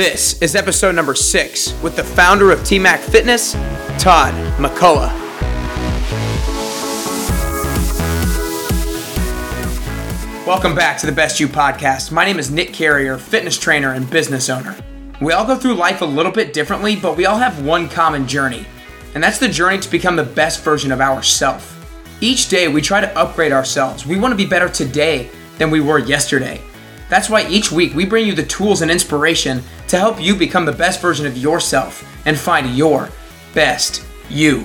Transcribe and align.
This 0.00 0.40
is 0.40 0.56
episode 0.56 0.94
number 0.94 1.14
six 1.14 1.78
with 1.82 1.94
the 1.94 2.02
founder 2.02 2.50
of 2.50 2.60
TMAC 2.60 3.00
Fitness, 3.00 3.52
Todd 4.02 4.32
McCullough. 4.56 5.12
Welcome 10.46 10.74
back 10.74 10.96
to 11.00 11.06
the 11.06 11.12
Best 11.12 11.38
You 11.38 11.48
podcast. 11.48 12.12
My 12.12 12.24
name 12.24 12.38
is 12.38 12.50
Nick 12.50 12.72
Carrier, 12.72 13.18
fitness 13.18 13.58
trainer 13.58 13.92
and 13.92 14.08
business 14.08 14.48
owner. 14.48 14.74
We 15.20 15.34
all 15.34 15.46
go 15.46 15.54
through 15.54 15.74
life 15.74 16.00
a 16.00 16.06
little 16.06 16.32
bit 16.32 16.54
differently, 16.54 16.96
but 16.96 17.14
we 17.14 17.26
all 17.26 17.36
have 17.36 17.62
one 17.62 17.86
common 17.86 18.26
journey, 18.26 18.64
and 19.14 19.22
that's 19.22 19.38
the 19.38 19.48
journey 19.48 19.80
to 19.80 19.90
become 19.90 20.16
the 20.16 20.24
best 20.24 20.64
version 20.64 20.92
of 20.92 21.02
ourselves. 21.02 21.70
Each 22.22 22.48
day 22.48 22.68
we 22.68 22.80
try 22.80 23.02
to 23.02 23.18
upgrade 23.18 23.52
ourselves. 23.52 24.06
We 24.06 24.18
want 24.18 24.32
to 24.32 24.36
be 24.36 24.46
better 24.46 24.70
today 24.70 25.28
than 25.58 25.70
we 25.70 25.82
were 25.82 25.98
yesterday. 25.98 26.58
That's 27.10 27.28
why 27.28 27.46
each 27.48 27.72
week 27.72 27.94
we 27.94 28.06
bring 28.06 28.24
you 28.24 28.34
the 28.34 28.44
tools 28.44 28.82
and 28.82 28.90
inspiration 28.90 29.62
to 29.88 29.98
help 29.98 30.22
you 30.22 30.36
become 30.36 30.64
the 30.64 30.72
best 30.72 31.02
version 31.02 31.26
of 31.26 31.36
yourself 31.36 32.06
and 32.24 32.38
find 32.38 32.76
your 32.76 33.10
best 33.52 34.04
you. 34.30 34.64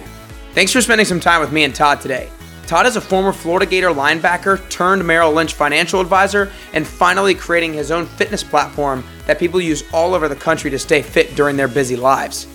Thanks 0.54 0.72
for 0.72 0.80
spending 0.80 1.08
some 1.08 1.20
time 1.20 1.42
with 1.42 1.52
me 1.52 1.64
and 1.64 1.74
Todd 1.74 2.00
today. 2.00 2.30
Todd 2.68 2.86
is 2.86 2.96
a 2.96 3.02
former 3.02 3.32
Florida 3.32 3.66
Gator 3.66 3.90
linebacker 3.90 4.68
turned 4.70 5.05
Merrill 5.05 5.34
Lynch 5.34 5.54
financial 5.54 6.00
advisor 6.00 6.52
and 6.74 6.86
finally 6.86 7.34
creating 7.34 7.74
his 7.74 7.90
own 7.92 8.05
fitness 8.05 8.44
platform 8.44 9.04
that 9.26 9.40
people 9.40 9.60
use 9.60 9.84
all 9.91 10.14
over 10.14 10.27
the 10.27 10.36
country 10.36 10.70
to 10.70 10.80
stay 10.80 11.02
fit 11.02 11.36
during 11.36 11.58
their 11.58 11.68
busy 11.68 11.96
lives. 11.96 12.48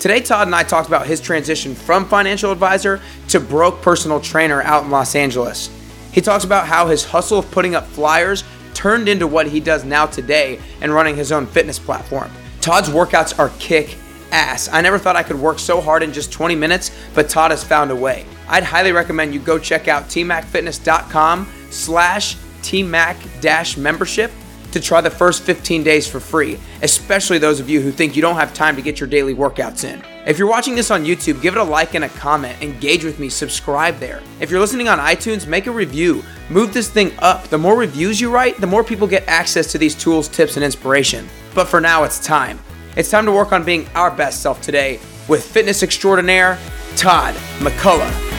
Today, 0.00 0.20
Todd 0.20 0.48
and 0.48 0.54
I 0.54 0.64
talked 0.64 0.88
about 0.88 1.06
his 1.06 1.20
transition 1.20 1.74
from 1.74 2.04
financial 2.04 2.50
advisor 2.50 3.00
to 3.28 3.38
broke 3.38 3.80
personal 3.80 4.20
trainer 4.20 4.62
out 4.62 4.84
in 4.84 4.90
Los 4.90 5.14
Angeles. 5.14 5.70
He 6.12 6.20
talks 6.20 6.44
about 6.44 6.66
how 6.66 6.86
his 6.86 7.04
hustle 7.04 7.38
of 7.38 7.50
putting 7.50 7.74
up 7.74 7.86
flyers 7.86 8.42
turned 8.80 9.10
into 9.10 9.26
what 9.26 9.46
he 9.46 9.60
does 9.60 9.84
now 9.84 10.06
today 10.06 10.58
and 10.80 10.90
running 10.90 11.14
his 11.14 11.32
own 11.32 11.46
fitness 11.46 11.78
platform. 11.78 12.30
Todd's 12.62 12.88
workouts 12.88 13.38
are 13.38 13.50
kick 13.58 13.98
ass. 14.32 14.70
I 14.72 14.80
never 14.80 14.98
thought 14.98 15.16
I 15.16 15.22
could 15.22 15.38
work 15.38 15.58
so 15.58 15.82
hard 15.82 16.02
in 16.02 16.14
just 16.14 16.32
20 16.32 16.54
minutes, 16.54 16.90
but 17.14 17.28
Todd 17.28 17.50
has 17.50 17.62
found 17.62 17.90
a 17.90 17.96
way. 17.96 18.24
I'd 18.48 18.64
highly 18.64 18.92
recommend 18.92 19.34
you 19.34 19.40
go 19.40 19.58
check 19.58 19.86
out 19.86 20.04
tmacfitness.com 20.04 21.46
slash 21.68 22.36
tmac 22.62 23.76
membership 23.76 24.30
to 24.72 24.80
try 24.80 25.00
the 25.00 25.10
first 25.10 25.42
15 25.42 25.82
days 25.82 26.06
for 26.06 26.20
free, 26.20 26.58
especially 26.82 27.38
those 27.38 27.60
of 27.60 27.68
you 27.68 27.80
who 27.80 27.90
think 27.90 28.16
you 28.16 28.22
don't 28.22 28.36
have 28.36 28.54
time 28.54 28.76
to 28.76 28.82
get 28.82 29.00
your 29.00 29.08
daily 29.08 29.34
workouts 29.34 29.84
in. 29.84 30.02
If 30.26 30.38
you're 30.38 30.48
watching 30.48 30.74
this 30.74 30.90
on 30.90 31.04
YouTube, 31.04 31.42
give 31.42 31.54
it 31.54 31.60
a 31.60 31.64
like 31.64 31.94
and 31.94 32.04
a 32.04 32.08
comment, 32.10 32.60
engage 32.62 33.04
with 33.04 33.18
me, 33.18 33.28
subscribe 33.28 33.98
there. 33.98 34.22
If 34.40 34.50
you're 34.50 34.60
listening 34.60 34.88
on 34.88 34.98
iTunes, 34.98 35.46
make 35.46 35.66
a 35.66 35.72
review. 35.72 36.22
Move 36.48 36.72
this 36.72 36.88
thing 36.88 37.12
up. 37.20 37.44
The 37.44 37.58
more 37.58 37.76
reviews 37.76 38.20
you 38.20 38.30
write, 38.30 38.60
the 38.60 38.66
more 38.66 38.84
people 38.84 39.06
get 39.06 39.26
access 39.28 39.70
to 39.72 39.78
these 39.78 39.94
tools, 39.94 40.28
tips, 40.28 40.56
and 40.56 40.64
inspiration. 40.64 41.28
But 41.54 41.68
for 41.68 41.80
now, 41.80 42.04
it's 42.04 42.24
time. 42.24 42.58
It's 42.96 43.10
time 43.10 43.26
to 43.26 43.32
work 43.32 43.52
on 43.52 43.64
being 43.64 43.88
our 43.94 44.10
best 44.10 44.42
self 44.42 44.60
today 44.60 45.00
with 45.28 45.44
fitness 45.44 45.82
extraordinaire 45.82 46.58
Todd 46.96 47.34
McCullough. 47.60 48.29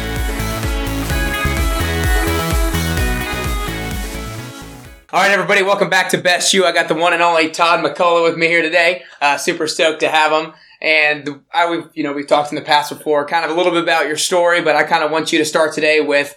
All 5.14 5.20
right, 5.20 5.32
everybody, 5.32 5.62
welcome 5.62 5.90
back 5.90 6.08
to 6.12 6.18
Best 6.18 6.54
You. 6.54 6.64
I 6.64 6.72
got 6.72 6.88
the 6.88 6.96
one 6.96 7.12
and 7.12 7.22
only 7.22 7.50
Todd 7.50 7.84
McCullough 7.84 8.24
with 8.24 8.38
me 8.38 8.48
here 8.48 8.62
today. 8.62 9.04
Uh, 9.20 9.36
super 9.36 9.68
stoked 9.68 10.00
to 10.00 10.10
have 10.10 10.32
him. 10.32 10.54
And 10.80 11.42
I, 11.54 11.70
we've, 11.70 11.90
you 11.94 12.04
know, 12.04 12.14
we've 12.14 12.28
talked 12.28 12.50
in 12.50 12.56
the 12.56 12.62
past 12.62 12.98
before, 12.98 13.28
kind 13.28 13.44
of 13.44 13.52
a 13.52 13.54
little 13.54 13.74
bit 13.74 13.84
about 13.84 14.08
your 14.08 14.16
story, 14.16 14.62
but 14.62 14.78
I 14.78 14.84
kind 14.84 15.04
of 15.04 15.12
want 15.12 15.34
you 15.34 15.40
to 15.40 15.44
start 15.44 15.74
today 15.74 16.00
with, 16.00 16.34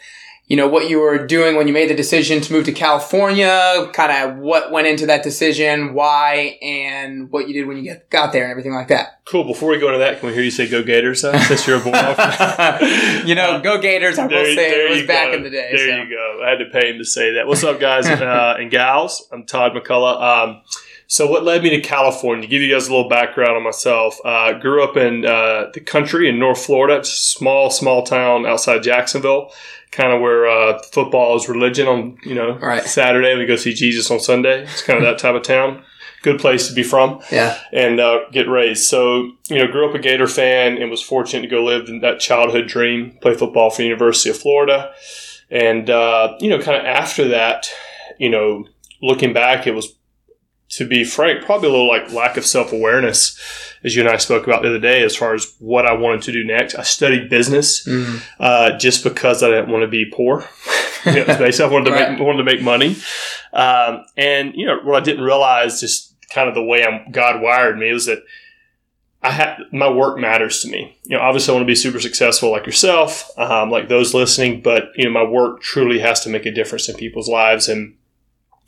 you 0.46 0.58
know, 0.58 0.68
what 0.68 0.90
you 0.90 1.00
were 1.00 1.26
doing 1.26 1.56
when 1.56 1.66
you 1.66 1.72
made 1.72 1.88
the 1.88 1.94
decision 1.94 2.42
to 2.42 2.52
move 2.52 2.66
to 2.66 2.72
California, 2.72 3.88
kind 3.94 4.12
of 4.12 4.38
what 4.38 4.70
went 4.70 4.86
into 4.86 5.06
that 5.06 5.22
decision, 5.22 5.94
why, 5.94 6.58
and 6.60 7.30
what 7.30 7.48
you 7.48 7.54
did 7.54 7.66
when 7.66 7.78
you 7.78 7.82
get, 7.82 8.10
got 8.10 8.32
there 8.32 8.42
and 8.42 8.50
everything 8.50 8.74
like 8.74 8.88
that. 8.88 9.22
Cool. 9.24 9.44
Before 9.44 9.70
we 9.70 9.78
go 9.78 9.86
into 9.86 10.00
that, 10.00 10.20
can 10.20 10.28
we 10.28 10.34
hear 10.34 10.42
you 10.42 10.50
say 10.50 10.68
"Go 10.68 10.82
Gators"? 10.82 11.22
Since 11.22 11.66
you're 11.66 11.78
a 11.78 11.80
Bulldog, 11.80 12.18
you 13.26 13.34
know, 13.34 13.52
uh, 13.52 13.58
"Go 13.60 13.80
Gators." 13.80 14.18
I 14.18 14.24
will 14.24 14.30
there, 14.30 14.54
say 14.54 14.86
it 14.86 14.90
was 14.90 15.06
back 15.06 15.28
go. 15.28 15.38
in 15.38 15.44
the 15.44 15.50
day. 15.50 15.70
There 15.74 15.88
so. 15.88 16.02
you 16.02 16.10
go. 16.10 16.42
I 16.44 16.50
had 16.50 16.58
to 16.58 16.66
pay 16.66 16.90
him 16.90 16.98
to 16.98 17.06
say 17.06 17.34
that. 17.34 17.46
What's 17.46 17.64
up, 17.64 17.80
guys 17.80 18.06
uh, 18.08 18.56
and 18.58 18.70
gals? 18.70 19.26
I'm 19.32 19.46
Todd 19.46 19.72
McCullough. 19.72 20.20
Um, 20.20 20.62
so, 21.06 21.26
what 21.26 21.44
led 21.44 21.62
me 21.62 21.70
to 21.70 21.80
California? 21.80 22.42
To 22.42 22.48
give 22.48 22.62
you 22.62 22.72
guys 22.72 22.88
a 22.88 22.94
little 22.94 23.08
background 23.08 23.56
on 23.56 23.62
myself, 23.62 24.18
uh, 24.24 24.54
grew 24.54 24.82
up 24.82 24.96
in 24.96 25.24
uh, 25.24 25.70
the 25.72 25.80
country 25.80 26.28
in 26.28 26.38
North 26.38 26.64
Florida. 26.64 27.04
Small, 27.04 27.70
small 27.70 28.02
town 28.02 28.46
outside 28.46 28.82
Jacksonville 28.82 29.50
kind 29.94 30.12
of 30.12 30.20
where 30.20 30.46
uh, 30.46 30.82
football 30.90 31.36
is 31.36 31.48
religion 31.48 31.86
on 31.86 32.18
you 32.24 32.34
know 32.34 32.58
right. 32.58 32.84
Saturday 32.84 33.36
we 33.36 33.46
go 33.46 33.56
see 33.56 33.72
Jesus 33.72 34.10
on 34.10 34.20
Sunday. 34.20 34.64
It's 34.64 34.82
kind 34.82 34.98
of 34.98 35.04
that 35.04 35.18
type 35.18 35.34
of 35.34 35.42
town. 35.42 35.82
Good 36.22 36.40
place 36.40 36.68
to 36.68 36.74
be 36.74 36.82
from. 36.82 37.20
Yeah, 37.30 37.58
and 37.72 38.00
uh, 38.00 38.20
get 38.32 38.48
raised. 38.48 38.84
So 38.84 39.32
you 39.48 39.58
know, 39.58 39.66
grew 39.66 39.88
up 39.88 39.94
a 39.94 39.98
Gator 39.98 40.26
fan 40.26 40.78
and 40.78 40.90
was 40.90 41.02
fortunate 41.02 41.42
to 41.42 41.48
go 41.48 41.62
live 41.62 41.88
in 41.88 42.00
that 42.00 42.18
childhood 42.18 42.66
dream, 42.66 43.16
play 43.20 43.34
football 43.34 43.70
for 43.70 43.78
the 43.78 43.84
University 43.84 44.30
of 44.30 44.38
Florida, 44.38 44.92
and 45.50 45.88
uh, 45.88 46.36
you 46.40 46.48
know, 46.48 46.60
kind 46.60 46.78
of 46.78 46.84
after 46.84 47.28
that, 47.28 47.68
you 48.18 48.30
know, 48.30 48.66
looking 49.00 49.32
back, 49.32 49.66
it 49.66 49.74
was 49.74 49.94
to 50.74 50.86
be 50.86 51.04
frank, 51.04 51.44
probably 51.44 51.68
a 51.68 51.72
little 51.72 51.88
like 51.88 52.12
lack 52.12 52.36
of 52.36 52.44
self 52.44 52.72
awareness, 52.72 53.38
as 53.84 53.94
you 53.94 54.02
and 54.02 54.10
I 54.10 54.16
spoke 54.16 54.46
about 54.46 54.62
the 54.62 54.68
other 54.68 54.80
day, 54.80 55.02
as 55.02 55.14
far 55.14 55.34
as 55.34 55.54
what 55.60 55.86
I 55.86 55.92
wanted 55.92 56.22
to 56.22 56.32
do 56.32 56.44
next. 56.44 56.74
I 56.74 56.82
studied 56.82 57.30
business 57.30 57.86
mm-hmm. 57.86 58.18
uh, 58.40 58.76
just 58.76 59.04
because 59.04 59.42
I 59.42 59.50
didn't 59.50 59.70
want 59.70 59.82
to 59.82 59.88
be 59.88 60.04
poor. 60.04 60.44
you 61.06 61.12
know, 61.12 61.26
basically, 61.26 61.64
I 61.64 61.72
wanted 61.72 61.90
to 61.90 61.90
right. 61.92 62.10
make 62.12 62.20
wanted 62.20 62.38
to 62.38 62.44
make 62.44 62.62
money, 62.62 62.96
um, 63.52 64.04
and 64.16 64.54
you 64.54 64.66
know 64.66 64.80
what 64.82 65.00
I 65.00 65.04
didn't 65.04 65.24
realize, 65.24 65.80
just 65.80 66.14
kind 66.30 66.48
of 66.48 66.54
the 66.54 66.64
way 66.64 66.84
I'm, 66.84 67.12
God 67.12 67.40
wired 67.40 67.78
me, 67.78 67.92
was 67.92 68.06
that 68.06 68.24
I 69.22 69.30
had 69.30 69.58
my 69.70 69.88
work 69.88 70.18
matters 70.18 70.60
to 70.62 70.68
me. 70.68 70.98
You 71.04 71.16
know, 71.16 71.22
obviously, 71.22 71.52
I 71.52 71.54
want 71.54 71.62
to 71.62 71.70
be 71.70 71.76
super 71.76 72.00
successful 72.00 72.50
like 72.50 72.66
yourself, 72.66 73.30
um, 73.38 73.70
like 73.70 73.88
those 73.88 74.12
listening, 74.12 74.60
but 74.60 74.88
you 74.96 75.04
know, 75.04 75.10
my 75.10 75.24
work 75.24 75.60
truly 75.60 76.00
has 76.00 76.20
to 76.24 76.30
make 76.30 76.46
a 76.46 76.50
difference 76.50 76.88
in 76.88 76.96
people's 76.96 77.28
lives 77.28 77.68
and 77.68 77.96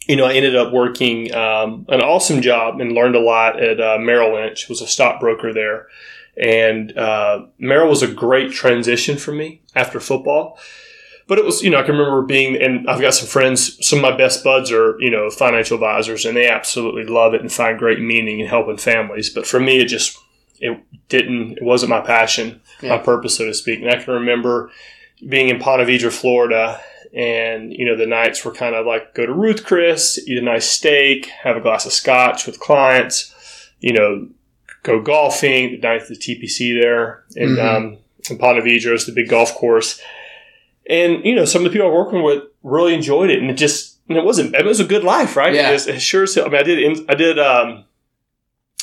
you 0.06 0.16
know, 0.16 0.24
I 0.24 0.34
ended 0.34 0.54
up 0.56 0.72
working 0.72 1.34
um, 1.34 1.86
an 1.88 2.00
awesome 2.00 2.40
job 2.40 2.80
and 2.80 2.92
learned 2.92 3.16
a 3.16 3.20
lot 3.20 3.60
at 3.62 3.80
uh, 3.80 3.98
Merrill 3.98 4.34
Lynch. 4.34 4.68
Was 4.68 4.80
a 4.80 4.86
stockbroker 4.86 5.52
there, 5.52 5.88
and 6.36 6.96
uh, 6.96 7.46
Merrill 7.58 7.88
was 7.88 8.02
a 8.02 8.12
great 8.12 8.52
transition 8.52 9.16
for 9.16 9.32
me 9.32 9.62
after 9.74 10.00
football. 10.00 10.58
But 11.28 11.38
it 11.38 11.44
was, 11.44 11.60
you 11.60 11.70
know, 11.70 11.80
I 11.80 11.82
can 11.82 11.96
remember 11.96 12.22
being, 12.22 12.54
and 12.54 12.88
I've 12.88 13.00
got 13.00 13.14
some 13.14 13.26
friends. 13.26 13.84
Some 13.86 13.98
of 13.98 14.04
my 14.04 14.16
best 14.16 14.44
buds 14.44 14.70
are, 14.70 14.96
you 15.00 15.10
know, 15.10 15.28
financial 15.28 15.74
advisors, 15.74 16.24
and 16.24 16.36
they 16.36 16.48
absolutely 16.48 17.04
love 17.04 17.34
it 17.34 17.40
and 17.40 17.52
find 17.52 17.76
great 17.78 18.00
meaning 18.00 18.38
in 18.38 18.46
helping 18.46 18.76
families. 18.76 19.28
But 19.28 19.44
for 19.44 19.58
me, 19.58 19.80
it 19.80 19.86
just 19.86 20.16
it 20.60 20.80
didn't. 21.08 21.58
It 21.58 21.64
wasn't 21.64 21.90
my 21.90 22.00
passion, 22.00 22.60
yeah. 22.80 22.90
my 22.90 22.98
purpose, 22.98 23.36
so 23.36 23.46
to 23.46 23.54
speak. 23.54 23.80
And 23.80 23.90
I 23.90 24.00
can 24.00 24.14
remember 24.14 24.70
being 25.28 25.48
in 25.48 25.58
Ponte 25.58 25.86
Vedra, 25.86 26.12
Florida, 26.12 26.80
and 27.16 27.72
you 27.72 27.86
know 27.86 27.96
the 27.96 28.06
nights 28.06 28.44
were 28.44 28.52
kind 28.52 28.74
of 28.74 28.86
like 28.86 29.14
go 29.14 29.24
to 29.24 29.32
Ruth 29.32 29.64
Chris, 29.64 30.20
eat 30.28 30.36
a 30.36 30.42
nice 30.42 30.70
steak, 30.70 31.26
have 31.26 31.56
a 31.56 31.60
glass 31.60 31.86
of 31.86 31.92
scotch 31.92 32.46
with 32.46 32.60
clients, 32.60 33.34
you 33.80 33.94
know, 33.94 34.28
go 34.82 35.00
golfing. 35.00 35.80
The 35.80 35.88
at 35.88 36.08
the 36.08 36.14
TPC 36.14 36.78
there 36.80 37.24
in 37.34 37.56
mm-hmm. 37.56 37.76
um, 37.76 37.98
in 38.30 38.38
Ponte 38.38 38.62
Vedra 38.62 38.92
is 38.92 39.06
the 39.06 39.12
big 39.12 39.30
golf 39.30 39.54
course, 39.54 40.00
and 40.88 41.24
you 41.24 41.34
know 41.34 41.46
some 41.46 41.64
of 41.64 41.64
the 41.64 41.70
people 41.70 41.88
I'm 41.88 41.94
working 41.94 42.22
with 42.22 42.44
really 42.62 42.92
enjoyed 42.92 43.30
it, 43.30 43.40
and 43.40 43.50
it 43.50 43.54
just 43.54 43.98
and 44.10 44.18
it 44.18 44.24
wasn't 44.24 44.54
it 44.54 44.66
was 44.66 44.80
a 44.80 44.84
good 44.84 45.02
life, 45.02 45.36
right? 45.36 45.54
Yeah, 45.54 45.70
it, 45.70 45.72
was, 45.72 45.86
it 45.86 46.02
sure. 46.02 46.26
I 46.44 46.48
mean, 46.48 46.60
I 46.60 46.62
did 46.62 47.10
I 47.10 47.14
did 47.14 47.38
um, 47.38 47.84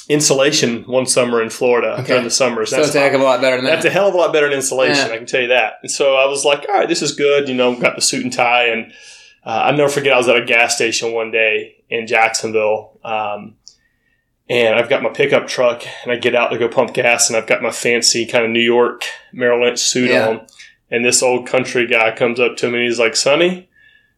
insulation 0.09 0.83
one 0.83 1.05
summer 1.05 1.41
in 1.41 1.49
Florida 1.49 1.93
okay. 1.93 2.07
during 2.07 2.23
the 2.23 2.31
summers. 2.31 2.69
So 2.69 2.77
that's 2.77 2.93
a 2.95 2.99
heck 2.99 3.13
of 3.13 3.21
a 3.21 3.23
lot 3.23 3.41
better 3.41 3.55
than 3.55 3.65
that. 3.65 3.75
That's 3.75 3.85
a 3.85 3.89
hell 3.89 4.07
of 4.07 4.13
a 4.13 4.17
lot 4.17 4.33
better 4.33 4.49
than 4.49 4.57
insulation. 4.57 5.07
Yeah. 5.07 5.13
I 5.13 5.17
can 5.17 5.25
tell 5.25 5.41
you 5.41 5.47
that. 5.47 5.75
And 5.81 5.91
so 5.91 6.15
I 6.15 6.25
was 6.25 6.43
like, 6.43 6.65
all 6.67 6.75
right, 6.75 6.89
this 6.89 7.01
is 7.01 7.15
good. 7.15 7.47
You 7.47 7.55
know, 7.55 7.71
I've 7.71 7.79
got 7.79 7.95
the 7.95 8.01
suit 8.01 8.23
and 8.23 8.33
tie, 8.33 8.67
and 8.67 8.91
uh, 9.45 9.63
I'll 9.65 9.77
never 9.77 9.89
forget. 9.89 10.13
I 10.13 10.17
was 10.17 10.27
at 10.27 10.35
a 10.35 10.45
gas 10.45 10.75
station 10.75 11.13
one 11.13 11.31
day 11.31 11.83
in 11.89 12.07
Jacksonville. 12.07 12.99
Um, 13.03 13.55
and 14.49 14.75
I've 14.75 14.89
got 14.89 15.01
my 15.01 15.09
pickup 15.09 15.47
truck, 15.47 15.83
and 16.03 16.11
I 16.11 16.17
get 16.17 16.35
out 16.35 16.49
to 16.49 16.57
go 16.57 16.67
pump 16.67 16.93
gas, 16.93 17.29
and 17.29 17.37
I've 17.37 17.47
got 17.47 17.61
my 17.61 17.71
fancy 17.71 18.25
kind 18.25 18.43
of 18.43 18.51
New 18.51 18.59
York 18.59 19.05
Merrill 19.31 19.65
Lynch 19.65 19.79
suit 19.79 20.09
yeah. 20.09 20.27
on. 20.27 20.47
And 20.91 21.03
this 21.03 21.23
old 21.23 21.47
country 21.47 21.87
guy 21.87 22.13
comes 22.15 22.39
up 22.39 22.57
to 22.57 22.69
me, 22.69 22.79
and 22.79 22.87
he's 22.87 22.99
like, 22.99 23.15
"Sonny," 23.15 23.69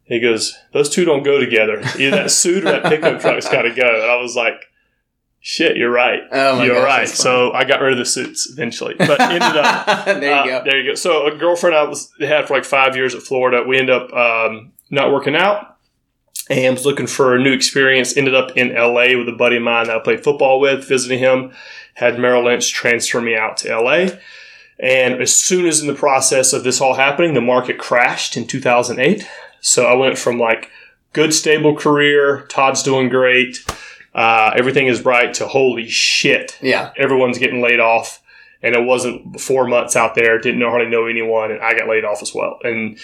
he 0.06 0.20
goes, 0.20 0.58
"Those 0.74 0.90
two 0.90 1.06
don't 1.06 1.24
go 1.24 1.40
together. 1.40 1.80
Either 1.98 2.12
that 2.12 2.32
suit 2.32 2.66
or 2.66 2.72
that 2.72 2.86
pickup 2.86 3.22
truck's 3.22 3.48
got 3.48 3.62
to 3.62 3.74
go." 3.74 3.88
And 3.88 4.12
I 4.12 4.16
was 4.16 4.36
like, 4.36 4.66
Shit, 5.48 5.78
you're 5.78 5.92
right. 5.92 6.24
Oh 6.32 6.64
you're 6.64 6.74
gosh, 6.74 6.84
right. 6.84 7.08
So 7.08 7.54
I 7.54 7.66
got 7.66 7.80
rid 7.80 7.92
of 7.92 8.00
the 8.00 8.06
suits 8.06 8.50
eventually, 8.50 8.96
but 8.98 9.22
ended 9.22 9.44
up 9.44 10.06
there. 10.06 10.24
You 10.24 10.32
uh, 10.32 10.44
go. 10.44 10.64
There 10.66 10.82
you 10.82 10.90
go. 10.90 10.96
So 10.96 11.28
a 11.28 11.38
girlfriend 11.38 11.76
I 11.76 11.84
was 11.84 12.12
had 12.20 12.48
for 12.48 12.56
like 12.56 12.66
five 12.66 12.96
years 12.96 13.14
at 13.14 13.22
Florida. 13.22 13.62
We 13.62 13.78
ended 13.78 13.96
up 13.96 14.12
um, 14.12 14.74
not 14.90 15.14
working 15.14 15.36
out, 15.36 15.78
and 16.50 16.74
was 16.74 16.84
looking 16.84 17.06
for 17.06 17.36
a 17.36 17.40
new 17.40 17.54
experience. 17.54 18.18
Ended 18.18 18.34
up 18.34 18.58
in 18.58 18.74
LA 18.74 19.16
with 19.20 19.30
a 19.30 19.36
buddy 19.38 19.58
of 19.58 19.62
mine 19.62 19.86
that 19.86 19.98
I 19.98 20.00
played 20.00 20.24
football 20.24 20.60
with. 20.60 20.88
Visiting 20.90 21.20
him, 21.20 21.52
had 21.94 22.18
Merrill 22.18 22.46
Lynch 22.46 22.74
transfer 22.74 23.22
me 23.22 23.36
out 23.36 23.58
to 23.58 23.80
LA. 23.80 24.08
And 24.80 25.22
as 25.22 25.36
soon 25.36 25.68
as 25.68 25.80
in 25.80 25.86
the 25.86 25.94
process 25.94 26.54
of 26.54 26.64
this 26.64 26.82
all 26.82 26.96
happening, 26.96 27.36
the 27.36 27.40
market 27.42 27.78
crashed 27.78 28.36
in 28.36 28.48
2008. 28.48 29.30
So 29.62 29.86
I 29.86 29.94
went 29.94 30.18
from 30.18 30.40
like 30.40 30.72
good 31.14 31.36
stable 31.36 31.76
career. 31.76 32.48
Todd's 32.48 32.82
doing 32.82 33.10
great 33.10 33.64
uh, 34.16 34.54
everything 34.56 34.88
is 34.88 35.02
bright 35.02 35.34
to 35.36 35.48
holy 35.48 35.90
shit. 35.90 36.58
Yeah. 36.62 36.92
Everyone's 36.98 37.38
getting 37.38 37.62
laid 37.62 37.80
off. 37.80 38.22
And 38.64 38.74
it 38.74 38.84
wasn't 38.84 39.40
four 39.40 39.68
months 39.68 39.96
out 39.96 40.16
there, 40.16 40.40
didn't 40.40 40.60
know 40.60 40.72
hardly 40.72 40.90
know 40.90 41.06
anyone, 41.06 41.52
and 41.52 41.62
I 41.62 41.78
got 41.78 41.88
laid 41.88 42.04
off 42.04 42.24
as 42.24 42.34
well. 42.34 42.58
And, 42.64 42.98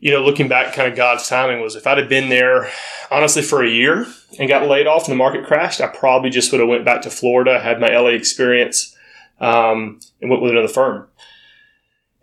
you 0.00 0.10
know, 0.10 0.24
looking 0.24 0.48
back, 0.48 0.72
kind 0.72 0.88
of 0.88 0.96
God's 0.96 1.28
timing 1.28 1.60
was 1.60 1.76
if 1.76 1.86
I'd 1.86 1.98
have 1.98 2.08
been 2.08 2.30
there, 2.30 2.70
honestly, 3.10 3.42
for 3.42 3.62
a 3.62 3.68
year 3.68 4.06
and 4.38 4.48
got 4.48 4.66
laid 4.66 4.86
off 4.86 5.04
and 5.04 5.12
the 5.12 5.16
market 5.16 5.44
crashed, 5.44 5.82
I 5.82 5.88
probably 5.88 6.30
just 6.30 6.50
would 6.50 6.60
have 6.60 6.68
went 6.68 6.86
back 6.86 7.02
to 7.02 7.10
Florida, 7.10 7.58
had 7.58 7.78
my 7.78 7.88
LA 7.88 8.10
experience, 8.10 8.96
um, 9.38 10.00
and 10.22 10.30
went 10.30 10.42
with 10.42 10.52
another 10.52 10.68
firm. 10.68 11.08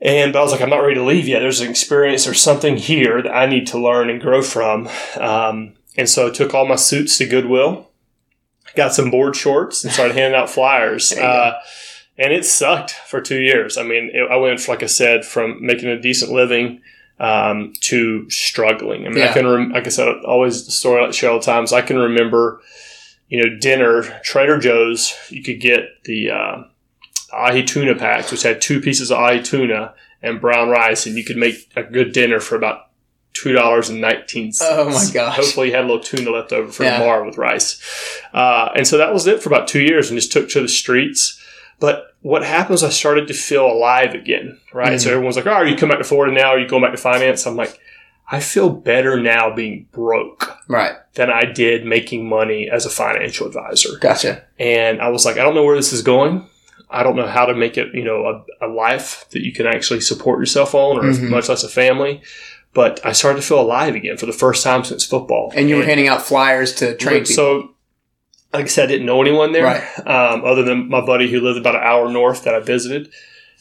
And 0.01 0.33
but 0.33 0.39
I 0.39 0.41
was 0.41 0.51
like, 0.51 0.61
I'm 0.61 0.69
not 0.69 0.79
ready 0.79 0.95
to 0.95 1.03
leave 1.03 1.27
yet. 1.27 1.39
There's 1.39 1.61
an 1.61 1.69
experience, 1.69 2.27
or 2.27 2.33
something 2.33 2.77
here 2.77 3.21
that 3.21 3.35
I 3.35 3.45
need 3.45 3.67
to 3.67 3.77
learn 3.77 4.09
and 4.09 4.19
grow 4.19 4.41
from. 4.41 4.89
Um, 5.19 5.73
and 5.95 6.09
so 6.09 6.27
I 6.27 6.31
took 6.31 6.53
all 6.53 6.65
my 6.65 6.75
suits 6.75 7.17
to 7.19 7.27
Goodwill, 7.27 7.89
got 8.75 8.93
some 8.93 9.11
board 9.11 9.35
shorts, 9.35 9.83
and 9.83 9.93
started 9.93 10.15
handing 10.15 10.39
out 10.39 10.49
flyers. 10.49 11.11
Uh, 11.11 11.59
and 12.17 12.31
it 12.31 12.45
sucked 12.45 12.91
for 12.91 13.21
two 13.21 13.39
years. 13.41 13.77
I 13.77 13.83
mean, 13.83 14.11
it, 14.13 14.29
I 14.29 14.35
went, 14.35 14.67
like 14.67 14.83
I 14.83 14.87
said, 14.87 15.25
from 15.25 15.65
making 15.65 15.89
a 15.89 15.99
decent 15.99 16.31
living 16.31 16.81
um, 17.19 17.73
to 17.81 18.29
struggling. 18.29 19.05
I 19.05 19.09
mean, 19.09 19.19
Yeah. 19.19 19.29
I 19.31 19.33
can, 19.33 19.47
rem- 19.47 19.71
like 19.71 19.85
I 19.87 19.89
said, 19.89 20.07
always 20.25 20.65
the 20.65 20.71
story 20.71 20.99
I 20.99 21.03
like 21.03 21.11
to 21.11 21.17
share 21.17 21.31
all 21.31 21.39
the 21.39 21.45
times. 21.45 21.73
I 21.73 21.81
can 21.81 21.97
remember, 21.97 22.61
you 23.29 23.43
know, 23.43 23.57
dinner, 23.57 24.03
Trader 24.23 24.59
Joe's, 24.59 25.15
you 25.29 25.41
could 25.41 25.59
get 25.59 26.03
the 26.03 26.29
uh, 26.31 26.63
ahi 27.31 27.63
tuna 27.63 27.95
packs, 27.95 28.31
which 28.31 28.43
had 28.43 28.61
two 28.61 28.79
pieces 28.79 29.11
of 29.11 29.17
ahi 29.17 29.41
tuna 29.41 29.93
and 30.21 30.39
brown 30.39 30.69
rice, 30.69 31.05
and 31.05 31.17
you 31.17 31.23
could 31.23 31.37
make 31.37 31.71
a 31.75 31.83
good 31.83 32.11
dinner 32.13 32.39
for 32.39 32.55
about 32.55 32.87
two 33.33 33.51
dollars 33.53 33.89
and 33.89 33.99
nineteen 34.01 34.51
cents. 34.51 34.71
Oh 34.73 34.85
my 34.89 35.05
gosh. 35.13 35.35
Hopefully, 35.35 35.67
you 35.69 35.73
had 35.75 35.83
a 35.85 35.87
little 35.87 36.03
tuna 36.03 36.29
left 36.31 36.53
over 36.53 36.71
for 36.71 36.83
Yeah. 36.83 36.99
tomorrow 36.99 37.25
with 37.25 37.37
rice. 37.37 37.81
Uh, 38.33 38.69
and 38.75 38.87
so 38.87 38.97
that 38.97 39.13
was 39.13 39.27
it 39.27 39.41
for 39.41 39.49
about 39.49 39.67
two 39.67 39.81
years, 39.81 40.09
and 40.09 40.17
just 40.19 40.31
took 40.31 40.49
to 40.49 40.61
the 40.61 40.67
streets. 40.67 41.39
But 41.79 42.15
what 42.21 42.43
happens? 42.45 42.83
I 42.83 42.89
started 42.89 43.27
to 43.27 43.33
feel 43.33 43.65
alive 43.65 44.13
again, 44.13 44.59
right? 44.71 45.01
So 45.01 45.09
Mhm. 45.09 45.13
everyone's 45.13 45.35
like, 45.35 45.47
"Oh, 45.47 45.51
are 45.51 45.65
you 45.65 45.75
coming 45.75 45.91
back 45.95 46.01
to 46.03 46.07
Florida 46.07 46.33
now? 46.33 46.49
Are 46.51 46.59
you 46.59 46.67
going 46.67 46.83
back 46.83 46.91
to 46.91 46.97
finance?" 46.97 47.45
I'm 47.45 47.55
like, 47.57 47.77
I 48.31 48.39
feel 48.39 48.69
better 48.69 49.19
now 49.19 49.53
being 49.53 49.87
broke 49.91 50.55
Right. 50.69 50.93
than 51.15 51.29
I 51.29 51.43
did 51.43 51.85
making 51.85 52.29
money 52.29 52.69
as 52.71 52.85
a 52.85 52.89
financial 52.89 53.47
advisor. 53.47 53.97
Gotcha. 53.99 54.43
And 54.57 55.01
I 55.01 55.09
was 55.09 55.25
like, 55.25 55.37
I 55.37 55.43
don't 55.43 55.53
know 55.55 55.63
where 55.65 55.75
this 55.75 55.91
is 55.91 56.01
going. 56.03 56.45
I 56.89 57.03
don't 57.03 57.17
know 57.17 57.27
how 57.27 57.45
to 57.45 57.53
make 57.53 57.77
it, 57.77 57.87
you 57.93 58.03
know, 58.03 58.43
a, 58.61 58.65
a 58.65 58.69
life 58.69 59.25
that 59.31 59.41
you 59.43 59.51
can 59.51 59.67
actually 59.67 59.99
support 59.99 60.39
yourself 60.39 60.73
on, 60.73 60.99
or 60.99 61.03
Mhm. 61.11 61.29
much 61.29 61.49
less 61.49 61.63
a 61.63 61.69
family. 61.69 62.21
But 62.73 62.99
I 63.05 63.11
started 63.11 63.41
to 63.41 63.47
feel 63.47 63.59
alive 63.61 63.93
again 63.95 64.17
for 64.17 64.25
the 64.25 64.33
first 64.33 64.63
time 64.63 64.83
since 64.83 65.05
football. 65.05 65.51
And 65.55 65.69
you 65.69 65.75
were 65.77 65.83
handing 65.85 66.07
out 66.07 66.21
flyers 66.23 66.73
to 66.75 66.95
train 66.95 67.19
people. 67.19 67.35
so, 67.35 67.69
like 68.51 68.65
I 68.65 68.67
said, 68.67 68.85
I 68.85 68.87
didn't 68.93 69.05
know 69.05 69.21
anyone 69.21 69.51
there, 69.51 69.63
Right. 69.65 70.07
um, 70.07 70.43
other 70.43 70.63
than 70.63 70.89
my 70.89 71.01
buddy 71.01 71.29
who 71.29 71.39
lived 71.39 71.59
about 71.59 71.75
an 71.75 71.81
hour 71.83 72.09
north 72.11 72.43
that 72.45 72.55
I 72.55 72.59
visited. 72.59 73.09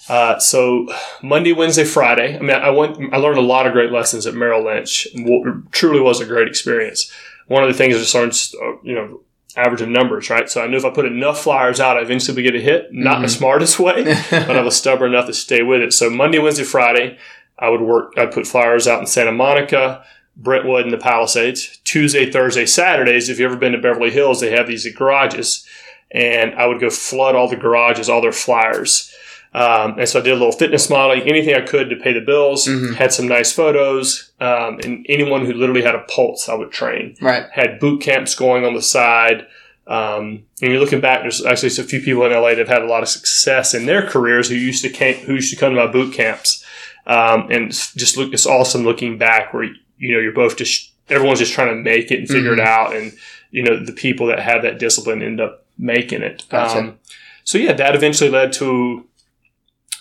Uh, 0.09 0.39
so 0.39 0.89
Monday, 1.23 1.53
Wednesday, 1.53 1.85
Friday. 1.85 2.37
I 2.37 2.41
mean, 2.41 2.51
I 2.57 2.71
went. 2.71 2.99
I 3.15 3.19
learned 3.19 3.39
a 3.39 3.43
lot 3.43 3.67
of 3.67 3.73
great 3.73 3.93
lessons 3.93 4.27
at 4.27 4.35
Merrill 4.35 4.65
Lynch. 4.65 5.07
What 5.15 5.71
truly 5.73 6.01
was 6.01 6.21
a 6.21 6.25
great 6.27 6.49
experience. 6.49 7.11
One 7.47 7.63
of 7.63 7.69
the 7.69 7.75
things 7.75 7.95
I 7.95 7.99
just 7.99 8.15
learned, 8.15 8.33
uh, 8.61 8.81
you 8.83 8.95
know, 8.95 9.21
average 9.57 9.83
of 9.83 9.89
numbers, 9.91 10.31
right? 10.31 10.49
So 10.51 10.63
I 10.63 10.67
knew 10.67 10.77
if 10.79 10.85
I 10.85 10.91
put 10.91 11.05
enough 11.05 11.43
flyers 11.43 11.79
out, 11.81 11.99
I 11.99 12.01
eventually 12.01 12.35
would 12.35 12.51
get 12.51 12.59
a 12.59 12.65
hit. 12.65 12.89
Not 12.93 13.19
Mhm. 13.19 13.23
the 13.23 13.29
smartest 13.29 13.79
way, 13.79 14.03
but 14.31 14.57
I 14.57 14.63
was 14.63 14.75
stubborn 14.75 15.13
enough 15.15 15.27
to 15.27 15.35
stay 15.35 15.63
with 15.63 15.83
it. 15.83 15.93
So 15.93 16.09
Monday, 16.11 16.39
Wednesday, 16.39 16.65
Friday, 16.65 17.19
I 17.63 17.69
would 17.71 17.81
work. 17.81 18.15
I'd 18.19 18.33
put 18.33 18.47
flyers 18.47 18.89
out 18.89 19.01
in 19.01 19.07
Santa 19.07 19.33
Monica, 19.33 20.05
Brentwood, 20.37 20.85
and 20.85 20.93
the 20.93 20.99
Palisades. 20.99 21.79
Tuesday, 21.85 22.31
Thursday, 22.31 22.67
Saturdays. 22.67 23.29
If 23.29 23.39
you've 23.39 23.51
ever 23.51 23.59
been 23.59 23.73
to 23.73 23.79
Beverly 23.79 24.11
Hills, 24.11 24.41
they 24.41 24.51
have 24.51 24.67
these 24.67 24.93
garages, 24.95 25.67
and 26.11 26.55
I 26.57 26.67
would 26.67 26.81
go 26.81 26.91
flood 26.91 27.37
all 27.37 27.49
the 27.49 27.57
garages, 27.57 28.09
all 28.09 28.21
their 28.21 28.33
flyers. 28.33 29.15
Um, 29.55 29.99
and 29.99 30.09
so 30.09 30.19
I 30.19 30.23
did 30.23 30.33
a 30.33 30.37
little 30.37 30.53
fitness 30.53 30.89
modeling, 30.89 31.29
anything 31.29 31.55
I 31.55 31.61
could 31.61 31.91
to 31.91 31.97
pay 31.97 32.15
the 32.15 32.21
bills. 32.23 32.67
Mhm. 32.67 32.97
Had 32.97 33.13
some 33.13 33.29
nice 33.29 33.53
photos, 33.53 34.31
um, 34.41 34.81
and 34.83 35.05
anyone 35.09 35.45
who 35.45 35.53
literally 35.53 35.83
had 35.83 35.95
a 35.95 36.01
pulse, 36.01 36.49
I 36.49 36.55
would 36.55 36.73
train 36.73 37.17
right. 37.21 37.45
had 37.53 37.79
boot 37.79 38.01
camps 38.01 38.35
going 38.35 38.65
on 38.65 38.75
the 38.75 38.83
side. 38.83 39.47
Um, 39.87 40.45
and 40.63 40.71
you're 40.71 40.81
looking 40.81 41.01
back, 41.01 41.21
there's 41.21 41.45
actually 41.45 41.69
a 41.69 41.87
few 41.87 42.01
people 42.01 42.25
in 42.25 42.33
LA 42.33 42.51
that 42.51 42.59
have 42.59 42.69
had 42.69 42.83
a 42.83 42.87
lot 42.87 43.03
of 43.03 43.09
success 43.09 43.75
in 43.75 43.85
their 43.85 44.07
careers 44.07 44.49
who 44.49 44.55
used 44.55 44.83
to 44.85 44.89
came, 44.89 45.17
who 45.27 45.35
used 45.35 45.53
to 45.53 45.57
come 45.59 45.75
to 45.75 45.85
my 45.85 45.91
boot 45.91 46.15
camps. 46.15 46.62
Um, 47.07 47.49
and 47.51 47.65
it's 47.67 47.93
just 47.95 48.17
look, 48.17 48.33
it's 48.33 48.47
awesome 48.47 48.85
looking 48.85 49.19
back 49.19 49.53
where, 49.53 49.65
you 49.99 50.15
know, 50.15 50.21
you're 50.21 50.33
both 50.33 50.57
just, 50.57 50.93
everyone's 51.09 51.41
just 51.41 51.53
trying 51.53 51.69
to 51.69 51.75
make 51.75 52.11
it 52.11 52.19
and 52.21 52.29
figure 52.29 52.51
Mhm. 52.53 52.61
it 52.61 52.61
out. 52.61 52.95
And, 52.97 53.13
you 53.51 53.63
know, 53.63 53.85
the 53.85 53.93
people 53.93 54.27
that 54.29 54.39
have 54.41 54.63
that 54.63 54.79
discipline 54.79 55.23
end 55.23 55.41
up 55.41 55.65
making 55.79 56.23
it. 56.23 56.45
Gotcha. 56.49 56.79
Um, 56.79 56.99
so 57.45 57.59
yeah, 57.59 57.73
that 57.73 57.95
eventually 57.97 58.31
led 58.31 58.53
to, 58.55 59.05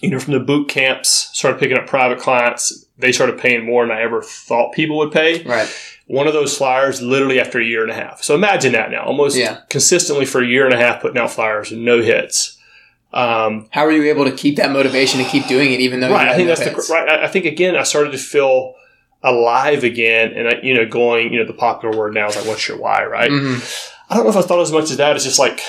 you 0.02 0.10
know, 0.10 0.20
from 0.20 0.34
the 0.34 0.40
boot 0.40 0.70
camps, 0.70 1.30
started 1.34 1.60
picking 1.60 1.78
up 1.78 1.88
private 1.88 2.20
clients. 2.20 2.86
They 2.98 3.12
started 3.12 3.40
paying 3.40 3.66
more 3.66 3.86
than 3.86 3.96
I 3.96 4.02
ever 4.02 4.22
thought 4.22 4.74
people 4.74 4.98
would 5.00 5.12
pay 5.12 5.44
Right. 5.44 5.68
one 6.08 6.28
of 6.28 6.34
those 6.34 6.56
flyers 6.58 7.02
literally 7.02 7.40
after 7.40 7.60
a 7.60 7.64
year 7.66 7.82
and 7.84 7.92
a 7.92 7.96
half. 7.96 8.22
So 8.24 8.36
imagine 8.36 8.74
that 8.74 8.92
now, 8.92 9.04
almost 9.04 9.36
Yeah. 9.38 9.58
consistently 9.70 10.26
for 10.26 10.42
a 10.42 10.48
year 10.48 10.66
and 10.66 10.74
a 10.74 10.78
half 10.78 11.02
putting 11.02 11.18
out 11.20 11.32
flyers 11.32 11.72
and 11.72 11.84
no 11.84 12.02
hits. 12.02 12.58
Um, 13.14 13.68
How 13.72 13.86
were 13.86 13.92
you 13.92 14.04
able 14.10 14.26
to 14.26 14.32
keep 14.32 14.56
that 14.56 14.72
motivation 14.72 15.22
to 15.24 15.30
keep 15.30 15.48
doing 15.48 15.74
it 15.74 15.80
even 15.82 16.00
though 16.00 16.12
right, 16.12 16.30
I 16.30 16.36
think 16.36 16.48
no 16.48 16.56
that's 16.56 16.62
hits? 16.70 16.88
the 16.88 16.94
right. 16.94 17.10
I 17.10 17.28
think 17.28 17.46
again, 17.46 17.76
I 17.76 17.84
started 17.84 18.12
to 18.14 18.18
feel 18.18 18.76
alive 19.24 19.84
again, 19.84 20.34
and 20.34 20.48
I, 20.48 20.60
you 20.64 20.74
know, 20.74 20.86
going, 20.86 21.32
you 21.34 21.40
know, 21.40 21.46
the 21.46 21.54
popular 21.54 21.96
word 21.98 22.14
now 22.14 22.28
is 22.28 22.36
like, 22.36 22.46
"What's 22.46 22.68
your 22.68 22.78
why?" 22.78 23.04
Right? 23.04 23.30
Mhm. 23.30 23.88
I 24.10 24.16
don't 24.16 24.24
know 24.24 24.30
if 24.32 24.38
I 24.38 24.42
thought 24.42 24.62
as 24.62 24.72
much 24.72 24.86
as 24.92 24.98
that. 24.98 25.16
It's 25.16 25.26
just 25.26 25.40
like 25.40 25.62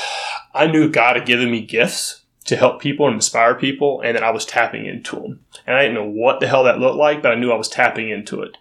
I 0.55 0.67
knew 0.67 0.89
God 0.89 1.17
had 1.17 1.27
given 1.27 1.51
me 1.51 1.61
gifts 1.61 2.21
to 2.45 2.57
help 2.57 2.81
people 2.81 3.07
and 3.07 3.15
inspire 3.15 3.55
people, 3.55 4.01
and 4.03 4.17
that 4.17 4.23
I 4.25 4.31
was 4.31 4.45
tapping 4.47 4.87
into 4.87 5.17
them. 5.17 5.41
And 5.67 5.77
I 5.77 5.83
didn't 5.83 5.95
know 5.95 6.09
what 6.09 6.41
the 6.41 6.49
hell 6.49 6.65
that 6.65 6.79
looked 6.81 6.97
like, 6.97 7.23
but 7.23 7.33
I 7.33 7.37
knew 7.37 7.53
I 7.53 7.57
was 7.57 7.69
tapping 7.69 8.11
into 8.11 8.43
it. 8.43 8.57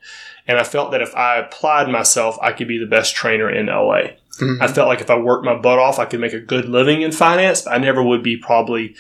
And 0.48 0.58
I 0.60 0.64
felt 0.64 0.92
that 0.92 1.02
if 1.02 1.16
I 1.16 1.38
applied 1.38 1.88
myself, 1.88 2.38
I 2.42 2.52
could 2.52 2.68
be 2.68 2.78
the 2.78 2.86
best 2.86 3.16
trainer 3.16 3.50
in 3.50 3.68
LA. 3.68 4.12
Mhm. 4.40 4.62
I 4.62 4.68
felt 4.68 4.88
like 4.88 5.02
if 5.02 5.10
I 5.10 5.18
worked 5.18 5.46
my 5.46 5.56
butt 5.56 5.80
off, 5.80 6.00
I 6.00 6.06
could 6.06 6.20
make 6.20 6.34
a 6.34 6.40
good 6.40 6.70
living 6.70 7.02
in 7.02 7.12
finance, 7.12 7.62
but 7.64 7.74
I 7.74 7.78
never 7.78 8.02
would 8.02 8.24
be 8.24 8.38
probably 8.38 8.96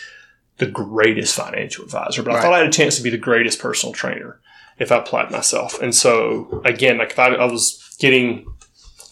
the 0.58 0.66
greatest 0.68 1.36
financial 1.36 1.86
advisor. 1.86 2.22
But 2.22 2.36
I 2.36 2.42
thought 2.42 2.54
I 2.54 2.60
had 2.60 2.68
a 2.68 2.72
chance 2.72 2.98
to 2.98 3.04
be 3.04 3.10
the 3.10 3.18
greatest 3.18 3.60
personal 3.60 3.94
trainer 3.94 4.40
if 4.78 4.92
I 4.92 4.98
applied 4.98 5.32
myself. 5.32 5.82
And 5.82 5.96
so 5.96 6.62
again, 6.66 6.98
like 6.98 7.12
if 7.12 7.20
I, 7.20 7.30
I 7.30 7.46
was 7.46 7.96
getting, 8.00 8.46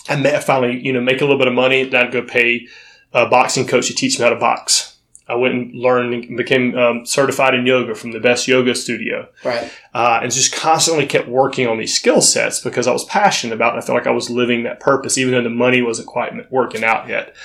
I 0.10 0.16
I 0.16 0.40
finally, 0.40 0.80
you 0.86 0.94
know, 0.94 1.02
make 1.02 1.22
a 1.22 1.26
little 1.26 1.38
bit 1.40 1.48
of 1.48 1.54
money, 1.54 1.84
then 1.86 2.06
I'd 2.08 2.12
go 2.12 2.22
pay 2.22 2.68
a 3.14 3.28
boxing 3.28 3.66
coach 3.66 3.88
to 3.88 3.96
teach 3.96 4.20
me 4.20 4.24
how 4.24 4.30
to 4.30 4.36
box. 4.36 4.98
I 5.30 5.36
went 5.36 5.54
and 5.54 5.76
learned 5.76 6.14
and 6.14 6.36
became 6.38 6.76
um, 6.78 7.06
certified 7.06 7.54
in 7.54 7.66
yoga 7.66 7.94
from 7.96 8.12
the 8.12 8.20
best 8.20 8.48
yoga 8.48 8.74
studio 8.76 9.28
Right. 9.46 9.72
uh, 9.94 10.20
and 10.24 10.32
just 10.32 10.54
constantly 10.56 11.06
kept 11.06 11.28
working 11.28 11.68
on 11.68 11.78
these 11.78 11.94
skill 11.94 12.22
sets 12.22 12.60
because 12.60 12.88
I 12.88 12.92
was 12.92 13.06
passionate 13.06 13.54
about 13.54 13.76
it. 13.76 13.78
I 13.78 13.82
felt 13.82 13.98
like 13.98 14.08
I 14.08 14.12
was 14.12 14.30
living 14.30 14.64
that 14.64 14.80
purpose, 14.80 15.18
even 15.18 15.34
though 15.34 15.44
the 15.44 15.50
money 15.50 15.82
wasn't 15.82 16.08
quite 16.08 16.52
working 16.52 16.84
out 16.84 17.08
yet. 17.08 17.36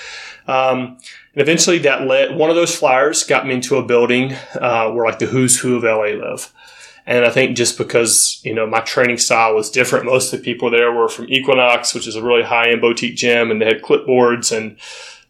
Um, 0.46 0.98
and 1.34 1.42
eventually, 1.42 1.78
that 1.80 2.06
led 2.06 2.36
one 2.36 2.50
of 2.50 2.56
those 2.56 2.74
flyers 2.76 3.24
got 3.24 3.46
me 3.46 3.54
into 3.54 3.76
a 3.76 3.84
building 3.84 4.32
uh, 4.54 4.90
where 4.90 5.04
like 5.06 5.18
the 5.18 5.26
who's 5.26 5.58
who 5.58 5.76
of 5.76 5.82
LA 5.82 6.16
live. 6.26 6.52
And 7.06 7.24
I 7.26 7.30
think 7.30 7.56
just 7.56 7.76
because 7.76 8.40
you 8.44 8.54
know 8.54 8.66
my 8.66 8.80
training 8.80 9.18
style 9.18 9.54
was 9.54 9.70
different, 9.70 10.06
most 10.06 10.32
of 10.32 10.38
the 10.40 10.44
people 10.44 10.70
there 10.70 10.92
were 10.92 11.08
from 11.08 11.28
Equinox, 11.28 11.92
which 11.94 12.06
is 12.06 12.16
a 12.16 12.22
really 12.22 12.42
high 12.42 12.70
end 12.70 12.80
boutique 12.80 13.16
gym, 13.16 13.50
and 13.50 13.60
they 13.60 13.66
had 13.66 13.82
clipboards 13.82 14.56
and 14.56 14.78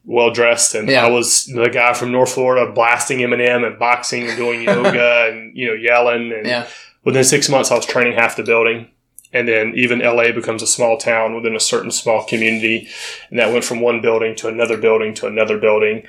well 0.05 0.31
dressed. 0.31 0.75
And 0.75 0.89
Yeah. 0.89 1.07
I 1.07 1.11
was 1.11 1.47
the 1.47 1.69
guy 1.69 1.93
from 1.95 2.13
North 2.13 2.33
Florida 2.33 2.71
blasting 2.73 3.19
Eminem 3.21 3.67
and 3.67 3.79
boxing 3.79 4.29
and 4.29 4.37
doing 4.37 4.63
yoga 4.63 5.29
and 5.33 5.57
you 5.57 5.67
know 5.67 5.75
yelling. 5.75 6.33
And 6.33 6.47
Yeah. 6.47 6.67
within 7.05 7.25
six 7.25 7.49
months, 7.49 7.71
I 7.71 7.77
was 7.77 7.87
training 7.87 8.15
half 8.15 8.37
the 8.37 8.43
building. 8.43 8.89
And 9.33 9.49
then 9.49 9.73
even 9.75 9.99
LA 10.01 10.31
becomes 10.31 10.63
a 10.63 10.67
small 10.67 10.97
town 10.97 11.35
within 11.35 11.57
a 11.57 11.61
certain 11.61 11.91
small 11.91 12.25
community. 12.25 12.89
And 13.31 13.39
that 13.41 13.53
went 13.53 13.65
from 13.65 13.81
one 13.81 14.01
building 14.01 14.37
to 14.37 14.49
another 14.49 14.77
building 14.77 15.13
to 15.15 15.27
another 15.27 15.59
building. 15.59 16.07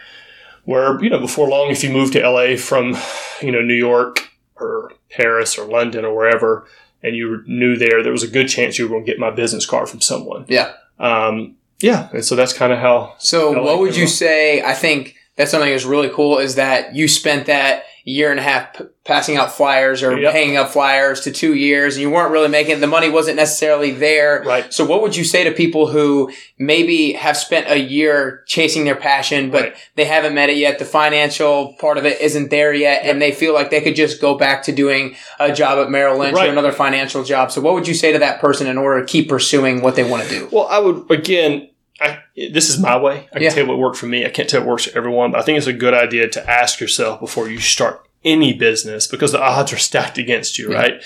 Where, 0.66 1.02
you 1.04 1.10
know, 1.10 1.20
before 1.20 1.48
long, 1.48 1.70
if 1.72 1.84
you 1.84 1.90
moved 1.92 2.14
to 2.14 2.22
LA 2.28 2.56
from, 2.56 2.96
you 3.42 3.52
know, 3.52 3.62
New 3.62 3.74
York 3.76 4.30
or 4.56 4.92
Paris 5.10 5.58
or 5.58 5.66
London 5.66 6.06
or 6.06 6.16
wherever, 6.16 6.68
and 7.04 7.16
you 7.16 7.44
knew 7.48 7.76
there, 7.78 8.02
there 8.04 8.12
was 8.12 8.24
a 8.24 8.28
good 8.28 8.48
chance 8.48 8.78
you 8.78 8.86
were 8.86 8.90
going 8.90 9.06
to 9.06 9.12
get 9.12 9.20
my 9.20 9.30
business 9.32 9.66
card 9.66 9.90
from 9.90 10.02
someone. 10.02 10.46
Yeah. 10.48 10.74
Um, 11.00 11.56
yeah. 11.80 12.10
And 12.14 12.24
so 12.24 12.36
that's 12.36 12.54
kind 12.54 12.72
of 12.74 12.80
how. 12.80 13.16
So, 13.20 13.54
I 13.54 13.60
what 13.60 13.72
like 13.72 13.80
would 13.80 13.90
it. 13.92 13.98
you 13.98 14.08
say? 14.08 14.62
I 14.62 14.74
think 14.74 15.16
that's 15.36 15.52
something 15.52 15.70
that's 15.70 15.86
really 15.86 16.10
cool 16.10 16.38
is 16.38 16.56
that 16.56 16.96
you 16.96 17.08
spent 17.08 17.48
that 17.48 17.84
year 18.08 18.30
and 18.30 18.40
a 18.40 18.44
half 18.44 18.72
p- 18.78 18.84
passing 19.04 19.36
out 19.36 19.52
flyers 19.52 20.04
or 20.04 20.16
Yep. 20.18 20.32
hanging 20.32 20.58
up 20.58 20.70
flyers 20.70 21.22
to 21.22 21.32
two 21.32 21.56
years, 21.56 21.96
and 21.96 22.04
you 22.04 22.10
weren't 22.12 22.32
really 22.32 22.48
making 22.48 22.80
the 22.80 22.86
money 22.88 23.10
wasn't 23.10 23.36
necessarily 23.36 23.90
there. 23.90 24.44
Right. 24.46 24.72
So, 24.72 24.86
what 24.86 25.02
would 25.02 25.16
you 25.16 25.24
say 25.24 25.44
to 25.44 25.52
people 25.52 25.88
who 25.88 26.32
maybe 26.60 27.14
have 27.14 27.36
spent 27.36 27.66
a 27.70 27.80
year 27.80 28.44
chasing 28.46 28.86
their 28.86 28.96
passion, 28.96 29.50
but 29.50 29.62
Right. 29.64 29.76
they 29.96 30.06
haven't 30.06 30.36
met 30.36 30.50
it 30.52 30.58
yet? 30.58 30.78
The 30.78 30.86
financial 30.86 31.74
part 31.80 31.98
of 31.98 32.06
it 32.06 32.22
isn't 32.22 32.52
there 32.52 32.74
yet, 32.74 33.02
and 33.04 33.20
they 33.20 33.32
feel 33.32 33.54
like 33.56 33.72
they 33.72 33.82
could 33.82 33.96
just 33.96 34.22
go 34.22 34.36
back 34.36 34.62
to 34.64 34.72
doing 34.72 35.16
a 35.40 35.52
job 35.52 35.80
at 35.80 35.90
Merrill 35.90 36.20
Lynch 36.20 36.36
Right. 36.36 36.48
or 36.48 36.52
another 36.52 36.72
financial 36.72 37.24
job. 37.24 37.52
So, 37.52 37.60
what 37.60 37.74
would 37.74 37.88
you 37.88 37.96
say 37.96 38.12
to 38.12 38.20
that 38.20 38.40
person 38.40 38.68
in 38.68 38.78
order 38.78 39.00
to 39.02 39.06
keep 39.08 39.30
pursuing 39.30 39.82
what 39.82 39.96
they 39.96 40.04
want 40.04 40.24
to 40.24 40.30
do? 40.30 40.48
Well, 40.52 40.68
I 40.70 40.78
would 40.78 41.06
again, 41.10 41.70
I, 42.02 42.20
this 42.36 42.70
is 42.70 42.78
my 42.80 42.98
way. 42.98 43.28
I 43.32 43.34
can 43.36 43.42
Yeah. 43.44 43.50
tell 43.52 43.64
you 43.64 43.70
what 43.70 43.78
worked 43.78 43.98
for 43.98 44.06
me. 44.08 44.26
I 44.26 44.30
can't 44.30 44.50
tell 44.50 44.62
what 44.62 44.68
works 44.70 44.86
for 44.86 44.98
everyone, 44.98 45.32
but 45.32 45.40
I 45.40 45.44
think 45.44 45.58
it's 45.58 45.68
a 45.68 45.74
good 45.74 45.94
idea 45.94 46.28
to 46.30 46.50
ask 46.50 46.80
yourself 46.82 47.20
before 47.22 47.50
you 47.50 47.60
start 47.60 48.02
any 48.24 48.54
business 48.54 49.08
because 49.08 49.32
the 49.32 49.42
odds 49.42 49.72
are 49.72 49.78
stacked 49.78 50.18
against 50.18 50.58
you, 50.58 50.72
Yeah. 50.72 50.78
right? 50.78 51.04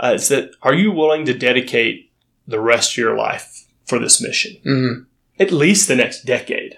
Uh, 0.00 0.12
it's 0.14 0.28
that 0.28 0.50
are 0.62 0.74
you 0.74 0.90
willing 0.90 1.24
to 1.26 1.34
dedicate 1.34 2.10
the 2.48 2.58
rest 2.60 2.92
of 2.94 2.98
your 2.98 3.16
life 3.16 3.66
for 3.86 3.98
this 3.98 4.20
mission? 4.20 4.56
Mhm. 4.66 5.06
At 5.38 5.52
least 5.52 5.86
the 5.86 5.96
next 5.96 6.24
decade, 6.24 6.76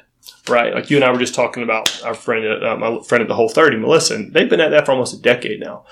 right? 0.49 0.75
Like 0.75 0.91
you 0.91 0.97
and 0.97 1.05
I 1.05 1.11
were 1.11 1.19
just 1.19 1.35
talking 1.35 1.63
about 1.63 2.03
our 2.05 2.15
friend, 2.15 2.45
uh, 2.63 2.77
my 2.77 2.99
friend 3.07 3.23
at 3.23 3.29
the 3.29 3.35
Whole 3.35 3.49
30, 3.49 3.77
Melissa, 3.79 4.17
and 4.17 4.35
they've 4.35 4.49
been 4.49 4.61
at 4.61 4.73
that 4.73 4.85
for 4.85 4.93
almost 4.93 5.15
a 5.15 5.23
decade 5.23 5.61
now. 5.61 5.85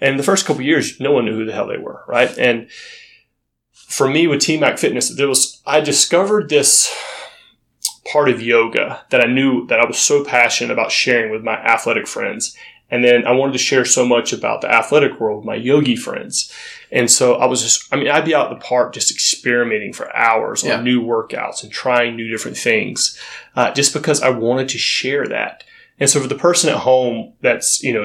And 0.00 0.18
the 0.18 0.24
first 0.24 0.44
couple 0.44 0.60
of 0.60 0.66
years, 0.66 1.00
no 1.00 1.12
one 1.12 1.24
knew 1.24 1.34
who 1.34 1.44
the 1.46 1.52
hell 1.52 1.68
they 1.68 1.78
were, 1.78 2.02
right? 2.06 2.36
And 2.36 2.68
for 3.72 4.08
me 4.08 4.26
with 4.26 4.40
T 4.42 4.58
Mac 4.58 4.76
Fitness, 4.78 5.08
there 5.10 5.28
was 5.28 5.62
I 5.66 5.80
discovered 5.80 6.48
this 6.50 6.92
part 8.14 8.28
of 8.30 8.40
yoga 8.40 9.04
that 9.10 9.20
I 9.20 9.26
knew 9.26 9.66
that 9.66 9.80
I 9.80 9.86
was 9.86 9.98
so 9.98 10.24
passionate 10.24 10.72
about 10.72 10.92
sharing 10.92 11.32
with 11.32 11.42
my 11.42 11.56
athletic 11.56 12.06
friends. 12.06 12.56
And 12.88 13.02
then 13.04 13.26
I 13.26 13.32
wanted 13.32 13.54
to 13.54 13.58
share 13.58 13.84
so 13.84 14.06
much 14.06 14.32
about 14.32 14.60
the 14.60 14.70
athletic 14.72 15.18
world 15.18 15.38
with 15.38 15.46
my 15.46 15.56
yogi 15.56 15.96
friends. 15.96 16.52
And 16.92 17.10
so 17.10 17.34
I 17.34 17.46
was 17.46 17.60
just, 17.62 17.92
I 17.92 17.96
mean, 17.96 18.08
I'd 18.08 18.24
be 18.24 18.34
out 18.36 18.52
in 18.52 18.56
the 18.56 18.64
park 18.64 18.94
just 18.94 19.10
experimenting 19.10 19.92
for 19.92 20.14
hours 20.14 20.62
Yeah. 20.62 20.76
on 20.76 20.84
new 20.84 21.02
workouts 21.02 21.64
and 21.64 21.72
trying 21.72 22.14
new 22.14 22.28
different 22.30 22.56
things, 22.56 23.18
uh, 23.56 23.72
just 23.72 23.92
because 23.92 24.22
I 24.22 24.28
wanted 24.30 24.68
to 24.68 24.78
share 24.78 25.26
that. 25.26 25.64
And 25.98 26.08
so 26.08 26.20
for 26.20 26.28
the 26.28 26.36
person 26.36 26.70
at 26.70 26.76
home 26.76 27.32
that's, 27.40 27.82
you 27.82 27.92
know, 27.92 28.04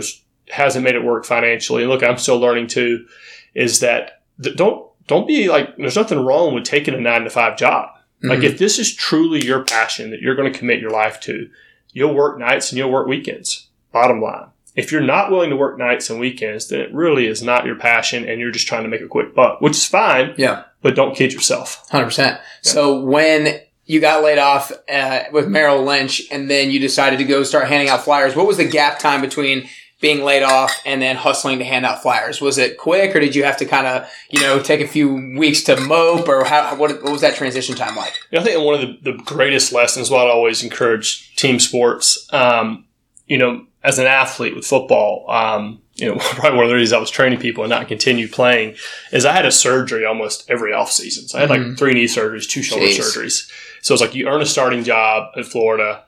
hasn't 0.50 0.84
made 0.86 0.96
it 0.96 1.04
work 1.04 1.24
financially, 1.26 1.84
and 1.84 1.92
look, 1.92 2.04
I'm 2.04 2.18
still 2.18 2.40
learning 2.40 2.68
too, 2.68 3.06
is 3.54 3.82
that 3.82 4.24
th- 4.42 4.56
don't, 4.56 4.90
don't 5.06 5.28
be 5.28 5.50
like, 5.50 5.78
there's 5.78 5.96
nothing 5.96 6.26
wrong 6.26 6.56
with 6.56 6.64
taking 6.64 6.96
a 6.96 7.00
nine 7.00 7.26
to 7.26 7.30
five 7.30 7.58
job. 7.58 7.90
Like 8.22 8.40
Mhm. 8.40 8.44
if 8.44 8.58
this 8.58 8.80
is 8.80 8.94
truly 8.94 9.44
your 9.46 9.64
passion 9.64 10.12
that 10.12 10.22
you're 10.22 10.36
going 10.36 10.52
to 10.52 10.58
commit 10.58 10.80
your 10.82 10.92
life 10.92 11.20
to, 11.22 11.50
you'll 11.94 12.14
work 12.14 12.38
nights 12.40 12.72
and 12.72 12.78
you'll 12.78 12.92
work 12.92 13.08
weekends. 13.08 13.68
Bottom 13.92 14.22
line. 14.22 14.48
If 14.76 14.92
you're 14.92 15.02
not 15.02 15.32
willing 15.32 15.50
to 15.50 15.56
work 15.56 15.78
nights 15.78 16.10
and 16.10 16.20
weekends, 16.20 16.68
then 16.68 16.80
it 16.80 16.94
really 16.94 17.28
is 17.28 17.42
not 17.42 17.66
your 17.66 17.76
passion 17.76 18.28
and 18.28 18.40
you're 18.40 18.52
just 18.52 18.68
trying 18.68 18.84
to 18.84 18.90
make 18.90 19.02
a 19.02 19.08
quick 19.08 19.34
buck, 19.34 19.62
which 19.62 19.76
is 19.78 19.86
fine, 19.86 20.34
yeah, 20.38 20.64
but 20.82 20.96
don't 20.96 21.16
kid 21.16 21.34
yourself. 21.34 21.86
hundred 21.90 22.06
percent. 22.06 22.40
So 22.62 23.00
when 23.00 23.60
you 23.86 24.00
got 24.00 24.24
laid 24.24 24.38
off 24.38 24.72
uh, 24.92 25.22
with 25.32 25.48
Merrill 25.48 25.84
Lynch, 25.84 26.22
and 26.32 26.50
then 26.50 26.70
you 26.72 26.80
decided 26.80 27.18
to 27.18 27.26
go 27.26 27.44
start 27.44 27.68
handing 27.68 27.90
out 27.90 28.04
flyers, 28.04 28.36
what 28.36 28.46
was 28.46 28.58
the 28.58 28.66
gap 28.66 29.00
time 29.00 29.20
between 29.22 29.68
being 30.02 30.24
laid 30.24 30.44
off 30.44 30.72
and 30.86 31.02
then 31.02 31.16
hustling 31.16 31.60
to 31.60 31.66
hand 31.66 31.86
out 31.86 32.02
flyers? 32.02 32.40
Was 32.42 32.58
it 32.58 32.78
quick, 32.78 33.16
or 33.16 33.20
did 33.20 33.36
you 33.36 33.44
have 33.44 33.58
to 33.58 33.66
kind 33.66 33.86
of 33.88 34.10
you 34.30 34.40
know 34.42 34.60
take 34.62 34.82
a 34.82 34.88
few 34.88 35.14
weeks 35.38 35.62
to 35.64 35.80
mope, 35.80 36.28
or 36.28 36.44
how 36.46 36.76
what, 36.76 37.04
what 37.04 37.12
was 37.12 37.22
that 37.22 37.36
transition 37.36 37.76
time 37.76 37.96
like? 37.96 38.14
I 38.34 38.42
think 38.44 38.64
one 38.64 38.76
of 38.76 38.82
the, 38.82 39.12
the 39.12 39.18
greatest 39.24 39.72
lessons, 39.74 40.10
what 40.10 40.28
I 40.28 40.32
always 40.32 40.64
encourage 40.64 41.36
team 41.36 41.60
sports, 41.60 42.28
um, 42.34 42.86
you 43.28 43.38
know, 43.38 43.66
as 43.84 44.00
an 44.00 44.08
athlete 44.08 44.56
with 44.56 44.66
football, 44.66 45.26
um, 45.30 45.82
you 45.96 46.08
know, 46.08 46.16
probably 46.20 46.56
one 46.58 46.66
of 46.66 46.70
the 46.70 46.76
reasons 46.76 46.94
I 46.94 47.00
was 47.00 47.10
training 47.10 47.40
people 47.40 47.64
and 47.64 47.70
not 47.70 47.88
continue 47.88 48.28
playing 48.28 48.76
is 49.12 49.26
I 49.26 49.34
had 49.34 49.46
a 49.46 49.52
surgery 49.52 50.06
almost 50.06 50.50
every 50.50 50.74
off 50.74 50.92
season. 50.92 51.28
So 51.28 51.38
I 51.38 51.42
had 51.42 51.50
like 51.50 51.60
Mhm. 51.62 51.78
three 51.78 51.94
knee 51.94 52.06
surgeries, 52.06 52.48
two 52.50 52.62
shoulder 52.62 52.86
Jeez. 52.86 53.00
surgeries. 53.00 53.50
So 53.82 53.94
it's 53.94 54.02
like 54.02 54.16
you 54.16 54.28
earn 54.28 54.42
a 54.42 54.46
starting 54.46 54.84
job 54.84 55.32
in 55.38 55.44
Florida 55.44 56.04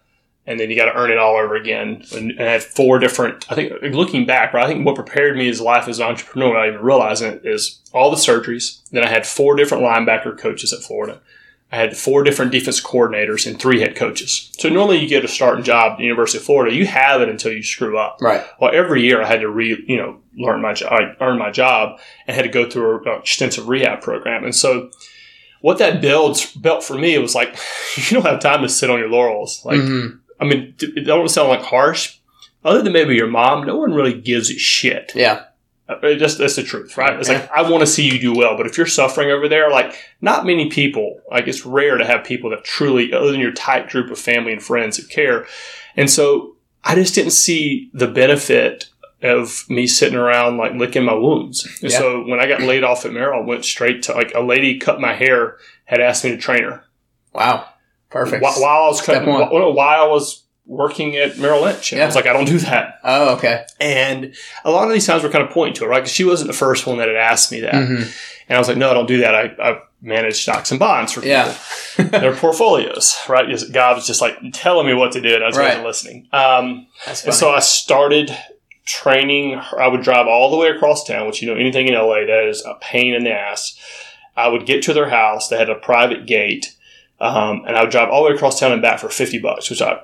and 0.48 0.60
then 0.60 0.70
you 0.70 0.76
got 0.76 0.86
to 0.86 0.96
earn 0.98 1.12
it 1.12 1.18
all 1.18 1.36
over 1.38 1.56
again. 1.56 2.04
And, 2.16 2.32
and 2.32 2.42
I 2.42 2.52
had 2.54 2.64
four 2.64 3.00
different, 3.00 3.50
I 3.52 3.56
think 3.56 3.74
looking 3.94 4.26
back, 4.26 4.52
but 4.52 4.62
I 4.62 4.68
think 4.68 4.86
what 4.86 4.96
prepared 4.96 5.38
me 5.38 5.48
as 5.50 5.62
life 5.62 5.88
as 5.88 6.00
an 6.00 6.06
entrepreneur 6.08 6.50
without 6.50 6.68
even 6.68 6.82
realizing 6.82 7.32
it 7.34 7.46
is 7.46 7.80
all 7.94 8.10
the 8.10 8.18
surgeries. 8.18 8.82
Then 8.92 9.04
I 9.04 9.10
had 9.10 9.26
four 9.28 9.56
different 9.56 9.84
linebacker 9.84 10.38
coaches 10.38 10.74
at 10.74 10.80
Florida. 10.82 11.22
I 11.74 11.78
had 11.78 11.96
four 11.96 12.24
different 12.24 12.52
defense 12.52 12.82
coordinators 12.84 13.48
and 13.48 13.58
three 13.58 13.80
head 13.80 13.96
coaches. 13.96 14.52
So 14.60 14.68
normally 14.68 14.98
you 14.98 15.08
get 15.08 15.24
a 15.24 15.28
starting 15.30 15.64
job 15.64 15.94
at 15.94 15.98
the 16.00 16.04
University 16.04 16.38
of 16.40 16.44
Florida, 16.44 16.76
you 16.76 16.86
have 16.86 17.22
it 17.22 17.30
until 17.30 17.54
you 17.54 17.64
screw 17.64 17.98
up. 17.98 18.18
Right. 18.20 18.44
Well, 18.60 18.72
every 18.74 19.04
year 19.04 19.22
I 19.22 19.26
had 19.28 19.40
to 19.40 19.50
re, 19.50 19.82
you 19.88 19.96
know, 19.96 20.18
learn 20.36 20.62
my 20.62 20.74
job, 20.74 20.92
I 20.92 21.16
earned 21.24 21.40
my 21.40 21.50
job 21.52 22.00
and 22.28 22.36
had 22.36 22.44
to 22.44 22.50
go 22.50 22.70
through 22.70 23.06
an 23.06 23.20
extensive 23.20 23.70
rehab 23.70 24.02
program. 24.02 24.44
And 24.44 24.54
so 24.54 24.90
what 25.62 25.78
that 25.78 26.02
builds, 26.02 26.54
built 26.56 26.84
for 26.84 26.96
me, 26.98 27.18
was 27.20 27.36
like, 27.36 27.56
you 27.96 28.04
don't 28.20 28.26
have 28.26 28.42
time 28.42 28.64
to 28.64 28.68
sit 28.70 28.90
on 28.90 29.00
your 29.00 29.10
laurels. 29.10 29.64
Like, 29.64 29.80
Mhm. 29.80 30.20
I 30.42 30.46
mean, 30.46 30.74
it 30.80 31.06
don't 31.06 31.30
sound 31.30 31.50
like 31.50 31.62
harsh. 31.62 32.18
Other 32.64 32.82
than 32.82 32.94
maybe 32.94 33.16
your 33.16 33.28
mom, 33.28 33.66
no 33.66 33.78
one 33.78 33.94
really 33.94 34.20
gives 34.20 34.50
a 34.52 34.58
shit. 34.58 35.12
Yeah. 35.16 35.46
Uh, 35.88 35.96
it 36.04 36.18
just 36.18 36.38
that's 36.38 36.56
the 36.56 36.64
truth, 36.64 36.98
right? 36.98 37.20
It's 37.20 37.30
like 37.30 37.50
I 37.52 37.62
want 37.70 37.82
to 37.82 37.88
see 37.88 38.04
you 38.12 38.20
do 38.20 38.34
well, 38.36 38.56
but 38.58 38.66
if 38.66 38.78
you're 38.78 38.88
suffering 38.88 39.30
over 39.32 39.48
there, 39.48 39.70
like 39.72 39.96
not 40.22 40.46
many 40.46 40.70
people, 40.70 41.20
like 41.32 41.48
it's 41.48 41.66
rare 41.66 41.98
to 41.98 42.06
have 42.06 42.24
people 42.24 42.50
that 42.52 42.64
truly, 42.64 43.14
other 43.14 43.32
than 43.32 43.40
your 43.40 43.52
tight 43.52 43.90
group 43.90 44.12
of 44.12 44.20
family 44.20 44.52
and 44.54 44.62
friends 44.64 44.98
who 44.98 45.08
care. 45.08 45.48
And 45.96 46.10
so 46.10 46.56
I 46.84 46.96
just 46.96 47.16
didn't 47.16 47.32
see 47.32 47.90
the 47.94 48.08
benefit 48.08 48.90
of 49.24 49.66
me 49.70 49.86
sitting 49.86 50.18
around 50.18 50.58
like 50.58 50.74
licking 50.74 51.04
my 51.04 51.14
wounds. 51.14 51.66
And 51.82 51.92
Yeah. 51.92 51.98
so 52.00 52.24
when 52.26 52.40
I 52.40 52.48
got 52.48 52.62
laid 52.62 52.84
off 52.84 53.06
at 53.06 53.12
Merrill, 53.12 53.42
I 53.44 53.46
went 53.46 53.66
straight 53.66 54.02
to 54.04 54.14
like 54.14 54.34
a 54.34 54.42
lady 54.42 54.80
cut 54.80 55.00
my 55.02 55.14
hair, 55.14 55.58
had 55.86 56.00
asked 56.00 56.24
me 56.24 56.32
to 56.32 56.38
train 56.38 56.64
her 56.64 56.84
Wow. 57.34 57.68
Perfect. 58.12 58.44
while, 58.44 58.54
while 58.62 58.84
I 58.84 58.88
was 58.88 59.02
Step 59.02 59.26
one. 59.26 59.50
while, 59.50 59.74
while 59.74 60.04
I 60.04 60.08
was 60.08 60.44
working 60.68 61.16
at 61.18 61.38
Merrill 61.38 61.64
Lynch. 61.64 61.92
And 61.92 62.02
I 62.02 62.06
was 62.06 62.16
like, 62.16 62.28
I 62.28 62.34
don't 62.34 62.46
do 62.46 62.60
that. 62.60 63.00
oh, 63.04 63.36
okay. 63.36 63.66
And 63.80 64.36
a 64.64 64.72
lot 64.72 64.88
of 64.88 64.94
these 64.94 65.06
times 65.08 65.24
were 65.24 65.30
kind 65.30 65.44
of 65.44 65.50
pointing 65.50 65.74
to 65.76 65.86
it, 65.86 65.88
right? 65.88 66.02
'Cause 66.04 66.12
she 66.12 66.24
wasn't 66.24 66.48
the 66.48 66.54
first 66.58 66.86
one 66.86 66.98
that 67.00 67.08
had 67.08 67.18
asked 67.18 67.52
me 67.52 67.62
that. 67.62 67.74
Mhm. 67.74 68.16
And 68.48 68.56
I 68.56 68.60
was 68.60 68.68
like, 68.68 68.78
no, 68.78 68.92
I 68.92 68.94
don't 68.94 69.08
do 69.08 69.18
that. 69.20 69.34
I, 69.36 69.52
I 69.62 69.80
manage 70.02 70.42
stocks 70.44 70.72
and 70.72 70.80
bonds 70.80 71.12
for 71.14 71.22
people. 71.22 71.32
Yeah. 71.32 71.56
Their 71.98 72.36
portfolios, 72.36 73.18
right? 73.30 73.46
God 73.72 73.96
was 73.98 74.08
just 74.08 74.22
like 74.22 74.38
telling 74.54 74.86
me 74.88 74.94
what 74.94 75.12
to 75.14 75.22
do, 75.22 75.34
and 75.36 75.44
I 75.44 75.48
was 75.48 75.58
Right. 75.58 75.84
listening. 75.84 76.28
Um, 76.34 76.88
and 77.08 77.16
so 77.18 77.52
I 77.52 77.60
started 77.60 78.36
training. 78.86 79.60
I 79.78 79.88
would 79.88 80.02
drive 80.02 80.28
all 80.28 80.52
the 80.52 80.58
way 80.58 80.68
across 80.70 81.04
town, 81.06 81.28
which 81.28 81.42
you 81.42 81.48
know, 81.48 81.56
anything 81.60 81.88
in 81.88 81.94
LA 81.94 82.26
that 82.26 82.46
is 82.48 82.64
a 82.66 82.76
pain 82.82 83.14
in 83.14 83.24
the 83.24 83.32
ass. 83.32 83.78
I 84.36 84.48
would 84.48 84.66
get 84.66 84.82
to 84.84 84.94
their 84.94 85.10
house. 85.10 85.48
They 85.50 85.58
had 85.58 85.70
a 85.70 85.76
private 85.76 86.26
gate, 86.26 86.74
um, 87.22 87.64
and 87.68 87.78
I 87.78 87.82
would 87.82 87.92
drive 87.92 88.10
all 88.10 88.24
the 88.24 88.30
way 88.32 88.36
across 88.36 88.60
town 88.60 88.72
and 88.72 88.82
back 88.82 89.00
for 89.00 89.10
fifty 89.10 89.40
bucks, 89.40 89.70
which 89.70 89.82
I 89.82 90.00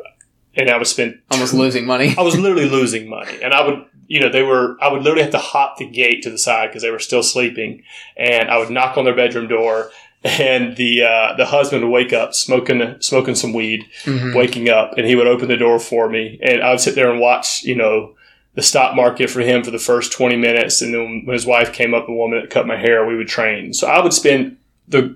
and 0.56 0.70
I 0.70 0.78
would 0.78 0.88
spend 0.88 1.20
Almost 1.32 1.54
losing 1.54 1.86
money. 1.86 2.16
I 2.18 2.22
was 2.22 2.38
literally 2.38 2.70
losing 2.70 3.10
money, 3.10 3.38
and 3.44 3.54
I 3.54 3.66
would, 3.68 3.86
you 4.08 4.20
know, 4.20 4.30
they 4.30 4.44
were. 4.44 4.76
I 4.82 4.92
would 4.92 5.02
literally 5.04 5.24
have 5.24 5.32
to 5.32 5.38
hop 5.38 5.78
the 5.78 5.86
gate 5.88 6.24
to 6.24 6.30
the 6.30 6.38
side 6.38 6.68
because 6.70 6.82
they 6.84 6.92
were 6.92 7.00
still 7.00 7.24
sleeping, 7.24 7.84
and 8.16 8.50
I 8.50 8.58
would 8.58 8.70
knock 8.70 8.98
on 8.98 9.06
their 9.06 9.16
bedroom 9.16 9.48
door, 9.48 9.92
and 10.24 10.76
the 10.78 11.04
uh, 11.04 11.36
the 11.38 11.46
husband 11.46 11.84
would 11.84 11.92
wake 11.92 12.14
up 12.14 12.34
smoking 12.34 12.96
smoking 13.02 13.36
some 13.36 13.54
weed, 13.54 13.86
Mhm. 14.06 14.36
waking 14.36 14.70
up, 14.70 14.94
and 14.98 15.06
he 15.06 15.16
would 15.16 15.28
open 15.28 15.48
the 15.48 15.58
door 15.58 15.80
for 15.80 16.10
me, 16.10 16.40
and 16.42 16.62
I 16.64 16.72
would 16.72 16.80
sit 16.80 16.96
there 16.96 17.12
and 17.12 17.20
watch, 17.20 17.64
you 17.64 17.76
know. 17.76 18.14
The 18.56 18.64
stock 18.64 18.96
market 18.96 19.30
for 19.30 19.42
him 19.42 19.64
for 19.64 19.70
the 19.70 19.78
first 19.78 20.12
20 20.12 20.36
minutes. 20.36 20.82
And 20.82 20.92
then 20.92 21.22
when 21.28 21.34
his 21.36 21.46
wife 21.46 21.72
came 21.72 21.94
up, 21.94 22.08
the 22.08 22.12
woman 22.12 22.40
that 22.42 22.50
cut 22.50 22.66
my 22.66 22.76
hair, 22.76 23.06
we 23.06 23.16
would 23.16 23.28
train. 23.28 23.72
So 23.72 23.86
I 23.86 24.02
would 24.02 24.14
spend 24.14 24.58
the 24.88 25.16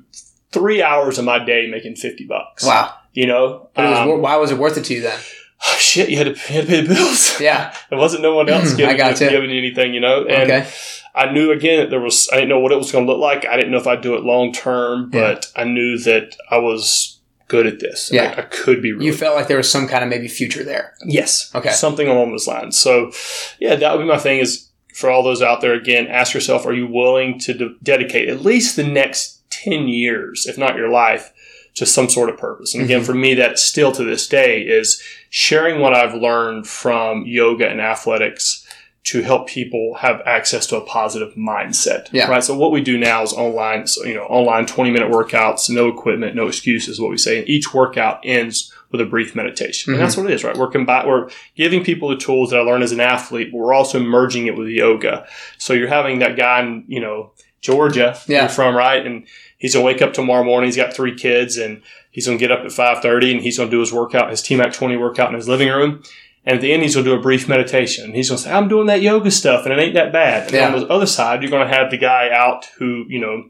three 0.51 0.81
hours 0.81 1.17
of 1.17 1.25
my 1.25 1.43
day 1.43 1.67
making 1.69 1.95
50 1.95 2.25
bucks. 2.25 2.65
Wow. 2.65 2.93
You 3.13 3.27
know? 3.27 3.69
But 3.73 3.85
it 3.85 3.89
was, 3.89 3.97
Um, 3.99 4.21
why 4.21 4.35
was 4.37 4.51
it 4.51 4.57
worth 4.57 4.77
it 4.77 4.85
to 4.85 4.93
you 4.93 5.01
then? 5.01 5.19
Oh, 5.65 5.75
shit, 5.79 6.09
you 6.09 6.17
had 6.17 6.35
to, 6.35 6.53
you 6.53 6.59
had 6.61 6.67
to 6.67 6.71
pay 6.71 6.81
the 6.81 6.93
bills. 6.93 7.37
Yeah. 7.41 7.75
There 7.89 7.99
wasn't 7.99 8.21
no 8.23 8.35
one 8.35 8.49
else 8.49 8.73
I 8.73 8.77
giving, 8.77 8.97
gotcha. 8.97 9.29
giving 9.29 9.51
anything, 9.51 9.93
you 9.93 9.99
know. 9.99 10.25
And 10.25 10.51
Okay. 10.51 10.67
I 11.13 11.31
knew 11.31 11.51
again 11.51 11.79
that 11.81 11.89
there 11.89 11.99
was. 11.99 12.29
I 12.31 12.35
didn't 12.35 12.47
know 12.49 12.59
what 12.59 12.71
it 12.71 12.77
was 12.77 12.89
going 12.91 13.05
to 13.05 13.11
look 13.11 13.19
like. 13.19 13.45
I 13.45 13.57
didn't 13.57 13.71
know 13.71 13.77
if 13.79 13.85
I'd 13.85 13.99
do 14.01 14.15
it 14.15 14.23
long 14.23 14.53
term, 14.53 15.11
Yeah. 15.13 15.19
but 15.33 15.51
I 15.57 15.65
knew 15.65 15.97
that 15.99 16.37
I 16.49 16.57
was 16.59 17.19
good 17.49 17.67
at 17.67 17.81
this. 17.81 18.09
Yeah. 18.13 18.29
Like, 18.29 18.39
I 18.39 18.41
could 18.43 18.81
be. 18.81 18.93
Really 18.93 19.07
You 19.07 19.13
felt 19.13 19.35
like 19.35 19.49
there 19.49 19.57
was 19.57 19.69
some 19.69 19.89
kind 19.89 20.05
of 20.05 20.09
maybe 20.09 20.29
future 20.29 20.63
there. 20.63 20.93
yes. 21.05 21.51
Okay. 21.53 21.71
Something 21.71 22.07
along 22.07 22.31
those 22.31 22.47
lines. 22.47 22.77
So, 22.79 23.11
yeah, 23.59 23.75
that 23.75 23.91
would 23.91 24.03
be 24.03 24.07
my 24.07 24.17
thing. 24.19 24.39
Is 24.39 24.69
for 24.95 25.09
all 25.09 25.21
those 25.21 25.41
out 25.41 25.59
there 25.59 25.73
again, 25.73 26.07
ask 26.07 26.33
yourself: 26.33 26.65
Are 26.65 26.71
you 26.73 26.87
willing 26.87 27.37
to 27.39 27.53
de- 27.53 27.75
dedicate 27.83 28.29
at 28.29 28.41
least 28.41 28.77
the 28.77 28.83
next 28.85 29.40
ten 29.51 29.87
years, 29.87 30.47
if 30.47 30.57
not 30.57 30.75
your 30.75 30.89
life? 30.89 31.31
To 31.75 31.85
some 31.85 32.09
sort 32.09 32.29
of 32.29 32.37
purpose. 32.37 32.73
And 32.75 32.83
again, 32.83 32.99
Mhm. 33.01 33.05
for 33.05 33.13
me, 33.13 33.33
that 33.35 33.57
still 33.57 33.93
to 33.93 34.03
this 34.03 34.27
day 34.27 34.59
is 34.59 35.01
sharing 35.29 35.79
what 35.79 35.93
I've 35.93 36.13
learned 36.13 36.67
from 36.67 37.23
yoga 37.25 37.65
and 37.65 37.79
athletics 37.79 38.67
to 39.05 39.21
help 39.21 39.47
people 39.47 39.95
have 40.01 40.21
access 40.25 40.67
to 40.67 40.75
a 40.75 40.81
positive 40.81 41.33
mindset. 41.35 42.07
Yeah. 42.11 42.29
Right. 42.29 42.43
So 42.43 42.55
what 42.57 42.71
we 42.73 42.81
do 42.81 42.97
now 42.97 43.23
is 43.23 43.31
online, 43.31 43.87
so, 43.87 44.03
you 44.03 44.13
know, 44.13 44.23
online 44.25 44.65
20 44.65 44.91
minute 44.91 45.09
workouts, 45.09 45.69
no 45.69 45.87
equipment, 45.87 46.35
no 46.35 46.47
excuses, 46.47 46.99
what 46.99 47.09
we 47.09 47.17
say. 47.17 47.39
And 47.39 47.49
each 47.49 47.73
workout 47.73 48.19
ends 48.25 48.71
with 48.91 48.99
a 48.99 49.05
brief 49.05 49.33
meditation. 49.33 49.91
Mhm. 49.91 49.95
And 49.95 50.03
that's 50.03 50.17
what 50.17 50.29
it 50.29 50.33
is, 50.33 50.43
right? 50.43 50.57
We're 50.57 50.69
combi- 50.69 51.07
we're 51.07 51.29
giving 51.55 51.85
people 51.85 52.09
the 52.09 52.17
tools 52.17 52.49
that 52.49 52.59
I 52.59 52.63
learned 52.63 52.83
as 52.83 52.91
an 52.91 52.99
athlete, 52.99 53.51
but 53.53 53.57
we're 53.59 53.73
also 53.73 53.99
merging 53.99 54.45
it 54.47 54.57
with 54.57 54.67
yoga. 54.67 55.25
So 55.57 55.71
you're 55.73 55.87
having 55.87 56.19
that 56.19 56.35
guy 56.35 56.81
you 56.89 56.99
know, 56.99 57.31
Georgia, 57.61 58.17
Yeah. 58.27 58.41
you're 58.41 58.49
from, 58.49 58.75
right? 58.75 59.05
And 59.05 59.23
he's 59.57 59.73
gonna 59.73 59.85
wake 59.85 60.01
up 60.01 60.13
tomorrow 60.13 60.43
morning. 60.43 60.67
He's 60.67 60.75
got 60.75 60.93
three 60.93 61.15
kids, 61.15 61.57
and 61.57 61.81
he's 62.11 62.25
gonna 62.25 62.37
get 62.39 62.51
up 62.51 62.61
at 62.65 62.71
five 62.71 63.01
thirty, 63.01 63.31
and 63.31 63.41
he's 63.41 63.57
gonna 63.57 63.69
do 63.71 63.79
his 63.79 63.93
workout, 63.93 64.29
his 64.31 64.41
TMAC 64.41 64.73
twenty 64.73 64.97
workout 64.97 65.29
in 65.29 65.35
his 65.35 65.47
living 65.47 65.69
room. 65.69 66.01
And 66.43 66.55
at 66.55 66.61
the 66.61 66.73
end, 66.73 66.81
he's 66.81 66.95
gonna 66.95 67.05
do 67.05 67.13
a 67.13 67.19
brief 67.21 67.47
meditation. 67.47 68.05
And 68.05 68.15
he's 68.15 68.29
gonna 68.29 68.39
say, 68.39 68.51
"I'm 68.51 68.67
doing 68.67 68.87
that 68.87 69.01
yoga 69.03 69.29
stuff, 69.29 69.65
and 69.65 69.73
it 69.73 69.79
ain't 69.79 69.93
that 69.93 70.11
bad." 70.11 70.45
And 70.45 70.53
Yeah. 70.53 70.73
on 70.73 70.79
the 70.79 70.87
other 70.87 71.05
side, 71.05 71.43
you're 71.43 71.51
gonna 71.51 71.67
have 71.71 71.91
the 71.91 71.97
guy 71.97 72.29
out 72.33 72.65
who, 72.79 73.05
you 73.07 73.19
know, 73.19 73.43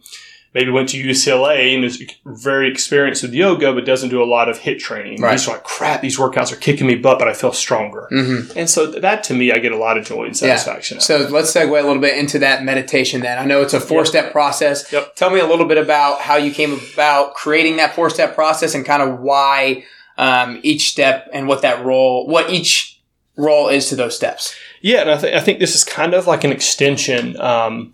maybe 0.53 0.69
went 0.69 0.89
to 0.89 1.01
UCLA 1.01 1.73
and 1.73 1.85
is 1.85 2.03
very 2.25 2.69
experienced 2.69 3.23
with 3.23 3.33
yoga, 3.33 3.73
but 3.73 3.85
doesn't 3.85 4.09
do 4.09 4.21
a 4.21 4.25
lot 4.25 4.49
of 4.49 4.59
HIIT 4.59 4.79
training. 4.79 5.21
Right. 5.21 5.31
He's 5.31 5.47
like, 5.47 5.63
crap, 5.63 6.01
these 6.01 6.17
workouts 6.17 6.51
are 6.51 6.57
kicking 6.57 6.87
me 6.87 6.95
butt, 6.95 7.19
but 7.19 7.27
I 7.27 7.33
feel 7.33 7.53
stronger. 7.53 8.09
Mm-hmm. 8.11 8.57
And 8.57 8.69
so 8.69 8.87
that 8.87 9.23
to 9.25 9.33
me, 9.33 9.51
I 9.51 9.59
get 9.59 9.71
a 9.71 9.77
lot 9.77 9.97
of 9.97 10.05
joy 10.05 10.25
and 10.25 10.35
satisfaction. 10.35 10.97
of. 10.97 11.03
So 11.03 11.19
let's 11.29 11.53
segue 11.53 11.69
a 11.69 11.85
little 11.85 12.01
bit 12.01 12.17
into 12.17 12.39
that 12.39 12.63
meditation 12.63 13.21
then. 13.21 13.37
I 13.37 13.45
know 13.45 13.61
it's 13.61 13.73
a 13.73 13.79
four 13.79 14.05
step 14.05 14.31
process. 14.31 14.91
Yep. 14.91 15.15
Tell 15.15 15.29
me 15.29 15.39
a 15.39 15.47
little 15.47 15.65
bit 15.65 15.77
about 15.77 16.21
how 16.21 16.35
you 16.35 16.51
came 16.51 16.79
about 16.93 17.33
creating 17.33 17.77
that 17.77 17.95
four 17.95 18.09
step 18.09 18.35
process 18.35 18.75
and 18.75 18.85
kind 18.85 19.01
of 19.01 19.19
why 19.19 19.85
um, 20.17 20.59
each 20.63 20.89
step 20.89 21.29
and 21.31 21.47
what 21.47 21.61
that 21.61 21.85
role, 21.85 22.27
what 22.27 22.49
each 22.49 23.01
role 23.37 23.69
is 23.69 23.87
to 23.89 23.95
those 23.95 24.15
steps. 24.15 24.55
Yeah, 24.81 25.01
and 25.01 25.11
I, 25.11 25.17
th- 25.17 25.35
I 25.35 25.39
think 25.39 25.59
this 25.59 25.75
is 25.75 25.83
kind 25.83 26.13
of 26.13 26.27
like 26.27 26.43
an 26.43 26.51
extension. 26.51 27.39
Um, 27.39 27.93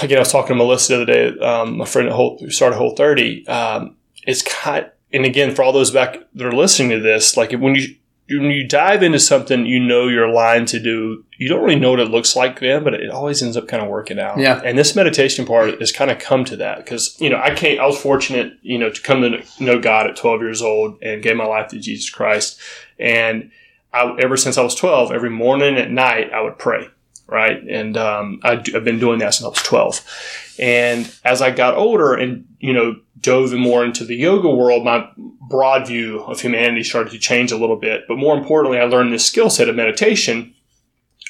again, 0.00 0.18
I 0.18 0.20
was 0.20 0.32
talking 0.32 0.50
to 0.50 0.54
Melissa 0.54 0.96
the 0.96 1.02
other 1.02 1.12
day, 1.12 1.38
um, 1.44 1.78
my 1.78 1.84
friend 1.84 2.08
at 2.08 2.14
Whole, 2.14 2.38
who 2.38 2.50
started 2.50 2.76
Whole 2.76 2.94
30. 2.94 3.46
Um, 3.48 3.96
it's 4.26 4.42
kind, 4.42 4.90
and 5.12 5.24
again, 5.24 5.54
for 5.54 5.62
all 5.62 5.72
those 5.72 5.90
back 5.90 6.16
that 6.34 6.46
are 6.46 6.52
listening 6.52 6.90
to 6.90 7.00
this, 7.00 7.36
like 7.36 7.52
when 7.52 7.74
you 7.74 7.96
when 8.30 8.50
you 8.50 8.66
dive 8.66 9.02
into 9.02 9.18
something 9.18 9.66
you 9.66 9.80
know 9.80 10.08
you're 10.08 10.24
aligned 10.24 10.68
to 10.68 10.78
do, 10.78 11.24
you 11.38 11.48
don't 11.48 11.62
really 11.62 11.78
know 11.78 11.90
what 11.90 12.00
it 12.00 12.10
looks 12.10 12.36
like 12.36 12.60
then, 12.60 12.84
but 12.84 12.94
it 12.94 13.10
always 13.10 13.42
ends 13.42 13.56
up 13.56 13.68
kind 13.68 13.82
of 13.82 13.88
working 13.88 14.18
out. 14.18 14.38
Yeah. 14.38 14.60
And 14.64 14.78
this 14.78 14.94
meditation 14.94 15.44
part 15.44 15.78
has 15.80 15.92
kind 15.92 16.10
of 16.10 16.18
come 16.18 16.44
to 16.46 16.56
that 16.56 16.78
because, 16.78 17.16
you 17.20 17.28
know, 17.28 17.40
I 17.42 17.54
can't, 17.54 17.80
I 17.80 17.86
was 17.86 18.00
fortunate, 18.00 18.54
you 18.62 18.78
know, 18.78 18.90
to 18.90 19.02
come 19.02 19.22
to 19.22 19.42
know 19.62 19.78
God 19.80 20.06
at 20.06 20.16
12 20.16 20.40
years 20.40 20.62
old 20.62 21.02
and 21.02 21.22
gave 21.22 21.36
my 21.36 21.44
life 21.44 21.68
to 21.68 21.78
Jesus 21.78 22.08
Christ. 22.08 22.60
And 22.98 23.50
I, 23.92 24.16
ever 24.20 24.36
since 24.36 24.56
I 24.56 24.62
was 24.62 24.74
12, 24.74 25.12
every 25.12 25.30
morning 25.30 25.70
and 25.70 25.78
at 25.78 25.90
night, 25.90 26.32
I 26.32 26.40
would 26.40 26.58
pray. 26.58 26.88
Right. 27.32 27.62
And, 27.62 27.96
um, 27.96 28.40
I, 28.42 28.62
have 28.74 28.84
been 28.84 28.98
doing 28.98 29.18
that 29.20 29.34
since 29.34 29.46
I 29.46 29.48
was 29.48 29.62
12. 29.62 30.54
And 30.58 31.12
as 31.24 31.40
I 31.40 31.50
got 31.50 31.74
older 31.76 32.12
and, 32.14 32.44
you 32.60 32.72
know, 32.72 32.96
dove 33.20 33.52
more 33.54 33.84
into 33.84 34.04
the 34.04 34.16
yoga 34.16 34.50
world, 34.50 34.84
my 34.84 35.08
broad 35.48 35.86
view 35.86 36.20
of 36.24 36.40
humanity 36.40 36.82
started 36.82 37.10
to 37.12 37.18
change 37.18 37.50
a 37.52 37.56
little 37.56 37.76
bit. 37.76 38.02
But 38.06 38.18
more 38.18 38.36
importantly, 38.36 38.78
I 38.78 38.84
learned 38.84 39.12
this 39.12 39.24
skill 39.24 39.48
set 39.48 39.68
of 39.68 39.76
meditation 39.76 40.52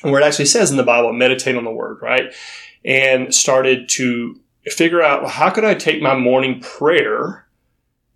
where 0.02 0.20
it 0.20 0.24
actually 0.24 0.46
says 0.46 0.70
in 0.70 0.76
the 0.76 0.82
Bible, 0.82 1.12
meditate 1.12 1.56
on 1.56 1.64
the 1.64 1.70
word, 1.70 1.98
right? 2.02 2.34
And 2.84 3.32
started 3.32 3.88
to 3.90 4.40
figure 4.66 5.02
out 5.02 5.22
well, 5.22 5.30
how 5.30 5.50
could 5.50 5.64
I 5.64 5.74
take 5.74 6.02
my 6.02 6.16
morning 6.16 6.60
prayer 6.60 7.46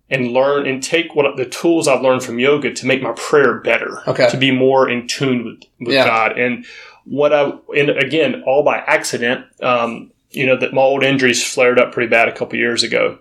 and 0.09 0.31
learn 0.31 0.65
and 0.65 0.81
take 0.81 1.15
what 1.15 1.35
the 1.35 1.45
tools 1.45 1.87
I've 1.87 2.01
learned 2.01 2.23
from 2.23 2.39
yoga 2.39 2.73
to 2.73 2.85
make 2.85 3.01
my 3.01 3.11
prayer 3.13 3.59
better, 3.59 4.01
Okay. 4.07 4.29
to 4.29 4.37
be 4.37 4.51
more 4.51 4.89
in 4.89 5.07
tune 5.07 5.43
with, 5.43 5.59
with 5.79 5.93
Yeah. 5.95 6.05
God. 6.05 6.37
And 6.37 6.65
what 7.09 7.33
I, 7.33 7.53
and 7.75 7.89
again, 7.89 8.43
all 8.45 8.63
by 8.63 8.77
accident, 8.77 9.45
um, 9.63 10.11
you 10.31 10.45
know, 10.45 10.57
that 10.57 10.73
my 10.73 10.81
old 10.81 11.03
injuries 11.03 11.43
flared 11.43 11.79
up 11.79 11.93
pretty 11.93 12.09
bad 12.09 12.27
a 12.27 12.35
couple 12.35 12.59
years 12.59 12.83
ago. 12.83 13.19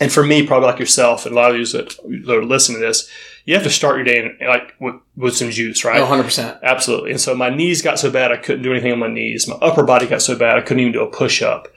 And 0.00 0.10
for 0.10 0.24
me, 0.24 0.46
probably 0.46 0.68
like 0.68 0.78
yourself 0.78 1.26
and 1.26 1.34
a 1.34 1.38
lot 1.38 1.50
of 1.50 1.58
you 1.58 1.66
that, 1.66 1.96
that 2.26 2.36
are 2.36 2.44
listening 2.44 2.80
to 2.80 2.86
this, 2.86 3.10
you 3.44 3.54
have 3.54 3.64
to 3.64 3.70
start 3.70 3.96
your 3.96 4.04
day 4.04 4.18
in, 4.18 4.46
like 4.46 4.74
with, 4.80 4.94
with 5.16 5.36
some 5.36 5.50
juice, 5.50 5.84
right? 5.84 6.00
Oh, 6.00 6.06
100%. 6.06 6.62
Absolutely. 6.62 7.10
And 7.10 7.20
so 7.20 7.34
my 7.34 7.50
knees 7.50 7.82
got 7.82 7.98
so 7.98 8.10
bad 8.10 8.32
I 8.32 8.36
couldn't 8.36 8.62
do 8.62 8.72
anything 8.72 8.92
on 8.92 8.98
my 8.98 9.08
knees. 9.08 9.48
My 9.48 9.56
upper 9.56 9.82
body 9.82 10.06
got 10.06 10.22
so 10.22 10.36
bad 10.36 10.56
I 10.56 10.62
couldn't 10.62 10.80
even 10.80 10.92
do 10.92 11.02
a 11.02 11.10
push 11.10 11.42
up. 11.42 11.68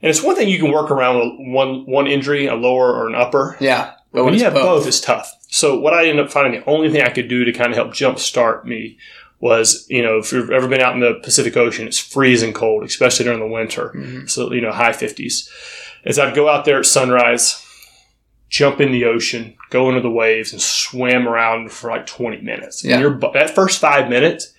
And 0.00 0.10
it's 0.10 0.22
one 0.22 0.34
thing 0.34 0.48
you 0.48 0.58
can 0.58 0.72
work 0.72 0.90
around 0.90 1.18
with 1.18 1.48
one 1.54 1.86
one 1.86 2.08
injury, 2.08 2.46
a 2.46 2.54
lower 2.54 2.92
or 2.92 3.08
an 3.08 3.14
upper. 3.14 3.56
Yeah. 3.60 3.92
But 4.12 4.24
when 4.24 4.34
you 4.34 4.42
have 4.42 4.54
both, 4.54 4.86
it's 4.86 5.00
tough. 5.00 5.32
So 5.48 5.78
what 5.78 5.94
I 5.94 6.06
ended 6.06 6.24
up 6.24 6.32
finding 6.32 6.60
the 6.60 6.66
only 6.66 6.90
thing 6.90 7.02
I 7.02 7.10
could 7.10 7.28
do 7.28 7.44
to 7.44 7.52
kind 7.52 7.70
of 7.70 7.76
help 7.76 7.90
jumpstart 7.92 8.64
me 8.64 8.98
was, 9.42 9.84
you 9.90 10.00
know, 10.02 10.18
if 10.18 10.32
you've 10.32 10.50
ever 10.52 10.68
been 10.68 10.80
out 10.80 10.94
in 10.94 11.00
the 11.00 11.14
Pacific 11.22 11.56
Ocean, 11.56 11.86
it's 11.88 11.98
freezing 11.98 12.52
cold, 12.52 12.84
especially 12.84 13.24
during 13.24 13.40
the 13.40 13.46
winter. 13.46 13.92
Mhm. 13.94 14.30
So, 14.30 14.52
you 14.52 14.60
know, 14.60 14.70
high 14.72 14.92
50s. 14.92 15.50
Is 16.04 16.18
I'd 16.18 16.34
go 16.34 16.48
out 16.48 16.64
there 16.64 16.78
at 16.78 16.86
sunrise, 16.86 17.60
jump 18.48 18.80
in 18.80 18.92
the 18.92 19.04
ocean, 19.04 19.54
go 19.70 19.88
into 19.88 20.00
the 20.00 20.10
waves, 20.10 20.52
and 20.52 20.62
swim 20.62 21.28
around 21.28 21.72
for 21.72 21.90
like 21.90 22.06
20 22.06 22.40
minutes. 22.40 22.84
Yeah. 22.84 22.94
And 22.94 23.02
your, 23.02 23.32
that 23.34 23.50
first 23.50 23.80
five 23.80 24.08
minutes 24.08 24.52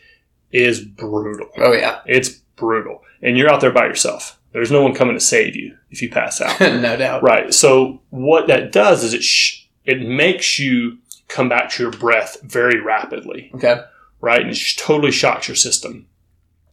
is 0.52 0.82
brutal. 0.82 1.48
Oh, 1.58 1.72
yeah. 1.74 2.00
It's 2.06 2.30
brutal. 2.58 3.04
And 3.22 3.38
you're 3.38 3.52
out 3.52 3.62
there 3.62 3.72
by 3.72 3.86
yourself. 3.86 4.38
There's 4.52 4.69
no 4.72 4.84
one 4.84 4.93
coming 4.93 5.15
to 5.15 5.19
save 5.22 5.56
you 5.56 5.78
if 5.91 6.02
you 6.02 6.10
pass 6.10 6.41
out. 6.41 6.60
no 6.82 6.96
doubt. 6.98 7.24
right. 7.24 7.54
So 7.54 8.02
what 8.10 8.48
that 8.48 8.72
does 8.74 9.04
is 9.04 9.13
it 9.13 9.24
sh- 9.24 9.65
it 9.86 10.02
makes 10.02 10.60
you 10.60 10.98
come 11.30 11.50
back 11.50 11.69
to 11.72 11.84
your 11.84 11.91
breath 11.91 12.38
very 12.43 12.80
rapidly, 12.82 13.50
Okay. 13.56 13.82
Right? 14.23 14.39
And 14.39 14.51
it 14.51 14.53
just 14.53 14.79
totally 14.79 15.12
shocks 15.12 15.49
your 15.49 15.55
system. 15.55 16.07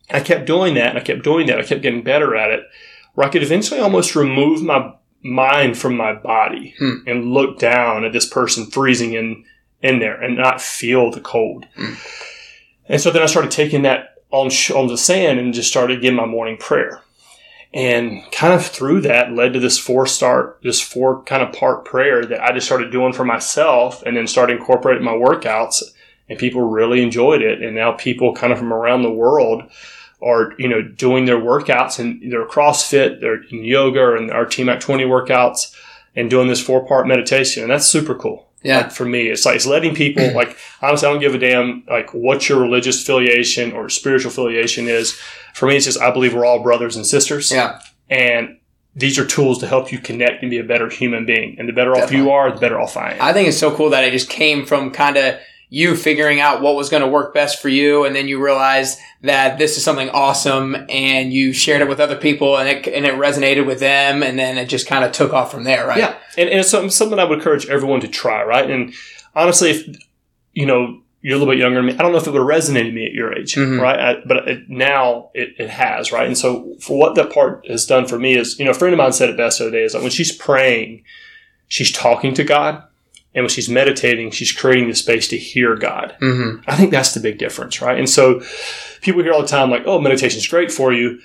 I 0.09 0.21
kept 0.21 0.47
doing 0.47 0.75
that 0.75 0.91
and 0.91 0.99
I 0.99 1.03
kept 1.03 1.25
doing 1.25 1.49
that. 1.49 1.59
I 1.59 1.65
kept 1.65 1.83
getting 1.83 2.03
better 2.03 2.37
at 2.37 2.53
it 2.53 2.63
where 3.15 3.27
I 3.27 3.31
could 3.31 3.43
eventually 3.43 3.81
almost 3.81 4.15
remove 4.15 4.63
my 4.63 4.93
mind 5.25 5.77
from 5.77 5.97
my 5.97 6.15
body 6.15 6.77
Hmm. 6.79 6.99
and 7.09 7.33
look 7.35 7.59
down 7.59 8.05
at 8.05 8.13
this 8.13 8.27
person 8.27 8.67
freezing 8.67 9.15
in, 9.15 9.45
in 9.83 9.99
there 9.99 10.21
and 10.21 10.37
not 10.37 10.61
feel 10.63 11.11
the 11.11 11.21
cold. 11.21 11.67
Hmm. 11.75 11.95
And 12.89 13.01
so 13.01 13.11
then 13.11 13.23
I 13.23 13.27
started 13.27 13.51
taking 13.51 13.83
that 13.83 14.23
on, 14.31 14.47
on 14.73 14.87
the 14.87 14.97
sand 14.97 15.41
and 15.41 15.53
just 15.53 15.69
started 15.69 16.01
getting 16.01 16.17
my 16.17 16.27
morning 16.27 16.57
prayer. 16.57 17.03
And 17.75 18.23
kind 18.31 18.55
of 18.55 18.65
through 18.65 19.01
that 19.03 19.33
led 19.33 19.55
to 19.55 19.61
this 19.61 19.79
four 19.79 20.07
start, 20.07 20.61
this 20.63 20.81
four 20.81 21.25
kind 21.25 21.43
of 21.43 21.53
part 21.53 21.85
prayer 21.85 22.25
that 22.27 22.43
I 22.43 22.53
just 22.53 22.67
started 22.67 22.93
doing 22.93 23.13
for 23.13 23.25
myself 23.25 24.05
and 24.05 24.17
then 24.17 24.29
started 24.29 24.59
incorporating 24.59 25.05
my 25.05 25.13
workouts 25.13 25.83
and 26.31 26.39
people 26.39 26.63
really 26.63 27.03
enjoyed 27.03 27.43
it. 27.43 27.61
And 27.61 27.75
now 27.75 27.93
people 27.93 28.33
kind 28.33 28.53
of 28.53 28.59
from 28.59 28.73
around 28.73 29.03
the 29.03 29.11
world 29.11 29.65
are, 30.23 30.55
you 30.59 30.69
know, 30.69 30.81
doing 30.81 31.25
their 31.25 31.39
workouts 31.39 31.99
and 31.99 32.33
their 32.33 32.47
CrossFit, 32.47 33.21
their 33.21 33.43
yoga 33.45 34.15
and 34.15 34.31
our 34.31 34.47
TMAC 34.47 34.81
20 34.81 35.05
workouts 35.05 35.75
and 36.15 36.31
doing 36.31 36.49
this 36.49 36.63
four 36.63 36.87
part 36.87 37.09
meditation. 37.09 37.65
And 37.65 37.73
that's 37.73 37.87
super 37.87 38.15
cool. 38.15 38.47
Yeah. 38.63 38.83
Like 38.83 38.93
for 38.93 39.07
me, 39.07 39.29
it's 39.29 39.45
like, 39.45 39.57
it's 39.57 39.67
letting 39.67 39.95
people 39.95 40.23
mm. 40.23 40.35
like, 40.35 40.57
honestly, 40.83 41.09
I 41.09 41.13
don't 41.13 41.21
give 41.21 41.35
a 41.35 41.39
damn 41.39 41.85
like 41.91 42.15
what 42.15 42.49
your 42.49 42.61
religious 42.61 43.03
affiliation 43.03 43.73
or 43.73 43.89
spiritual 43.89 44.31
affiliation 44.31 44.87
is. 44.87 45.13
For 45.55 45.67
me, 45.67 45.77
it's 45.77 45.87
just, 45.87 46.01
I 46.01 46.13
believe 46.13 46.33
we're 46.33 46.45
all 46.45 46.63
brothers 46.63 46.95
and 46.95 47.05
sisters. 47.05 47.51
Yeah. 47.51 47.81
And 48.09 48.59
these 48.95 49.19
are 49.19 49.27
tools 49.27 49.59
to 49.59 49.67
help 49.67 49.91
you 49.91 49.99
connect 49.99 50.43
and 50.43 50.51
be 50.51 50.59
a 50.59 50.65
better 50.65 50.89
human 50.89 51.27
being. 51.27 51.57
And 51.59 51.69
the 51.69 51.73
better 51.73 51.97
off 51.97 52.13
you 52.13 52.31
are, 52.31 52.53
the 52.53 52.61
better 52.61 52.79
off 52.79 52.97
I 52.97 53.13
am. 53.13 53.23
I 53.23 53.33
think 53.33 53.49
it's 53.49 53.59
so 53.59 53.75
cool 53.75 53.91
that 53.91 54.05
it 54.05 54.13
just 54.13 54.29
came 54.29 54.67
from 54.67 54.91
kind 54.91 55.17
of 55.17 55.41
you 55.73 55.97
figuring 55.97 56.41
out 56.41 56.61
what 56.63 56.75
was 56.75 56.89
going 56.89 57.03
to 57.03 57.09
work 57.09 57.33
best 57.33 57.63
for 57.63 57.69
you, 57.69 58.05
and 58.05 58.15
then 58.15 58.27
you 58.29 58.43
realized 58.45 58.99
that 59.23 59.57
this 59.59 59.77
is 59.77 59.85
something 59.85 60.11
awesome, 60.11 60.77
and 60.89 61.33
you 61.33 61.53
shared 61.53 61.81
it 61.81 61.89
with 61.89 62.01
other 62.01 62.17
people, 62.17 62.59
and 62.59 62.69
it 62.69 62.87
and 62.89 63.07
it 63.07 63.15
resonated 63.15 63.65
with 63.67 63.79
them, 63.81 64.23
and 64.23 64.39
then 64.39 64.59
it 64.59 64.67
just 64.69 64.87
kind 64.89 65.05
of 65.05 65.13
took 65.13 65.33
off 65.33 65.51
from 65.53 65.65
there, 65.65 65.87
right? 65.87 65.99
Yeah, 65.99 66.17
and, 66.37 66.49
and 66.51 66.59
it's 66.61 66.71
something, 66.71 66.91
something 66.91 67.19
I 67.19 67.25
would 67.25 67.39
encourage 67.39 67.67
everyone 67.67 68.01
to 68.01 68.09
try, 68.09 68.43
right? 68.43 68.69
And 68.69 68.93
honestly, 69.35 69.71
if 69.71 69.87
you 70.53 70.67
know 70.67 71.01
you're 71.23 71.37
a 71.37 71.39
little 71.39 71.53
bit 71.53 71.61
younger 71.61 71.77
than 71.77 71.87
me, 71.87 71.93
I 71.93 71.99
don't 71.99 72.13
know 72.13 72.19
if 72.19 72.27
it 72.27 72.31
would 72.33 72.39
have 72.41 72.49
resonated 72.63 72.87
with 72.87 72.95
me 72.95 73.07
at 73.07 73.13
your 73.13 73.33
age, 73.39 73.55
Mhm. 73.55 73.79
right? 73.81 74.01
I, 74.01 74.17
but 74.27 74.49
it, 74.49 74.71
now 74.71 75.31
it, 75.35 75.51
it 75.59 75.69
has, 75.69 76.11
right? 76.13 76.27
And 76.27 76.37
so 76.39 76.75
for 76.81 76.99
what 76.99 77.15
that 77.17 77.31
part 77.31 77.67
has 77.69 77.85
done 77.85 78.07
for 78.07 78.19
me 78.19 78.35
is, 78.39 78.59
you 78.59 78.65
know, 78.65 78.71
a 78.71 78.75
friend 78.75 78.95
of 78.95 78.99
mine 78.99 79.13
said 79.13 79.29
it 79.29 79.37
best 79.37 79.59
the 79.59 79.65
other 79.67 79.71
day 79.73 79.85
is 79.85 79.93
like 79.93 80.03
when 80.03 80.11
she's 80.11 80.33
praying, 80.35 81.05
she's 81.69 81.93
talking 81.93 82.33
to 82.35 82.43
God, 82.43 82.83
and 83.35 83.45
when 83.45 83.49
she's 83.49 83.69
meditating, 83.69 84.31
she's 84.33 84.53
creating 84.53 84.89
the 84.89 84.95
space 84.95 85.29
to 85.29 85.39
hear 85.39 85.77
God. 85.77 86.17
Mm-hmm. 86.21 86.69
I 86.69 86.77
think 86.77 86.91
that's 86.91 87.15
the 87.15 87.21
big 87.21 87.39
difference, 87.39 87.81
right? 87.81 87.99
And 87.99 88.09
so 88.09 88.41
people 89.03 89.23
hear 89.23 89.33
all 89.33 89.43
the 89.43 89.49
time, 89.49 89.71
like, 89.71 89.83
oh, 89.87 90.01
meditation's 90.01 90.47
great 90.49 90.73
for 90.73 90.93
you. 90.93 91.21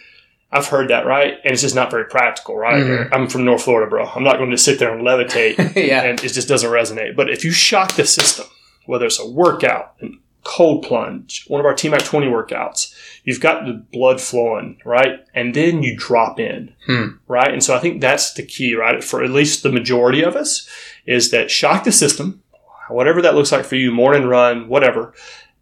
I've 0.52 0.68
heard 0.68 0.90
that, 0.90 1.06
right? 1.06 1.34
And 1.44 1.52
it's 1.52 1.64
just 1.64 1.76
not 1.76 1.92
very 1.92 2.06
practical, 2.06 2.56
right? 2.56 2.82
Mhm. 2.84 3.10
I'm 3.12 3.28
from 3.28 3.44
North 3.44 3.64
Florida, 3.64 3.90
bro. 3.90 4.06
I'm 4.06 4.24
not 4.24 4.38
going 4.38 4.52
to 4.52 4.58
sit 4.58 4.80
there 4.80 4.94
and 4.96 5.06
levitate, 5.06 5.58
yeah. 5.76 6.04
and 6.04 6.24
it 6.24 6.32
just 6.32 6.48
doesn't 6.48 6.70
resonate. 6.70 7.16
But 7.16 7.30
if 7.30 7.44
you 7.44 7.52
shock 7.52 7.94
the 7.94 8.06
system, 8.06 8.46
whether 8.86 9.06
it's 9.08 9.20
a 9.20 9.28
workout, 9.30 9.96
a 10.02 10.10
cold 10.46 10.84
plunge, 10.86 11.44
one 11.48 11.60
of 11.60 11.66
our 11.66 11.74
TMAC 11.74 12.06
20 12.06 12.28
workouts, 12.28 12.94
you've 13.24 13.42
got 13.42 13.66
the 13.66 13.74
blood 13.92 14.22
flowing, 14.22 14.78
right? 14.86 15.26
And 15.34 15.54
then 15.56 15.82
you 15.84 15.98
drop 15.98 16.40
in, 16.40 16.74
Hmm. 16.86 17.08
right? 17.28 17.52
And 17.52 17.64
so 17.64 17.76
I 17.76 17.80
think 17.80 18.00
that's 18.00 18.34
the 18.34 18.44
key, 18.44 18.76
right? 18.76 19.04
For 19.04 19.24
at 19.24 19.32
least 19.32 19.64
the 19.64 19.72
majority 19.72 20.22
of 20.24 20.36
us, 20.36 20.70
is 21.08 21.32
that 21.32 21.50
shock 21.52 21.84
the 21.84 21.92
system, 21.92 22.44
whatever 22.90 23.22
that 23.24 23.34
looks 23.36 23.52
like 23.52 23.66
for 23.66 23.76
you, 23.76 23.92
morning 23.92 24.26
run, 24.28 24.68
whatever, 24.70 25.14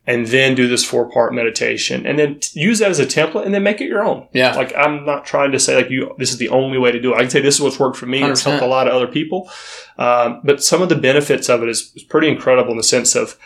and 0.05 0.27
then 0.27 0.53
do 0.53 0.67
this 0.67 0.83
four 0.83 1.09
part 1.09 1.33
meditation, 1.33 2.05
and 2.05 2.19
then 2.19 2.37
use 2.51 2.79
that 2.79 2.89
as 2.89 2.99
a 2.99 3.05
template, 3.05 3.45
and 3.45 3.53
then 3.53 3.63
make 3.63 3.79
it 3.79 3.87
your 3.87 4.03
own. 4.03 4.27
Yeah. 4.33 4.53
Like 4.53 4.75
I'm 4.75 5.05
not 5.05 5.23
trying 5.25 5.53
to 5.53 5.59
say 5.59 5.77
like 5.77 5.89
you, 5.89 6.13
this 6.17 6.31
is 6.31 6.37
the 6.39 6.49
only 6.49 6.77
way 6.77 6.91
to 6.91 6.99
do 7.01 7.13
it. 7.13 7.15
I 7.15 7.21
can 7.21 7.29
say 7.29 7.39
this 7.39 7.55
is 7.55 7.61
what's 7.61 7.79
worked 7.79 7.95
for 7.95 8.05
me. 8.05 8.21
It's 8.21 8.41
100%. 8.41 8.43
helped 8.43 8.63
a 8.63 8.67
lot 8.67 8.87
of 8.89 8.93
other 8.93 9.07
people. 9.07 9.49
Um, 9.97 10.41
but 10.43 10.61
some 10.61 10.81
of 10.81 10.89
the 10.89 10.97
benefits 10.97 11.47
of 11.47 11.63
it 11.63 11.69
is, 11.69 11.93
is 11.95 12.03
pretty 12.03 12.27
incredible 12.27 12.71
in 12.71 12.77
the 12.77 12.83
sense 12.83 13.15
of, 13.15 13.37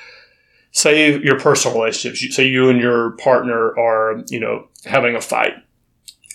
say 0.72 1.20
your 1.20 1.40
personal 1.40 1.78
relationships. 1.78 2.36
Say 2.36 2.48
you 2.48 2.70
and 2.70 2.80
your 2.80 3.12
partner 3.18 3.78
are, 3.78 4.24
you 4.30 4.40
know, 4.40 4.68
having 4.86 5.16
a 5.16 5.22
fight. 5.22 5.54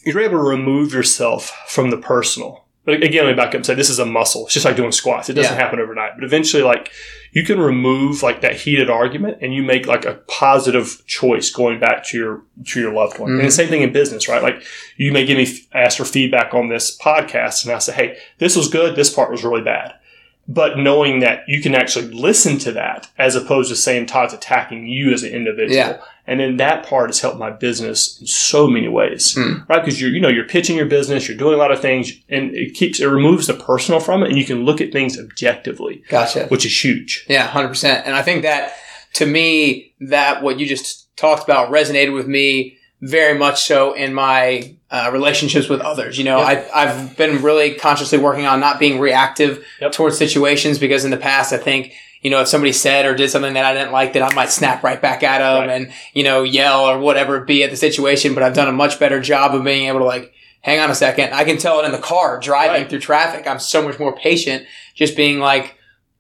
You're 0.04 0.20
able 0.20 0.38
to 0.38 0.42
remove 0.42 0.92
yourself 0.92 1.56
from 1.68 1.90
the 1.90 1.96
personal 1.96 2.62
but 2.84 3.02
again, 3.02 3.24
let 3.24 3.30
me 3.30 3.36
back 3.36 3.48
up 3.48 3.54
and 3.54 3.66
say 3.66 3.74
this 3.74 3.90
is 3.90 4.00
a 4.00 4.06
muscle. 4.06 4.44
It's 4.44 4.54
just 4.54 4.66
like 4.66 4.74
doing 4.74 4.90
squats. 4.90 5.28
It 5.28 5.34
doesn't 5.34 5.52
Yeah. 5.52 5.60
happen 5.60 5.78
overnight, 5.78 6.12
but 6.16 6.24
eventually, 6.24 6.64
like 6.64 6.90
you 7.30 7.44
can 7.44 7.60
remove 7.60 8.22
like 8.22 8.40
that 8.40 8.56
heated 8.56 8.90
argument, 8.90 9.38
and 9.40 9.54
you 9.54 9.62
make 9.62 9.86
like 9.86 10.04
a 10.04 10.14
positive 10.26 11.02
choice 11.06 11.48
going 11.50 11.78
back 11.78 12.04
to 12.08 12.18
your 12.18 12.42
to 12.66 12.80
your 12.80 12.92
loved 12.92 13.20
one. 13.20 13.30
And 13.30 13.38
the 13.38 13.44
mm-hmm. 13.44 13.50
same 13.50 13.68
thing 13.68 13.82
in 13.82 13.92
business, 13.92 14.28
right? 14.28 14.42
Like 14.42 14.62
you 14.96 15.12
may 15.12 15.24
give 15.24 15.38
me 15.38 15.46
ask 15.72 15.96
for 15.96 16.04
feedback 16.04 16.54
on 16.54 16.68
this 16.68 16.96
podcast, 16.98 17.64
and 17.64 17.72
I 17.72 17.78
say, 17.78 17.92
hey, 17.92 18.18
this 18.38 18.56
was 18.56 18.68
good. 18.68 18.96
This 18.96 19.12
part 19.12 19.30
was 19.30 19.44
really 19.44 19.62
bad. 19.62 19.94
But 20.48 20.76
knowing 20.78 21.20
that 21.20 21.44
you 21.46 21.62
can 21.62 21.74
actually 21.74 22.08
listen 22.08 22.58
to 22.58 22.72
that 22.72 23.08
as 23.16 23.36
opposed 23.36 23.70
to 23.70 23.76
saying 23.76 24.06
Todd's 24.06 24.34
attacking 24.34 24.86
you 24.88 25.12
as 25.12 25.22
an 25.22 25.30
individual. 25.30 25.76
Yeah. 25.76 26.00
And 26.26 26.40
then 26.40 26.56
that 26.58 26.84
part 26.86 27.10
has 27.10 27.20
helped 27.20 27.38
my 27.38 27.50
business 27.50 28.20
in 28.20 28.26
so 28.26 28.66
many 28.66 28.88
ways, 28.88 29.34
Hmm. 29.34 29.62
right? 29.68 29.80
Because 29.84 30.00
you're, 30.00 30.10
you 30.10 30.20
know, 30.20 30.28
you're 30.28 30.46
pitching 30.46 30.76
your 30.76 30.86
business, 30.86 31.26
you're 31.28 31.36
doing 31.36 31.54
a 31.54 31.58
lot 31.58 31.70
of 31.72 31.80
things 31.80 32.12
and 32.28 32.54
it 32.54 32.74
keeps, 32.74 33.00
it 33.00 33.06
removes 33.06 33.46
the 33.46 33.54
personal 33.54 34.00
from 34.00 34.22
it 34.22 34.28
and 34.30 34.38
you 34.38 34.44
can 34.44 34.64
look 34.64 34.80
at 34.80 34.92
things 34.92 35.18
objectively, 35.18 36.02
Gotcha. 36.08 36.46
which 36.46 36.64
is 36.66 36.84
huge. 36.84 37.24
Yeah, 37.28 37.46
hundred 37.46 37.68
percent. 37.68 38.06
And 38.06 38.14
I 38.16 38.22
think 38.22 38.42
that 38.42 38.72
to 39.14 39.26
me, 39.26 39.94
that 40.00 40.42
what 40.42 40.58
you 40.58 40.66
just 40.66 41.14
talked 41.16 41.44
about 41.44 41.70
resonated 41.70 42.14
with 42.14 42.26
me 42.26 42.78
very 43.00 43.36
much 43.36 43.62
so 43.62 43.92
in 43.92 44.14
my 44.14 44.76
uh, 44.92 45.10
relationships 45.12 45.68
with 45.68 45.80
others. 45.80 46.18
You 46.18 46.24
know, 46.24 46.38
Yep. 46.38 46.70
I, 46.72 46.82
I've 46.84 47.16
been 47.16 47.42
really 47.42 47.74
consciously 47.74 48.18
working 48.18 48.46
on 48.46 48.60
not 48.60 48.78
being 48.78 49.00
reactive 49.00 49.64
Yep. 49.80 49.92
towards 49.92 50.16
situations 50.18 50.78
because 50.78 51.04
in 51.04 51.10
the 51.10 51.16
past, 51.16 51.52
I 51.52 51.58
think. 51.58 51.92
You 52.24 52.30
know, 52.30 52.40
if 52.40 52.46
somebody 52.46 52.70
said 52.72 53.04
or 53.04 53.16
did 53.16 53.30
something 53.30 53.54
that 53.54 53.64
I 53.64 53.72
didn't 53.74 53.90
like, 53.90 54.12
that 54.12 54.22
I 54.22 54.32
might 54.32 54.50
snap 54.50 54.84
right 54.84 55.02
back 55.02 55.24
at 55.24 55.38
them 55.38 55.66
Right. 55.66 55.70
and, 55.74 55.92
you 56.14 56.22
know, 56.22 56.44
yell 56.44 56.84
or 56.84 56.96
whatever 57.00 57.38
it 57.38 57.48
be 57.48 57.64
at 57.64 57.70
the 57.72 57.76
situation. 57.76 58.32
But 58.32 58.44
I've 58.44 58.54
done 58.54 58.68
a 58.68 58.72
much 58.72 59.00
better 59.00 59.20
job 59.20 59.56
of 59.56 59.64
being 59.64 59.88
able 59.88 59.98
to 59.98 60.04
like, 60.04 60.32
hang 60.60 60.78
on 60.78 60.88
a 60.88 60.94
second. 60.94 61.34
I 61.34 61.42
can 61.42 61.56
tell 61.58 61.80
it 61.80 61.84
in 61.84 61.90
the 61.90 61.98
car 61.98 62.38
driving 62.38 62.82
Right. 62.82 62.88
through 62.88 63.00
traffic. 63.00 63.48
I'm 63.48 63.58
so 63.58 63.82
much 63.82 63.98
more 63.98 64.14
patient 64.14 64.64
just 64.94 65.16
being 65.16 65.40
like, 65.40 65.74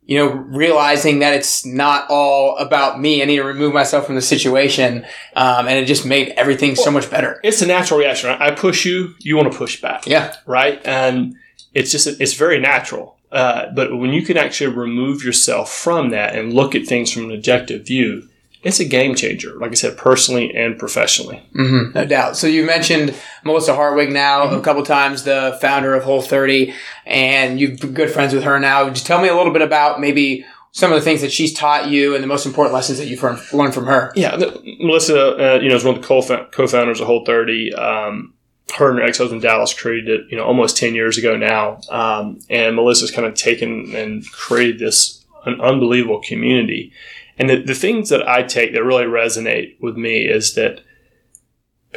you 0.04 0.18
know, 0.18 0.26
realizing 0.26 1.20
that 1.20 1.32
it's 1.32 1.64
not 1.64 2.06
all 2.10 2.56
about 2.56 3.00
me. 3.00 3.22
I 3.22 3.24
need 3.24 3.36
to 3.36 3.44
remove 3.44 3.72
myself 3.72 4.06
from 4.06 4.16
the 4.16 4.22
situation. 4.22 5.06
Um, 5.36 5.68
and 5.68 5.78
it 5.78 5.86
just 5.86 6.04
made 6.04 6.30
everything 6.30 6.74
so 6.74 6.90
much 6.90 7.08
better. 7.08 7.40
It's 7.44 7.62
a 7.62 7.66
natural 7.66 8.00
reaction, 8.00 8.30
right? 8.30 8.40
I 8.40 8.50
push 8.54 8.84
you, 8.84 9.14
you 9.20 9.36
want 9.36 9.52
to 9.52 9.56
push 9.56 9.80
back. 9.80 10.06
Yeah. 10.06 10.34
right? 10.44 10.80
And 10.84 11.36
it's 11.72 11.92
just 11.92 12.06
it's 12.06 12.34
very 12.34 12.58
natural. 12.58 13.16
Uh, 13.30 13.70
but 13.74 13.96
when 13.96 14.10
you 14.10 14.22
can 14.22 14.36
actually 14.36 14.74
remove 14.74 15.24
yourself 15.24 15.72
from 15.72 16.10
that 16.10 16.34
and 16.34 16.52
look 16.52 16.74
at 16.74 16.86
things 16.86 17.10
from 17.10 17.24
an 17.24 17.32
objective 17.32 17.86
view, 17.86 18.28
it's 18.62 18.78
a 18.80 18.84
game 18.84 19.14
changer. 19.14 19.54
Like 19.58 19.72
I 19.72 19.74
said, 19.74 19.96
personally 19.96 20.54
and 20.54 20.78
professionally. 20.78 21.42
hmm 21.52 21.90
no 21.94 22.04
doubt. 22.04 22.36
So 22.36 22.46
you 22.46 22.64
mentioned 22.64 23.14
Melissa 23.44 23.74
Hartwig 23.74 24.10
now 24.12 24.46
Mm-hmm. 24.46 24.54
a 24.56 24.60
couple 24.62 24.82
times, 24.84 25.24
the 25.24 25.58
founder 25.60 25.94
of 25.94 26.04
Whole 26.04 26.22
30, 26.22 26.72
and 27.06 27.60
you've 27.60 27.80
been 27.80 27.92
good 27.94 28.10
friends 28.10 28.32
with 28.34 28.44
her 28.44 28.58
now. 28.60 28.88
Just 28.90 29.06
tell 29.06 29.20
me 29.20 29.28
a 29.28 29.36
little 29.36 29.52
bit 29.52 29.62
about 29.62 30.00
maybe 30.00 30.44
some 30.74 30.90
of 30.92 30.98
the 30.98 31.04
things 31.04 31.20
that 31.20 31.30
she's 31.32 31.52
taught 31.52 31.88
you 31.90 32.14
and 32.14 32.22
the 32.22 32.28
most 32.28 32.46
important 32.46 32.72
lessons 32.72 32.98
that 32.98 33.06
you've 33.06 33.22
learned 33.22 33.40
learned 33.52 33.74
from 33.74 33.86
her. 33.86 34.10
Yeah, 34.16 34.36
the, 34.36 34.58
Melissa, 34.80 35.56
uh, 35.56 35.58
you 35.60 35.68
know, 35.68 35.76
is 35.76 35.84
one 35.84 35.96
of 35.96 36.00
the 36.02 36.06
co- 36.08 36.46
co-founders 36.50 37.00
of 37.00 37.06
Whole 37.06 37.24
30. 37.26 37.74
Um, 37.74 38.32
her 38.78 38.88
and 38.88 38.98
her 39.00 39.04
ex-husband 39.04 39.42
Dallas 39.42 39.74
created 39.74 40.08
it, 40.08 40.26
you 40.30 40.36
know, 40.38 40.44
almost 40.44 40.78
10 40.78 40.94
years 40.94 41.18
ago 41.18 41.36
now. 41.36 41.78
Um, 41.90 42.38
and 42.48 42.74
Melissa's 42.74 43.10
kind 43.10 43.26
of 43.26 43.34
taken 43.34 43.94
and 43.94 44.24
created 44.32 44.78
this 44.78 45.22
an 45.44 45.60
unbelievable 45.60 46.20
community. 46.26 46.92
And 47.38 47.48
the, 47.48 47.62
the 47.62 47.74
things 47.74 48.08
that 48.10 48.28
I 48.28 48.42
take 48.42 48.72
that 48.74 48.84
really 48.84 49.04
resonate 49.04 49.80
with 49.80 49.96
me 49.96 50.22
is 50.26 50.54
that 50.54 50.80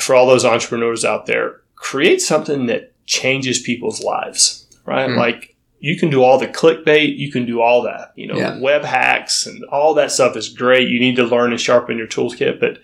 for 0.02 0.15
all 0.15 0.28
those 0.28 0.45
entrepreneurs 0.45 1.06
out 1.06 1.26
there, 1.26 1.62
create 1.76 2.21
something 2.21 2.65
that 2.67 2.93
changes 3.06 3.60
people's 3.62 4.02
lives, 4.04 4.67
right? 4.86 5.10
Mm. 5.10 5.17
Like 5.17 5.56
you 5.80 5.98
can 5.98 6.10
do 6.10 6.24
all 6.24 6.39
the 6.39 6.48
clickbait, 6.48 7.17
you 7.17 7.32
can 7.32 7.45
do 7.45 7.62
all 7.62 7.84
that, 7.84 8.12
you 8.15 8.28
know, 8.28 8.38
Yeah. 8.38 8.60
web 8.60 8.84
hacks 8.84 9.45
and 9.45 9.63
all 9.65 9.93
that 9.95 10.12
stuff 10.12 10.36
is 10.36 10.50
great. 10.50 10.89
You 10.89 11.00
need 11.00 11.15
to 11.17 11.24
learn 11.24 11.52
and 11.52 11.62
sharpen 11.62 11.98
your 11.98 12.08
toolkit, 12.08 12.60
but 12.60 12.80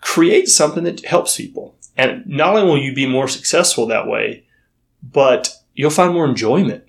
create 0.00 0.48
something 0.48 0.84
that 0.84 1.04
helps 1.04 1.36
people. 1.36 1.76
And 1.96 2.26
not 2.26 2.56
only 2.56 2.64
will 2.68 2.78
you 2.82 2.92
be 2.94 3.06
more 3.06 3.28
successful 3.28 3.86
that 3.86 4.08
way, 4.08 4.44
but 5.02 5.54
you'll 5.74 5.90
find 5.90 6.12
more 6.12 6.26
enjoyment 6.26 6.82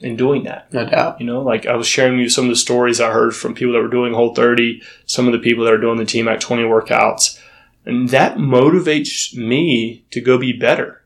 in 0.00 0.16
doing 0.16 0.44
that. 0.44 0.72
No 0.72 0.84
doubt. 0.86 1.20
You 1.20 1.26
know, 1.26 1.40
like 1.42 1.66
I 1.66 1.76
was 1.76 1.86
sharing 1.86 2.14
with 2.14 2.22
you 2.22 2.28
some 2.28 2.44
of 2.44 2.50
the 2.50 2.56
stories 2.56 3.00
I 3.00 3.10
heard 3.10 3.34
from 3.34 3.54
people 3.54 3.72
that 3.74 3.80
were 3.82 3.88
doing 3.88 4.12
Whole 4.12 4.34
30, 4.34 4.82
some 5.06 5.26
of 5.26 5.32
the 5.32 5.38
people 5.38 5.64
that 5.64 5.72
are 5.72 5.80
doing 5.80 5.96
the 5.98 6.04
TMAC 6.04 6.40
20 6.40 6.62
workouts. 6.64 7.40
And 7.86 8.08
that 8.10 8.36
motivates 8.36 9.34
me 9.36 10.04
to 10.10 10.20
go 10.20 10.38
be 10.38 10.52
better. 10.52 11.02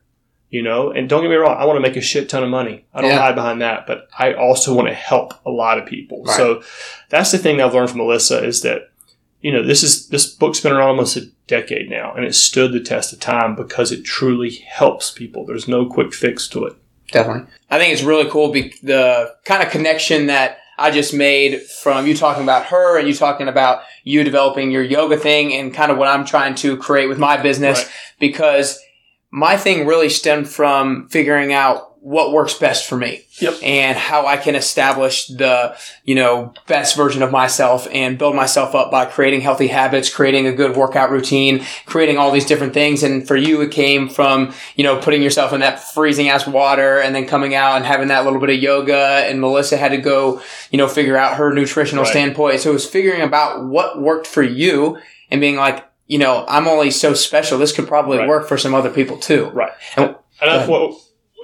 You 0.51 0.63
know, 0.63 0.89
and 0.89 1.07
don't 1.07 1.21
get 1.21 1.29
me 1.29 1.35
wrong, 1.35 1.55
I 1.59 1.65
want 1.65 1.77
to 1.77 1.81
make 1.87 1.95
a 1.95 2.01
shit 2.01 2.27
ton 2.27 2.41
of 2.41 2.49
money. 2.49 2.85
I 2.91 3.01
don't 3.01 3.11
Yeah. 3.11 3.19
hide 3.19 3.35
behind 3.35 3.61
that, 3.61 3.85
but 3.85 4.07
I 4.17 4.33
also 4.33 4.73
want 4.73 4.87
to 4.87 4.93
help 4.95 5.35
a 5.45 5.51
lot 5.51 5.77
of 5.77 5.85
people. 5.85 6.23
Right. 6.23 6.35
So 6.35 6.63
that's 7.09 7.31
the 7.31 7.37
thing 7.37 7.57
that 7.57 7.67
I've 7.67 7.73
learned 7.75 7.91
from 7.91 7.99
Melissa 7.99 8.43
is 8.43 8.63
that, 8.63 8.89
you 9.41 9.51
know, 9.51 9.61
this 9.61 9.83
is 9.83 10.07
this 10.07 10.25
book's 10.25 10.59
been 10.59 10.71
around 10.71 10.87
almost 10.87 11.15
a 11.17 11.27
decade 11.45 11.91
now 11.91 12.13
and 12.15 12.25
it 12.25 12.33
stood 12.33 12.71
the 12.71 12.79
test 12.79 13.13
of 13.13 13.19
time 13.19 13.55
because 13.55 13.91
it 13.91 14.03
truly 14.03 14.49
helps 14.49 15.11
people. 15.11 15.45
There's 15.45 15.67
no 15.67 15.85
quick 15.85 16.15
fix 16.15 16.47
to 16.47 16.65
it. 16.65 16.73
Definitely. 17.11 17.51
I 17.69 17.77
think 17.77 17.93
it's 17.93 18.03
really 18.03 18.29
cool 18.29 18.51
be- 18.51 18.73
the 18.83 19.35
kind 19.45 19.63
of 19.63 19.69
connection 19.71 20.27
that 20.27 20.57
I 20.77 20.91
just 20.91 21.13
made 21.13 21.61
from 21.63 22.07
you 22.07 22.15
talking 22.15 22.43
about 22.43 22.67
her 22.67 22.97
and 22.97 23.07
you 23.07 23.13
talking 23.13 23.47
about 23.47 23.81
you 24.03 24.23
developing 24.23 24.71
your 24.71 24.83
yoga 24.83 25.17
thing 25.17 25.53
and 25.53 25.73
kind 25.73 25.91
of 25.91 25.97
what 25.97 26.07
I'm 26.07 26.25
trying 26.25 26.55
to 26.55 26.77
create 26.77 27.07
with 27.07 27.17
my 27.19 27.35
business 27.37 27.79
Right. 27.79 27.91
because 28.19 28.79
my 29.31 29.57
thing 29.57 29.85
really 29.85 30.09
stemmed 30.09 30.47
from 30.49 31.07
figuring 31.09 31.51
out 31.53 31.88
what 32.01 32.31
works 32.31 32.53
best 32.53 32.87
for 32.87 32.95
me 32.95 33.25
Yep. 33.41 33.55
and 33.61 33.97
how 33.97 34.25
I 34.25 34.37
can 34.37 34.55
establish 34.55 35.27
the, 35.27 35.75
you 36.05 36.15
know, 36.15 36.53
best 36.65 36.95
version 36.95 37.21
of 37.21 37.29
myself 37.29 37.87
and 37.91 38.17
build 38.17 38.35
myself 38.35 38.73
up 38.73 38.89
by 38.89 39.05
creating 39.05 39.41
healthy 39.41 39.67
habits, 39.67 40.09
creating 40.13 40.47
a 40.47 40.53
good 40.53 40.77
workout 40.77 41.11
routine, 41.11 41.65
creating 41.85 42.17
all 42.17 42.31
these 42.31 42.45
different 42.45 42.73
things. 42.73 43.03
And 43.03 43.27
for 43.27 43.35
you, 43.35 43.59
it 43.61 43.71
came 43.71 44.07
from, 44.07 44.53
you 44.75 44.83
know, 44.85 44.97
putting 44.99 45.21
yourself 45.21 45.51
in 45.51 45.59
that 45.59 45.83
freezing 45.93 46.29
ass 46.29 46.47
water 46.47 46.99
and 46.99 47.13
then 47.13 47.27
coming 47.27 47.53
out 47.53 47.75
and 47.75 47.85
having 47.85 48.07
that 48.07 48.23
little 48.23 48.39
bit 48.39 48.49
of 48.49 48.57
yoga. 48.63 48.95
And 49.27 49.41
Melissa 49.41 49.75
had 49.75 49.89
to 49.91 49.97
go, 49.97 50.41
you 50.71 50.77
know, 50.77 50.87
figure 50.87 51.17
out 51.17 51.35
her 51.35 51.53
nutritional 51.53 52.05
Right. 52.05 52.11
standpoint. 52.11 52.59
So 52.61 52.69
it 52.69 52.73
was 52.73 52.85
figuring 52.85 53.21
about 53.21 53.65
what 53.65 54.01
worked 54.01 54.25
for 54.27 54.41
you 54.41 54.97
and 55.29 55.41
being 55.41 55.57
like, 55.57 55.85
you 56.07 56.17
know, 56.17 56.45
I'm 56.47 56.67
only 56.67 56.91
so 56.91 57.13
special. 57.13 57.57
This 57.57 57.73
could 57.73 57.87
probably 57.89 58.19
Right. 58.19 58.27
work 58.27 58.47
for 58.47 58.57
some 58.57 58.73
other 58.73 58.89
people 58.89 59.17
too. 59.17 59.51
Right. 59.53 59.71
And- 59.97 60.15
And 60.41 60.49
that's 60.51 60.69
what. 60.69 60.93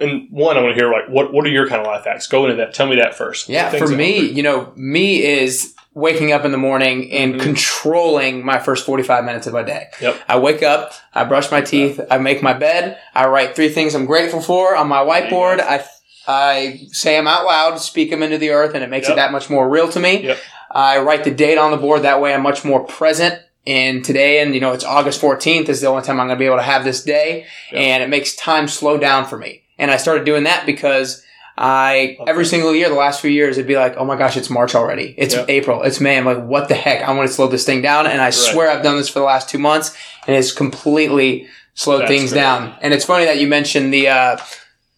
And 0.02 0.28
one, 0.30 0.58
I 0.58 0.62
want 0.62 0.76
to 0.76 0.80
hear 0.82 0.92
like 0.92 1.08
what 1.10 1.32
what 1.34 1.46
are 1.46 1.50
your 1.50 1.68
kind 1.68 1.82
of 1.82 1.88
life 1.88 2.06
hacks? 2.06 2.28
Go 2.28 2.46
into 2.46 2.58
that. 2.58 2.74
Tell 2.74 2.88
me 2.88 2.98
that 2.98 3.16
first. 3.16 3.48
Yeah, 3.50 3.70
for 3.70 3.88
me, 3.88 4.20
you. 4.20 4.44
know, 4.44 4.74
me 4.76 5.24
is 5.24 5.74
waking 5.94 6.34
up 6.34 6.44
in 6.44 6.52
the 6.52 6.58
morning 6.58 7.10
and 7.14 7.36
Mhm. 7.36 7.42
controlling 7.42 8.46
my 8.46 8.60
first 8.60 8.86
45 8.86 9.24
minutes 9.24 9.48
of 9.48 9.54
my 9.54 9.64
day. 9.64 9.88
Yep. 10.02 10.18
I 10.28 10.38
wake 10.38 10.62
up, 10.62 10.94
I 11.14 11.24
brush 11.24 11.50
my 11.52 11.62
teeth, 11.62 12.02
I 12.12 12.18
make 12.18 12.44
my 12.44 12.52
bed, 12.52 12.98
I 13.14 13.28
write 13.28 13.56
three 13.56 13.70
things 13.70 13.96
I'm 13.96 14.06
grateful 14.06 14.42
for 14.42 14.76
on 14.76 14.90
my 14.90 15.00
whiteboard. 15.00 15.62
I 15.62 15.86
I 16.28 16.82
say 16.92 17.16
them 17.16 17.28
out 17.28 17.46
loud, 17.46 17.80
speak 17.80 18.10
them 18.10 18.24
into 18.24 18.38
the 18.38 18.50
earth, 18.50 18.74
and 18.74 18.84
it 18.84 18.90
makes 18.90 19.08
it 19.08 19.16
that 19.16 19.32
much 19.32 19.50
more 19.50 19.70
real 19.70 19.88
to 19.92 20.00
me. 20.00 20.24
Yep. 20.24 20.38
I 20.72 20.98
write 21.00 21.24
the 21.24 21.32
date 21.32 21.58
on 21.58 21.72
the 21.72 21.78
board. 21.78 22.02
That 22.02 22.20
way 22.20 22.34
I'm 22.34 22.42
much 22.42 22.66
more 22.66 22.84
present 22.84 23.40
in 23.66 24.02
today. 24.02 24.40
And, 24.42 24.54
you 24.56 24.60
know, 24.60 24.74
it's 24.74 24.84
August 24.84 25.22
14th 25.22 25.70
is 25.70 25.82
the 25.82 25.88
only 25.88 26.02
time 26.04 26.20
I'm 26.20 26.28
going 26.28 26.38
to 26.38 26.40
be 26.40 26.46
able 26.48 26.58
to 26.58 26.64
have 26.64 26.84
this 26.84 27.04
day. 27.04 27.46
Yep. 27.72 27.80
And 27.82 28.04
it 28.04 28.10
makes 28.10 28.36
time 28.36 28.68
slow 28.68 28.98
down 28.98 29.26
for 29.26 29.38
me. 29.38 29.62
And 29.78 29.92
I 29.92 29.98
started 29.98 30.26
doing 30.26 30.44
that 30.46 30.66
because 30.66 31.24
I, 31.58 32.18
every 32.28 32.46
single 32.46 32.74
year, 32.76 32.90
the 32.90 32.96
last 32.96 33.22
few 33.22 33.30
years, 33.32 33.58
it'd 33.58 33.68
be 33.68 33.78
like, 33.78 33.96
oh 33.98 34.06
my 34.06 34.18
gosh, 34.18 34.36
it's 34.38 34.50
March 34.50 34.76
already. 34.76 35.16
It's 35.18 35.34
Yep. 35.34 35.50
April. 35.50 35.84
It's 35.84 36.00
May. 36.02 36.18
I'm 36.18 36.26
like, 36.26 36.44
what 36.46 36.68
the 36.68 36.76
heck? 36.76 37.02
I 37.08 37.12
want 37.14 37.28
to 37.30 37.34
slow 37.34 37.48
this 37.48 37.66
thing 37.66 37.82
down. 37.82 38.08
And 38.08 38.22
I 38.22 38.30
swear 38.30 38.70
I've 38.70 38.84
done 38.84 38.98
this 38.98 39.10
for 39.10 39.20
the 39.20 39.26
last 39.26 39.50
two 39.50 39.58
months 39.60 39.96
and 40.28 40.36
it's 40.36 40.52
completely 40.52 41.48
slowed 41.74 42.02
That's 42.02 42.12
things 42.12 42.32
great. 42.32 42.42
down. 42.42 42.76
And 42.82 42.94
it's 42.94 43.06
funny 43.06 43.26
that 43.26 43.38
you 43.40 43.48
mentioned 43.48 43.94
the, 43.94 44.10
uh, 44.10 44.38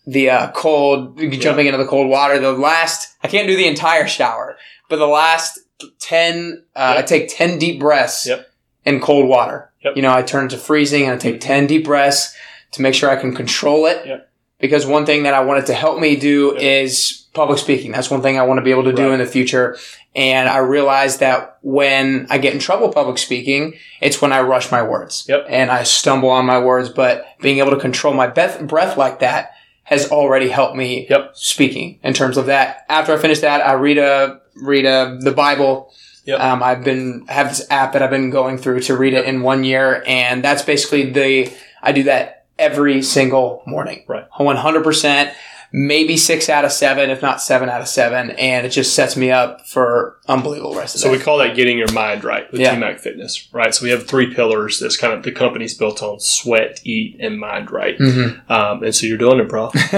the 0.08 0.30
uh, 0.30 0.52
cold 0.52 1.20
jumping 1.34 1.66
into 1.68 1.78
the 1.78 1.86
cold 1.88 2.10
water. 2.10 2.40
The 2.40 2.54
last, 2.54 3.16
I 3.24 3.28
can't 3.28 3.48
do 3.48 3.56
the 3.58 3.68
entire 3.68 4.08
shower, 4.08 4.58
but 4.90 4.98
the 4.98 5.06
last 5.08 5.60
ten, 6.00 6.64
uh, 6.76 6.96
I 6.98 7.02
take 7.02 7.30
ten 7.30 7.60
deep 7.60 7.80
breaths 7.80 8.26
Yep. 8.26 8.50
in 8.86 9.00
cold 9.02 9.28
water. 9.28 9.70
Yep. 9.84 9.96
You 9.98 10.02
know, 10.02 10.14
I 10.14 10.22
turn 10.24 10.46
it 10.46 10.50
to 10.52 10.58
freezing 10.58 11.04
and 11.04 11.14
I 11.14 11.18
take 11.18 11.40
ten 11.42 11.68
deep 11.68 11.84
breaths 11.86 12.34
to 12.72 12.82
make 12.82 12.94
sure 12.94 13.10
I 13.10 13.16
can 13.18 13.36
control 13.36 13.86
it. 13.86 14.28
Because 14.60 14.86
one 14.88 15.06
thing 15.06 15.24
that 15.24 15.34
I 15.34 15.42
wanted 15.42 15.68
to 15.68 15.74
help 15.74 16.00
me 16.00 16.16
do 16.16 16.54
Yep. 16.56 16.62
is 16.64 17.26
public 17.34 17.60
speaking. 17.60 17.92
That's 17.92 18.10
one 18.10 18.22
thing 18.24 18.40
I 18.40 18.44
want 18.44 18.58
to 18.58 18.64
be 18.64 18.72
able 18.72 18.86
to 18.86 18.94
do 18.94 19.06
Right. 19.10 19.14
in 19.14 19.20
the 19.20 19.28
future. 19.28 19.78
And 20.16 20.50
I 20.50 20.58
realized 20.58 21.20
that 21.20 21.58
when 21.62 22.26
I 22.32 22.40
get 22.40 22.54
in 22.54 22.60
trouble 22.60 22.90
public 22.90 23.20
speaking, 23.20 23.76
it's 24.02 24.20
when 24.20 24.34
I 24.34 24.42
rush 24.42 24.72
my 24.72 24.82
words 24.82 25.26
Yep. 25.30 25.46
and 25.48 25.70
I 25.70 25.84
stumble 25.84 26.30
on 26.30 26.46
my 26.48 26.58
words. 26.58 26.90
But 26.90 27.26
being 27.40 27.60
able 27.60 27.70
to 27.72 27.78
control 27.78 28.16
my 28.16 28.26
breath, 28.26 28.60
breath 28.62 28.98
like 28.98 29.20
that 29.20 29.52
has 29.84 30.12
already 30.12 30.50
helped 30.50 30.76
me 30.76 31.06
Yep. 31.08 31.32
speaking 31.36 32.00
in 32.04 32.14
terms 32.14 32.36
of 32.38 32.48
that. 32.48 32.84
After 32.90 33.14
I 33.14 33.18
finish 33.18 33.40
that, 33.42 33.66
I 33.66 33.74
read 33.74 34.00
a 34.00 34.40
read 34.60 34.86
a 34.86 35.18
the 35.22 35.32
Bible. 35.32 35.94
Yep. 36.26 36.40
Um, 36.42 36.64
I've 36.64 36.84
been 36.84 37.26
have 37.30 37.50
this 37.50 37.68
app 37.70 37.94
that 37.94 38.02
I've 38.02 38.10
been 38.10 38.32
going 38.32 38.58
through 38.58 38.80
to 38.82 38.98
read 38.98 39.14
it 39.14 39.26
in 39.26 39.44
one 39.44 39.64
year, 39.64 40.04
and 40.08 40.44
that's 40.44 40.64
basically 40.64 41.12
the 41.12 41.50
I 41.84 41.92
do 41.92 42.04
that 42.04 42.37
every 42.60 43.02
single 43.02 43.64
morning. 43.66 44.04
Right. 44.08 44.26
One 44.38 44.56
hundred 44.58 44.84
percent. 44.84 45.34
maybe 45.74 46.16
six 46.16 46.48
out 46.48 46.64
of 46.64 46.72
seven, 46.72 47.10
if 47.10 47.22
not 47.22 47.42
seven 47.42 47.68
out 47.68 47.82
of 47.82 47.90
seven, 47.90 48.30
and 48.32 48.66
it 48.66 48.70
just 48.70 48.96
sets 48.96 49.18
me 49.18 49.30
up 49.30 49.68
for 49.68 50.16
unbelievable 50.26 50.74
rest 50.74 50.96
of 50.96 51.02
the 51.02 51.04
So 51.08 51.12
day. 51.12 51.18
we 51.18 51.24
call 51.24 51.40
that 51.40 51.58
getting 51.58 51.78
your 51.78 51.92
mind 51.92 52.24
right 52.24 52.50
with 52.54 52.62
Yeah. 52.62 52.74
TMAC 52.74 53.02
Fitness, 53.02 53.50
right? 53.52 53.76
So 53.76 53.84
we 53.84 53.90
have 53.90 54.08
three 54.08 54.34
pillars. 54.34 54.80
That's 54.80 54.96
kind 54.96 55.12
of 55.14 55.24
the 55.24 55.32
company's 55.34 55.74
built 55.78 56.02
on 56.02 56.22
sweat, 56.22 56.80
eat, 56.86 57.18
and 57.20 57.38
mind 57.38 57.70
right. 57.70 57.98
Mm-hmm. 58.00 58.50
Um, 58.50 58.82
and 58.82 58.96
so 58.96 59.06
you're 59.08 59.18
doing 59.18 59.40
it, 59.40 59.50
bro. 59.50 59.70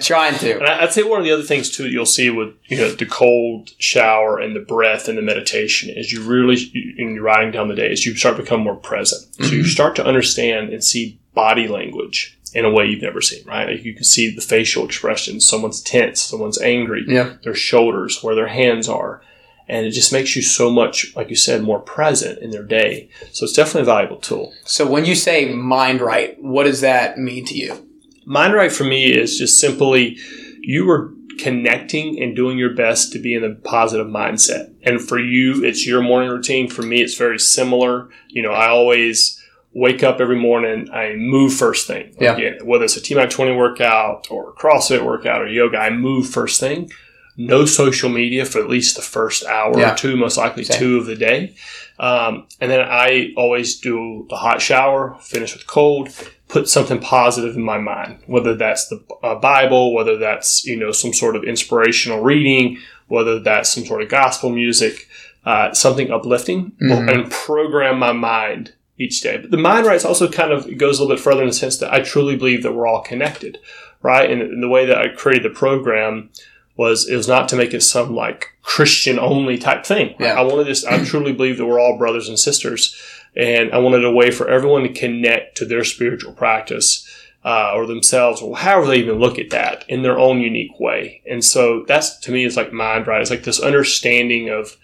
Trying 0.00 0.34
to. 0.40 0.56
And 0.58 0.66
I- 0.66 0.82
I'd 0.82 0.92
say 0.92 1.02
one 1.04 1.18
of 1.20 1.24
the 1.24 1.32
other 1.32 1.42
things 1.42 1.74
too 1.74 1.84
that 1.84 1.90
you'll 1.90 2.04
see 2.04 2.28
with 2.28 2.50
you 2.66 2.76
know 2.76 2.90
the 2.90 3.06
cold 3.06 3.70
shower 3.78 4.38
and 4.38 4.54
the 4.54 4.60
breath 4.60 5.08
and 5.08 5.16
the 5.16 5.22
meditation 5.22 5.88
is 5.88 6.12
you 6.12 6.22
really 6.22 6.56
in 6.98 7.14
your 7.14 7.22
writing 7.22 7.50
down 7.50 7.68
the 7.68 7.74
day 7.74 7.90
is 7.90 8.04
you 8.04 8.14
start 8.14 8.36
to 8.36 8.42
become 8.42 8.60
more 8.60 8.76
present. 8.76 9.34
So 9.36 9.46
you 9.54 9.62
Mhm. 9.62 9.66
start 9.68 9.96
to 9.96 10.04
understand 10.04 10.68
and 10.70 10.84
see 10.84 11.18
body 11.42 11.68
language 11.68 12.36
in 12.52 12.64
a 12.64 12.70
way 12.70 12.86
you've 12.86 13.02
never 13.02 13.20
seen. 13.20 13.44
Right? 13.46 13.68
Like 13.68 13.84
you 13.84 13.94
can 13.94 14.04
see 14.04 14.34
the 14.34 14.40
facial 14.40 14.84
expressions. 14.84 15.46
Someone's 15.46 15.82
tense. 15.82 16.20
Someone's 16.20 16.60
angry. 16.60 17.04
Yeah. 17.06 17.36
Their 17.44 17.54
shoulders, 17.54 18.22
where 18.22 18.34
their 18.34 18.48
hands 18.48 18.88
are. 18.88 19.22
And 19.70 19.84
it 19.86 19.90
just 19.90 20.12
makes 20.14 20.34
you 20.34 20.42
so 20.42 20.70
much, 20.70 21.14
like 21.14 21.28
you 21.28 21.36
said, 21.36 21.62
more 21.62 21.78
present 21.78 22.38
in 22.38 22.50
their 22.50 22.62
day. 22.62 23.10
So 23.32 23.44
it's 23.44 23.52
definitely 23.52 23.82
a 23.82 23.94
valuable 23.94 24.16
tool. 24.16 24.54
So 24.64 24.90
when 24.90 25.04
you 25.04 25.14
say 25.14 25.52
mind 25.54 26.00
right, 26.00 26.42
what 26.42 26.64
does 26.64 26.80
that 26.80 27.18
mean 27.18 27.44
to 27.44 27.54
you? 27.54 27.86
Mind 28.24 28.54
right 28.54 28.72
for 28.72 28.84
me 28.84 29.12
is 29.12 29.38
just 29.38 29.60
simply 29.60 30.16
you 30.62 30.90
are 30.90 31.12
connecting 31.38 32.20
and 32.22 32.34
doing 32.34 32.58
your 32.58 32.74
best 32.74 33.12
to 33.12 33.18
be 33.18 33.34
in 33.34 33.44
a 33.44 33.54
positive 33.54 34.06
mindset. 34.06 34.74
And 34.82 35.00
for 35.00 35.18
you, 35.18 35.64
it's 35.64 35.86
your 35.86 36.02
morning 36.02 36.30
routine. 36.30 36.68
For 36.68 36.82
me, 36.82 37.02
it's 37.02 37.16
very 37.16 37.38
similar. 37.38 38.08
You 38.28 38.42
know, 38.42 38.52
I 38.52 38.68
always 38.68 39.37
wake 39.72 40.02
up 40.02 40.20
every 40.20 40.38
morning, 40.38 40.90
I 40.92 41.14
move 41.14 41.52
first 41.54 41.86
thing. 41.86 42.14
Yeah. 42.20 42.34
Again, 42.36 42.58
whether 42.66 42.84
it's 42.84 42.96
a 42.96 43.00
TMAC 43.00 43.30
20 43.30 43.54
workout 43.56 44.26
or 44.30 44.52
CrossFit 44.54 45.04
workout 45.04 45.42
or 45.42 45.48
yoga, 45.48 45.78
I 45.78 45.90
move 45.90 46.28
first 46.28 46.58
thing. 46.60 46.90
No 47.36 47.64
social 47.66 48.08
media 48.08 48.44
for 48.44 48.58
at 48.58 48.68
least 48.68 48.96
the 48.96 49.02
first 49.02 49.44
hour 49.46 49.78
Yeah. 49.78 49.92
or 49.92 49.96
two, 49.96 50.16
most 50.16 50.36
likely 50.36 50.64
Same. 50.64 50.78
two 50.78 50.98
of 50.98 51.06
the 51.06 51.14
day. 51.14 51.54
Um, 52.00 52.46
and 52.60 52.70
then 52.70 52.80
I 52.80 53.32
always 53.36 53.78
do 53.78 54.26
the 54.30 54.36
hot 54.36 54.60
shower, 54.60 55.16
finish 55.20 55.52
with 55.54 55.66
cold, 55.66 56.08
put 56.48 56.68
something 56.68 56.98
positive 56.98 57.54
in 57.56 57.62
my 57.62 57.78
mind, 57.78 58.18
whether 58.26 58.54
that's 58.54 58.88
the 58.88 59.02
uh, 59.22 59.34
Bible, 59.36 59.92
whether 59.94 60.16
that's 60.16 60.64
you 60.64 60.76
know 60.76 60.90
some 60.92 61.12
sort 61.12 61.36
of 61.36 61.44
inspirational 61.44 62.20
reading, 62.22 62.78
whether 63.08 63.38
that's 63.38 63.70
some 63.70 63.84
sort 63.84 64.02
of 64.02 64.08
gospel 64.08 64.50
music, 64.50 65.06
uh, 65.44 65.72
something 65.72 66.10
uplifting, 66.10 66.72
Mhm. 66.82 67.12
and 67.12 67.30
program 67.30 67.98
my 67.98 68.12
mind 68.12 68.72
each 68.98 69.20
day. 69.20 69.36
But 69.36 69.50
the 69.50 69.56
mind 69.56 69.86
right's 69.86 70.04
also 70.04 70.28
kind 70.28 70.52
of 70.52 70.76
goes 70.76 70.98
a 70.98 71.02
little 71.02 71.16
bit 71.16 71.22
further 71.22 71.42
in 71.42 71.48
the 71.48 71.54
sense 71.54 71.78
that 71.78 71.92
I 71.92 72.00
truly 72.00 72.36
believe 72.36 72.62
that 72.62 72.72
we're 72.72 72.86
all 72.86 73.02
connected, 73.02 73.58
right? 74.02 74.30
And, 74.30 74.42
and 74.42 74.62
the 74.62 74.68
way 74.68 74.86
that 74.86 74.98
I 74.98 75.08
created 75.08 75.44
the 75.44 75.56
program 75.56 76.30
was 76.76 77.08
it 77.08 77.16
was 77.16 77.28
not 77.28 77.48
to 77.48 77.56
make 77.56 77.74
it 77.74 77.82
some 77.82 78.14
like 78.14 78.52
Christian 78.62 79.18
only 79.18 79.58
type 79.58 79.84
thing. 79.84 80.14
Yeah. 80.18 80.34
I 80.34 80.42
wanted 80.42 80.66
this. 80.66 80.84
I 80.84 81.04
truly 81.04 81.32
believe 81.32 81.58
that 81.58 81.66
we're 81.66 81.80
all 81.80 81.98
brothers 81.98 82.28
and 82.28 82.38
sisters, 82.38 82.96
and 83.36 83.72
I 83.72 83.78
wanted 83.78 84.04
a 84.04 84.12
way 84.12 84.30
for 84.30 84.48
everyone 84.48 84.82
to 84.82 84.92
connect 84.92 85.56
to 85.58 85.64
their 85.64 85.84
spiritual 85.84 86.32
practice 86.32 87.04
uh, 87.44 87.72
or 87.74 87.86
themselves, 87.86 88.42
or 88.42 88.56
however 88.56 88.86
they 88.86 88.98
even 88.98 89.18
look 89.18 89.38
at 89.38 89.50
that 89.50 89.84
in 89.88 90.02
their 90.02 90.18
own 90.18 90.40
unique 90.40 90.78
way. 90.78 91.22
And 91.28 91.44
so 91.44 91.84
that's 91.86 92.18
to 92.20 92.32
me 92.32 92.44
is 92.44 92.56
like 92.56 92.72
mind 92.72 93.06
right. 93.06 93.20
It's 93.20 93.30
like 93.30 93.44
this 93.44 93.60
understanding 93.60 94.48
of 94.48 94.76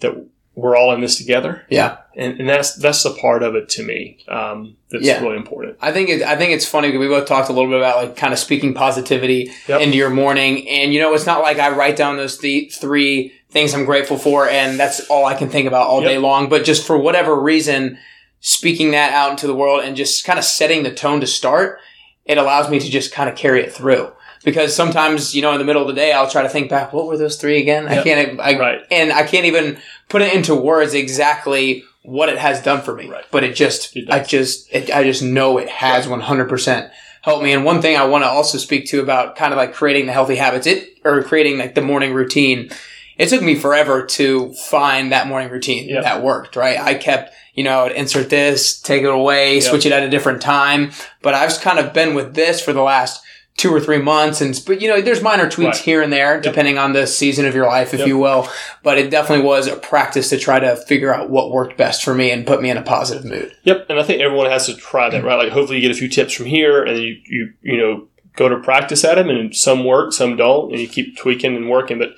that 0.00 0.26
we're 0.54 0.76
all 0.76 0.92
in 0.94 1.00
this 1.00 1.16
together, 1.16 1.62
Yeah. 1.70 1.96
and, 2.14 2.38
and 2.40 2.48
that's 2.48 2.74
that's 2.76 3.02
the 3.02 3.10
part 3.14 3.42
of 3.42 3.54
it 3.54 3.68
to 3.70 3.82
me 3.82 4.18
um, 4.28 4.76
that's 4.90 5.04
Yeah. 5.04 5.20
really 5.22 5.36
important. 5.36 5.78
I 5.80 5.92
think 5.92 6.10
it, 6.10 6.22
I 6.22 6.36
think 6.36 6.52
it's 6.52 6.66
funny 6.66 6.88
because 6.88 7.00
we 7.00 7.08
both 7.08 7.26
talked 7.26 7.48
a 7.48 7.52
little 7.52 7.70
bit 7.70 7.78
about 7.78 7.96
like 7.96 8.16
kind 8.16 8.32
of 8.32 8.38
speaking 8.38 8.74
positivity 8.74 9.50
Yep. 9.68 9.80
into 9.80 9.96
your 9.96 10.10
morning, 10.10 10.68
and 10.68 10.92
you 10.92 11.00
know 11.00 11.14
it's 11.14 11.26
not 11.26 11.40
like 11.42 11.58
I 11.58 11.70
write 11.70 11.96
down 11.96 12.16
those 12.18 12.36
th- 12.38 12.74
three 12.74 13.32
things 13.50 13.74
I'm 13.74 13.84
grateful 13.84 14.18
for, 14.18 14.48
and 14.48 14.78
that's 14.78 15.00
all 15.08 15.24
I 15.26 15.34
can 15.34 15.48
think 15.48 15.66
about 15.66 15.86
all 15.86 16.02
Yep. 16.02 16.10
day 16.10 16.18
long. 16.18 16.48
But 16.48 16.64
just 16.64 16.86
for 16.86 16.96
whatever 16.98 17.34
reason, 17.38 17.98
speaking 18.40 18.90
that 18.92 19.12
out 19.12 19.30
into 19.30 19.46
the 19.46 19.54
world 19.54 19.84
and 19.84 19.96
just 19.96 20.24
kind 20.24 20.38
of 20.38 20.44
setting 20.44 20.82
the 20.82 20.90
tone 20.92 21.20
to 21.20 21.26
start, 21.26 21.78
it 22.24 22.38
allows 22.38 22.68
me 22.70 22.78
to 22.78 22.90
just 22.90 23.12
kind 23.12 23.28
of 23.30 23.36
carry 23.36 23.62
it 23.62 23.72
through. 23.72 24.10
Because 24.44 24.74
sometimes, 24.74 25.36
you 25.36 25.42
know, 25.42 25.52
in 25.52 25.58
the 25.58 25.64
middle 25.64 25.82
of 25.82 25.86
the 25.88 25.94
day, 25.94 26.10
I'll 26.12 26.28
try 26.28 26.42
to 26.42 26.48
think 26.48 26.68
back. 26.68 26.92
What 26.92 27.06
were 27.06 27.16
those 27.16 27.36
three 27.36 27.60
again? 27.60 27.86
I 27.86 28.02
can't. 28.02 28.40
I, 28.40 28.58
Right. 28.58 28.80
and 28.90 29.12
I 29.12 29.22
can't 29.22 29.46
even 29.46 29.78
put 30.12 30.22
it 30.22 30.32
into 30.34 30.54
words 30.54 30.94
exactly 30.94 31.82
what 32.02 32.28
it 32.28 32.38
has 32.38 32.62
done 32.62 32.82
for 32.82 32.94
me. 32.94 33.08
Right. 33.08 33.24
But 33.30 33.42
it 33.44 33.54
just, 33.56 33.96
It. 33.96 34.10
I 34.10 34.20
just, 34.22 34.68
it, 34.72 34.90
I 34.94 35.02
just 35.04 35.22
know 35.22 35.58
it 35.58 35.68
has 35.68 36.04
hundred 36.06 36.48
percent 36.48 36.92
helped 37.22 37.42
me. 37.44 37.52
And 37.52 37.64
one 37.64 37.80
thing 37.80 37.96
I 37.96 38.04
want 38.04 38.24
to 38.24 38.28
also 38.28 38.58
speak 38.58 38.86
to 38.88 39.00
about 39.00 39.36
kind 39.36 39.52
of 39.52 39.56
like 39.56 39.72
creating 39.72 40.06
the 40.06 40.12
healthy 40.12 40.36
habits, 40.36 40.66
it 40.66 40.98
or 41.04 41.22
creating 41.22 41.58
like 41.58 41.74
the 41.74 41.80
morning 41.80 42.12
routine. 42.12 42.70
It 43.18 43.28
took 43.28 43.42
me 43.42 43.54
forever 43.54 44.04
to 44.06 44.52
find 44.54 45.12
that 45.12 45.26
morning 45.28 45.48
routine 45.50 45.88
Yep. 45.88 46.02
that 46.02 46.22
worked. 46.22 46.56
Right, 46.56 46.78
I 46.78 46.94
kept. 46.94 47.32
You 47.54 47.64
know, 47.64 47.84
I'd 47.84 47.92
insert 47.92 48.30
this, 48.30 48.80
take 48.80 49.02
it 49.02 49.10
away, 49.10 49.54
Yep. 49.56 49.62
switch 49.64 49.84
it 49.86 49.92
at 49.92 50.02
a 50.02 50.08
different 50.08 50.40
time. 50.40 50.90
But 51.20 51.34
I've 51.34 51.60
kind 51.60 51.78
of 51.78 51.92
been 51.92 52.14
with 52.14 52.34
this 52.34 52.62
for 52.62 52.72
the 52.72 52.80
last 52.82 53.22
two 53.56 53.72
or 53.72 53.78
three 53.80 53.98
months, 53.98 54.40
and 54.40 54.60
but 54.66 54.80
you 54.80 54.88
know, 54.88 55.00
there's 55.00 55.22
minor 55.22 55.48
tweaks 55.48 55.78
Right. 55.78 55.84
here 55.84 56.02
and 56.02 56.12
there 56.12 56.40
depending 56.40 56.78
on 56.78 56.92
the 56.94 57.06
season 57.06 57.46
of 57.46 57.54
your 57.54 57.66
life, 57.66 57.92
if 57.94 58.00
Yep. 58.00 58.08
you 58.08 58.18
will. 58.18 58.48
But 58.82 58.98
it 58.98 59.10
definitely 59.10 59.44
was 59.44 59.66
a 59.68 59.76
practice 59.76 60.30
to 60.30 60.38
try 60.38 60.58
to 60.58 60.74
figure 60.76 61.14
out 61.14 61.30
what 61.30 61.50
worked 61.52 61.76
best 61.76 62.02
for 62.02 62.14
me 62.14 62.30
and 62.30 62.46
put 62.46 62.62
me 62.62 62.70
in 62.70 62.76
a 62.76 62.82
positive 62.82 63.24
mood. 63.24 63.52
Yep, 63.64 63.86
and 63.90 63.98
I 64.00 64.02
think 64.02 64.20
everyone 64.22 64.50
has 64.50 64.66
to 64.66 64.74
try 64.74 65.10
that, 65.10 65.22
right? 65.22 65.36
Like, 65.36 65.52
hopefully, 65.52 65.78
you 65.78 65.82
get 65.82 65.94
a 65.94 65.98
few 65.98 66.08
tips 66.08 66.32
from 66.32 66.46
here, 66.46 66.82
and 66.82 66.98
you 66.98 67.16
you 67.26 67.52
you 67.62 67.76
know 67.76 68.08
go 68.36 68.48
to 68.48 68.56
practice 68.58 69.04
at 69.04 69.16
them, 69.16 69.28
and 69.28 69.54
some 69.54 69.84
work, 69.84 70.12
some 70.12 70.36
don't, 70.36 70.72
and 70.72 70.80
you 70.80 70.88
keep 70.88 71.16
tweaking 71.18 71.54
and 71.54 71.68
working. 71.68 71.98
But 71.98 72.14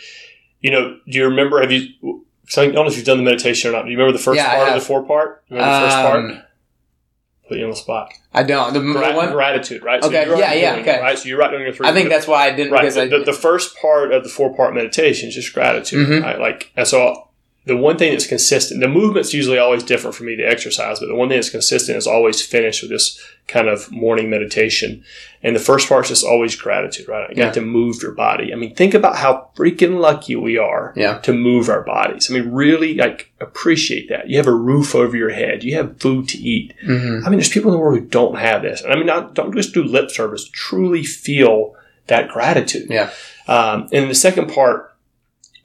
you 0.61 0.70
know, 0.70 0.97
do 1.09 1.18
you 1.18 1.25
remember? 1.25 1.61
Have 1.61 1.73
you? 1.73 1.88
I 2.57 2.66
don't 2.66 2.75
know 2.75 2.87
if 2.87 2.97
you've 2.97 3.07
done 3.07 3.16
the 3.16 3.23
meditation 3.25 3.70
or 3.70 3.73
not. 3.73 3.85
Do 3.87 3.90
you 3.90 3.97
remember 3.97 4.16
the 4.16 4.23
first 4.23 4.37
Yeah, 4.37 4.55
part 4.55 4.68
of 4.68 4.75
the 4.75 4.81
four 4.81 5.03
part? 5.03 5.42
Remember 5.51 5.75
the 5.75 5.81
first 5.87 5.97
part? 5.97 6.18
Um, 6.25 6.42
Put 7.48 7.59
you 7.59 7.64
on 7.64 7.70
the 7.70 7.76
spot. 7.76 8.12
I 8.33 8.42
don't. 8.42 8.72
The 8.72 8.80
one. 8.80 9.30
gratitude, 9.33 9.83
right? 9.83 10.02
Okay, 10.02 10.24
you're 10.26 10.38
yeah, 10.38 10.54
yeah, 10.54 10.76
okay. 10.76 10.96
it, 10.96 11.02
right. 11.02 11.18
So 11.18 11.28
you 11.28 11.37
write 11.38 11.50
down 11.50 11.61
your 11.61 11.72
three. 11.74 11.87
I 11.87 11.92
think 11.92 12.09
that's 12.09 12.26
why 12.26 12.46
I 12.46 12.50
didn't 12.57 12.72
right. 12.72 12.80
because 12.80 12.94
The, 12.94 13.02
I 13.02 13.09
the, 13.09 13.18
the 13.24 13.33
first 13.35 13.76
part 13.76 14.12
of 14.12 14.22
the 14.24 14.30
four 14.30 14.54
part 14.57 14.74
meditation 14.74 15.28
is 15.28 15.35
just 15.35 15.52
gratitude, 15.52 16.09
Mhm. 16.09 16.22
right? 16.22 16.40
Like, 16.40 16.72
and 16.74 16.87
so 16.87 17.28
the 17.66 17.77
one 17.77 17.96
thing 17.96 18.12
that's 18.12 18.27
consistent, 18.27 18.81
the 18.81 18.88
movement's 18.88 19.33
usually 19.33 19.59
always 19.59 19.83
different 19.83 20.14
for 20.14 20.24
me, 20.24 20.35
the 20.37 20.46
exercise, 20.46 21.00
but 21.00 21.07
the 21.07 21.14
one 21.14 21.29
thing 21.29 21.38
that's 21.38 21.48
consistent 21.50 21.96
is 21.96 22.07
always 22.07 22.42
finished 22.44 22.83
with 22.83 22.90
this 22.90 23.18
kind 23.48 23.68
of 23.68 23.90
morning 23.90 24.29
meditation. 24.29 25.03
And 25.42 25.55
the 25.57 25.61
first 25.61 25.88
part 25.88 26.05
is 26.05 26.09
just 26.11 26.24
always 26.24 26.57
gratitude, 26.57 27.09
right? 27.09 27.29
You 27.31 27.37
Yeah. 27.38 27.44
got 27.46 27.55
to 27.55 27.61
move 27.62 28.03
your 28.03 28.12
body. 28.12 28.53
I 28.53 28.57
mean, 28.57 28.74
think 28.74 28.92
about 28.94 29.16
how 29.16 29.48
freaking 29.57 29.98
lucky 29.98 30.37
we 30.37 30.59
are 30.59 30.92
Yeah. 30.96 31.18
to 31.18 31.33
move 31.33 31.68
our 31.68 31.83
bodies. 31.83 32.31
I 32.31 32.35
mean, 32.35 32.50
really 32.53 32.94
like 32.94 33.31
appreciate 33.40 34.09
that. 34.11 34.29
You 34.29 34.37
have 34.38 34.46
a 34.46 34.53
roof 34.53 34.94
over 34.94 35.16
your 35.16 35.31
head. 35.31 35.64
You 35.64 35.74
have 35.77 35.98
food 35.98 36.29
to 36.31 36.38
eat. 36.38 36.74
hmm 36.85 37.20
I 37.24 37.29
mean, 37.31 37.38
there's 37.38 37.48
people 37.48 37.70
in 37.70 37.77
the 37.77 37.81
world 37.83 37.98
who 37.98 38.07
don't 38.07 38.37
have 38.38 38.62
this. 38.62 38.83
And 38.83 38.92
I 38.92 38.96
mean, 38.96 39.07
not, 39.07 39.35
don't 39.35 39.55
just 39.55 39.72
do 39.74 39.83
lip 39.83 40.11
service. 40.11 40.48
Truly 40.50 41.03
feel 41.05 41.74
that 42.09 42.29
gratitude. 42.29 42.88
Yeah. 42.90 43.11
Um, 43.48 43.88
and 43.92 44.11
the 44.11 44.14
second 44.14 44.50
part 44.53 44.93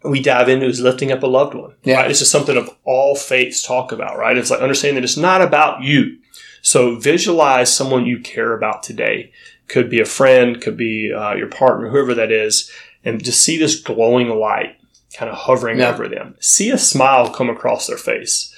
we 0.03 0.21
dive 0.21 0.49
into 0.49 0.65
is 0.65 0.79
lifting 0.81 1.11
up 1.11 1.23
a 1.23 1.27
loved 1.27 1.53
one. 1.53 1.73
Yeah. 1.83 1.97
Right? 2.01 2.07
This 2.07 2.21
is 2.21 2.29
something 2.31 2.55
of 2.57 2.69
all 2.85 3.15
faiths 3.15 3.61
talk 3.61 3.91
about, 3.91 4.17
right? 4.17 4.37
It's 4.37 4.49
like 4.49 4.61
understanding 4.61 4.95
that 4.95 5.03
it's 5.03 5.17
not 5.17 5.41
about 5.41 5.83
you. 5.83 6.17
So 6.61 6.95
visualize 6.95 7.73
someone 7.73 8.05
you 8.05 8.19
care 8.19 8.53
about 8.53 8.83
today. 8.83 9.31
Could 9.67 9.89
be 9.89 9.99
a 9.99 10.05
friend, 10.05 10.59
could 10.61 10.77
be 10.77 11.11
uh, 11.13 11.35
your 11.35 11.47
partner, 11.47 11.89
whoever 11.89 12.13
that 12.15 12.31
is, 12.31 12.71
and 13.03 13.23
just 13.23 13.41
see 13.41 13.57
this 13.57 13.79
glowing 13.79 14.29
light 14.29 14.77
kind 15.17 15.29
of 15.31 15.37
hovering 15.37 15.79
Yeah. 15.79 15.89
over 15.93 16.07
them. 16.07 16.35
See 16.39 16.69
a 16.69 16.77
smile 16.77 17.29
come 17.29 17.49
across 17.49 17.87
their 17.87 17.97
face. 17.97 18.53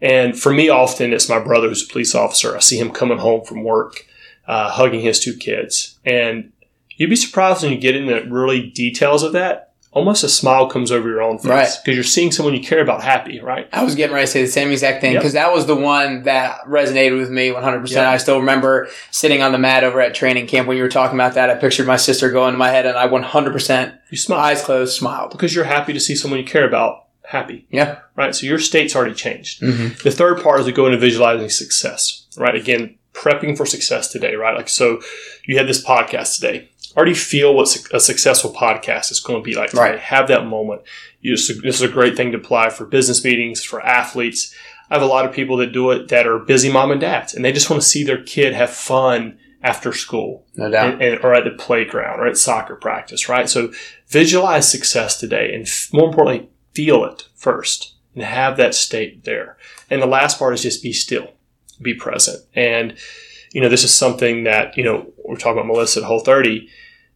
And 0.00 0.38
for 0.38 0.52
me, 0.52 0.68
often 0.68 1.12
it's 1.12 1.28
my 1.28 1.38
brother 1.38 1.68
who's 1.68 1.88
a 1.88 1.92
police 1.92 2.14
officer. 2.14 2.56
I 2.56 2.60
see 2.60 2.78
him 2.78 2.90
coming 2.90 3.18
home 3.18 3.44
from 3.44 3.64
work, 3.64 4.06
uh, 4.46 4.70
hugging 4.70 5.00
his 5.00 5.18
two 5.20 5.34
kids. 5.36 5.98
And 6.04 6.52
you'd 6.96 7.10
be 7.10 7.16
surprised 7.16 7.62
when 7.62 7.72
you 7.72 7.78
get 7.78 7.96
into 7.96 8.28
really 8.30 8.70
details 8.70 9.22
of 9.22 9.32
that. 9.32 9.63
Almost 9.94 10.24
a 10.24 10.28
smile 10.28 10.66
comes 10.66 10.90
over 10.90 11.08
your 11.08 11.22
own 11.22 11.38
face 11.38 11.46
Right. 11.48 11.68
because 11.84 11.94
you're 11.96 12.02
seeing 12.04 12.32
someone 12.32 12.52
you 12.54 12.60
care 12.60 12.80
about 12.82 13.02
happy, 13.02 13.40
right? 13.40 13.68
I 13.72 13.84
was 13.84 13.94
getting 13.94 14.12
ready 14.14 14.26
to 14.26 14.30
say 14.32 14.42
the 14.42 14.50
same 14.50 14.70
exact 14.72 15.00
thing 15.00 15.12
Yep. 15.12 15.20
because 15.22 15.32
that 15.34 15.52
was 15.52 15.66
the 15.66 15.76
one 15.76 16.24
that 16.24 16.58
resonated 16.68 17.16
with 17.18 17.30
me 17.30 17.50
100%. 17.52 17.90
Yep. 18.02 18.06
I 18.14 18.16
still 18.18 18.40
remember 18.40 18.88
sitting 19.12 19.40
on 19.40 19.52
the 19.52 19.58
mat 19.58 19.84
over 19.84 20.00
at 20.00 20.12
training 20.14 20.48
camp 20.48 20.66
when 20.66 20.76
you 20.76 20.82
were 20.82 20.88
talking 20.88 21.16
about 21.16 21.34
that. 21.34 21.48
I 21.48 21.54
pictured 21.54 21.86
my 21.86 21.96
sister 21.96 22.28
going 22.30 22.52
to 22.52 22.58
my 22.58 22.70
head 22.70 22.86
and 22.86 22.98
I 22.98 23.06
100% 23.06 23.94
You 24.10 24.18
smile 24.18 24.40
eyes 24.40 24.62
closed 24.62 24.94
smiled. 24.96 25.30
because 25.30 25.54
you're 25.54 25.64
happy 25.64 25.92
to 25.92 26.00
see 26.00 26.16
someone 26.16 26.40
you 26.40 26.46
care 26.46 26.66
about 26.66 27.04
happy, 27.26 27.66
Yeah. 27.70 27.98
right? 28.16 28.34
So 28.34 28.46
your 28.46 28.58
state's 28.58 28.94
already 28.96 29.14
changed. 29.14 29.62
Mm-hmm. 29.62 30.02
The 30.02 30.10
third 30.10 30.42
part 30.42 30.60
is 30.60 30.66
to 30.66 30.72
go 30.72 30.86
into 30.86 30.98
visualizing 30.98 31.48
success, 31.50 32.26
right? 32.36 32.54
Again, 32.54 32.96
prepping 33.14 33.56
for 33.56 33.64
success 33.64 34.08
today, 34.08 34.34
right? 34.34 34.56
Like, 34.56 34.68
so 34.68 35.00
you 35.46 35.56
had 35.56 35.68
this 35.68 35.82
podcast 35.84 36.34
today. 36.34 36.68
Already 36.96 37.14
feel 37.14 37.54
what 37.54 37.74
a 37.92 38.00
successful 38.00 38.52
podcast 38.52 39.10
is 39.10 39.20
going 39.20 39.42
to 39.42 39.44
be 39.44 39.56
like. 39.56 39.70
today. 39.70 39.82
Right. 39.82 39.98
Have 39.98 40.28
that 40.28 40.46
moment. 40.46 40.82
You, 41.20 41.32
this 41.36 41.50
is 41.50 41.82
a 41.82 41.88
great 41.88 42.16
thing 42.16 42.32
to 42.32 42.38
apply 42.38 42.70
for 42.70 42.84
business 42.86 43.24
meetings, 43.24 43.64
for 43.64 43.80
athletes. 43.84 44.54
I 44.90 44.94
have 44.94 45.02
a 45.02 45.06
lot 45.06 45.24
of 45.24 45.32
people 45.32 45.56
that 45.56 45.72
do 45.72 45.90
it 45.90 46.08
that 46.08 46.26
are 46.26 46.38
busy 46.38 46.70
mom 46.70 46.90
and 46.90 47.00
dads, 47.00 47.34
and 47.34 47.44
they 47.44 47.52
just 47.52 47.70
want 47.70 47.82
to 47.82 47.88
see 47.88 48.04
their 48.04 48.22
kid 48.22 48.52
have 48.52 48.70
fun 48.70 49.38
after 49.62 49.94
school, 49.94 50.46
no 50.56 50.70
doubt, 50.70 50.92
and, 50.94 51.02
and, 51.02 51.24
or 51.24 51.34
at 51.34 51.44
the 51.44 51.50
playground 51.50 52.20
or 52.20 52.26
at 52.26 52.36
soccer 52.36 52.76
practice, 52.76 53.28
right? 53.30 53.48
So 53.48 53.72
visualize 54.08 54.70
success 54.70 55.18
today, 55.18 55.54
and 55.54 55.66
f- 55.66 55.88
more 55.90 56.08
importantly, 56.08 56.50
feel 56.74 57.02
it 57.06 57.26
first 57.34 57.94
and 58.14 58.22
have 58.22 58.58
that 58.58 58.74
state 58.74 59.24
there. 59.24 59.56
And 59.88 60.02
the 60.02 60.06
last 60.06 60.38
part 60.38 60.52
is 60.52 60.62
just 60.62 60.82
be 60.82 60.92
still, 60.92 61.32
be 61.80 61.94
present, 61.94 62.44
and 62.54 62.94
you 63.52 63.60
know 63.62 63.70
this 63.70 63.84
is 63.84 63.94
something 63.94 64.44
that 64.44 64.76
you 64.76 64.84
know 64.84 65.10
we're 65.24 65.36
talking 65.36 65.58
about 65.58 65.66
Melissa 65.66 66.00
at 66.00 66.06
Whole 66.06 66.20
30 66.20 66.68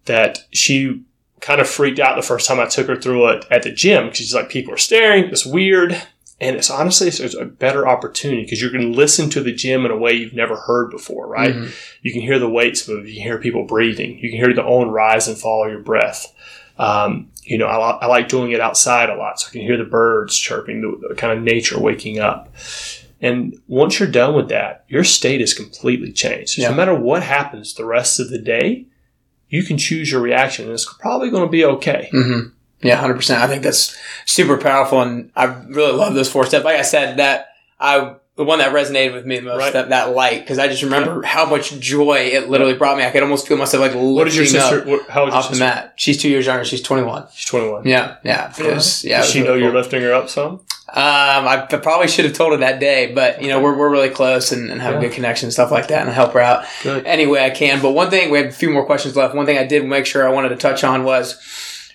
that 0.08 0.40
she 0.52 1.04
kind 1.40 1.60
of 1.60 1.68
freaked 1.68 2.00
out 2.00 2.16
the 2.16 2.22
first 2.22 2.48
time 2.48 2.58
I 2.58 2.66
took 2.66 2.88
her 2.88 2.96
through 2.96 3.28
it 3.28 3.46
at 3.50 3.62
the 3.62 3.70
gym 3.70 4.04
because 4.04 4.18
she's 4.18 4.34
like 4.34 4.48
people 4.48 4.74
are 4.74 4.78
staring, 4.78 5.24
it's 5.24 5.46
weird. 5.46 6.00
And 6.40 6.54
it's 6.54 6.70
honestly, 6.70 7.08
it's 7.08 7.34
a 7.34 7.44
better 7.44 7.88
opportunity 7.88 8.42
because 8.42 8.62
you're 8.62 8.70
going 8.70 8.92
to 8.92 8.96
listen 8.96 9.28
to 9.30 9.42
the 9.42 9.52
gym 9.52 9.84
in 9.84 9.90
a 9.90 9.96
way 9.96 10.12
you've 10.12 10.34
never 10.34 10.54
heard 10.54 10.88
before, 10.88 11.26
right? 11.26 11.52
Mm-hmm. 11.52 11.70
You 12.02 12.12
can 12.12 12.22
hear 12.22 12.38
the 12.38 12.48
weights 12.48 12.88
move. 12.88 13.08
You 13.08 13.14
can 13.14 13.24
hear 13.24 13.38
people 13.38 13.64
breathing. 13.64 14.18
You 14.18 14.30
can 14.30 14.38
hear 14.38 14.54
the 14.54 14.64
own 14.64 14.88
rise 14.88 15.26
and 15.26 15.36
fall 15.36 15.64
of 15.64 15.72
your 15.72 15.80
breath. 15.80 16.32
Um, 16.78 17.32
you 17.42 17.58
know, 17.58 17.66
I, 17.66 17.90
I, 17.90 18.06
like 18.06 18.28
doing 18.28 18.52
it 18.52 18.60
outside 18.60 19.10
a 19.10 19.16
lot, 19.16 19.40
so 19.40 19.48
I 19.48 19.52
can 19.52 19.62
hear 19.62 19.76
the 19.76 19.82
birds 19.82 20.38
chirping, 20.38 20.80
the, 20.80 21.08
the, 21.08 21.14
kind 21.16 21.36
of 21.36 21.42
nature 21.42 21.80
waking 21.80 22.20
up. 22.20 22.54
And 23.20 23.60
once 23.66 23.98
you're 23.98 24.08
done 24.08 24.34
with 24.34 24.48
that, 24.50 24.84
your 24.86 25.02
state 25.02 25.40
is 25.40 25.54
completely 25.54 26.12
changed. 26.12 26.56
Yeah. 26.56 26.68
No 26.68 26.76
matter 26.76 26.94
what 26.94 27.24
happens 27.24 27.74
the 27.74 27.84
rest 27.84 28.20
of 28.20 28.30
the 28.30 28.38
day, 28.38 28.86
you 29.48 29.62
can 29.62 29.78
choose 29.78 30.10
your 30.10 30.20
reaction, 30.20 30.66
and 30.66 30.74
it's 30.74 30.92
probably 31.00 31.30
going 31.30 31.44
to 31.44 31.50
be 31.50 31.64
okay. 31.64 32.10
Mm-hmm. 32.12 32.48
Yeah, 32.80 32.96
hundred 32.96 33.14
percent. 33.14 33.42
I 33.42 33.46
think 33.46 33.62
that's 33.62 33.96
super 34.24 34.56
powerful, 34.56 35.00
and 35.00 35.32
I 35.34 35.46
really 35.68 35.92
love 35.92 36.14
those 36.14 36.30
four 36.30 36.46
steps. 36.46 36.64
Like 36.64 36.76
I 36.76 36.82
said, 36.82 37.16
that 37.18 37.48
I 37.80 38.16
the 38.38 38.44
one 38.44 38.60
that 38.60 38.72
resonated 38.72 39.14
with 39.14 39.26
me 39.26 39.40
the 39.40 39.42
most, 39.42 39.58
right. 39.58 39.72
that, 39.72 39.88
that 39.88 40.14
light, 40.14 40.38
because 40.42 40.60
I 40.60 40.68
just 40.68 40.84
remember 40.84 41.22
how 41.22 41.44
much 41.44 41.76
joy 41.80 42.30
it 42.32 42.48
literally 42.48 42.74
brought 42.74 42.96
me. 42.96 43.02
I 43.02 43.10
could 43.10 43.24
almost 43.24 43.48
feel 43.48 43.56
myself 43.56 43.80
like 43.80 43.94
lifting 43.94 44.14
what 44.14 44.28
is 44.28 44.36
your 44.36 44.46
sister? 44.46 44.84
What, 44.84 45.10
how 45.10 45.24
old 45.24 45.30
off 45.30 45.50
the 45.50 45.58
mat. 45.58 45.94
She's 45.96 46.22
two 46.22 46.28
years 46.28 46.46
younger. 46.46 46.64
She's 46.64 46.80
twenty 46.80 47.02
one. 47.02 47.26
She's 47.34 47.48
twenty 47.48 47.68
one. 47.68 47.84
Yeah, 47.84 48.18
yeah. 48.22 48.54
It 48.56 48.74
was, 48.74 49.04
yeah. 49.04 49.22
Does 49.22 49.30
she 49.30 49.42
know 49.42 49.54
you're 49.54 49.74
lifting 49.74 50.02
her 50.02 50.14
up 50.14 50.28
some? 50.28 50.60
Um, 50.90 51.48
I 51.48 51.66
probably 51.82 52.06
should 52.06 52.26
have 52.26 52.34
told 52.34 52.52
her 52.52 52.58
that 52.58 52.78
day, 52.78 53.12
but 53.12 53.42
you 53.42 53.48
know 53.48 53.60
we're, 53.60 53.76
we're 53.76 53.90
really 53.90 54.08
close 54.08 54.52
and, 54.52 54.70
and 54.70 54.80
have 54.80 54.92
yeah. 54.92 54.98
a 54.98 55.02
good 55.02 55.12
connection 55.12 55.46
and 55.46 55.52
stuff 55.52 55.72
like 55.72 55.88
that, 55.88 56.02
and 56.02 56.08
I 56.08 56.12
help 56.12 56.32
her 56.34 56.40
out 56.40 56.64
good. 56.84 57.04
any 57.06 57.26
way 57.26 57.44
I 57.44 57.50
can. 57.50 57.82
But 57.82 57.90
one 57.90 58.08
thing 58.08 58.30
we 58.30 58.38
have 58.38 58.46
a 58.46 58.52
few 58.52 58.70
more 58.70 58.86
questions 58.86 59.16
left. 59.16 59.34
One 59.34 59.46
thing 59.46 59.58
I 59.58 59.66
did 59.66 59.84
make 59.84 60.06
sure 60.06 60.26
I 60.26 60.30
wanted 60.30 60.50
to 60.50 60.56
touch 60.56 60.84
on 60.84 61.02
was 61.02 61.34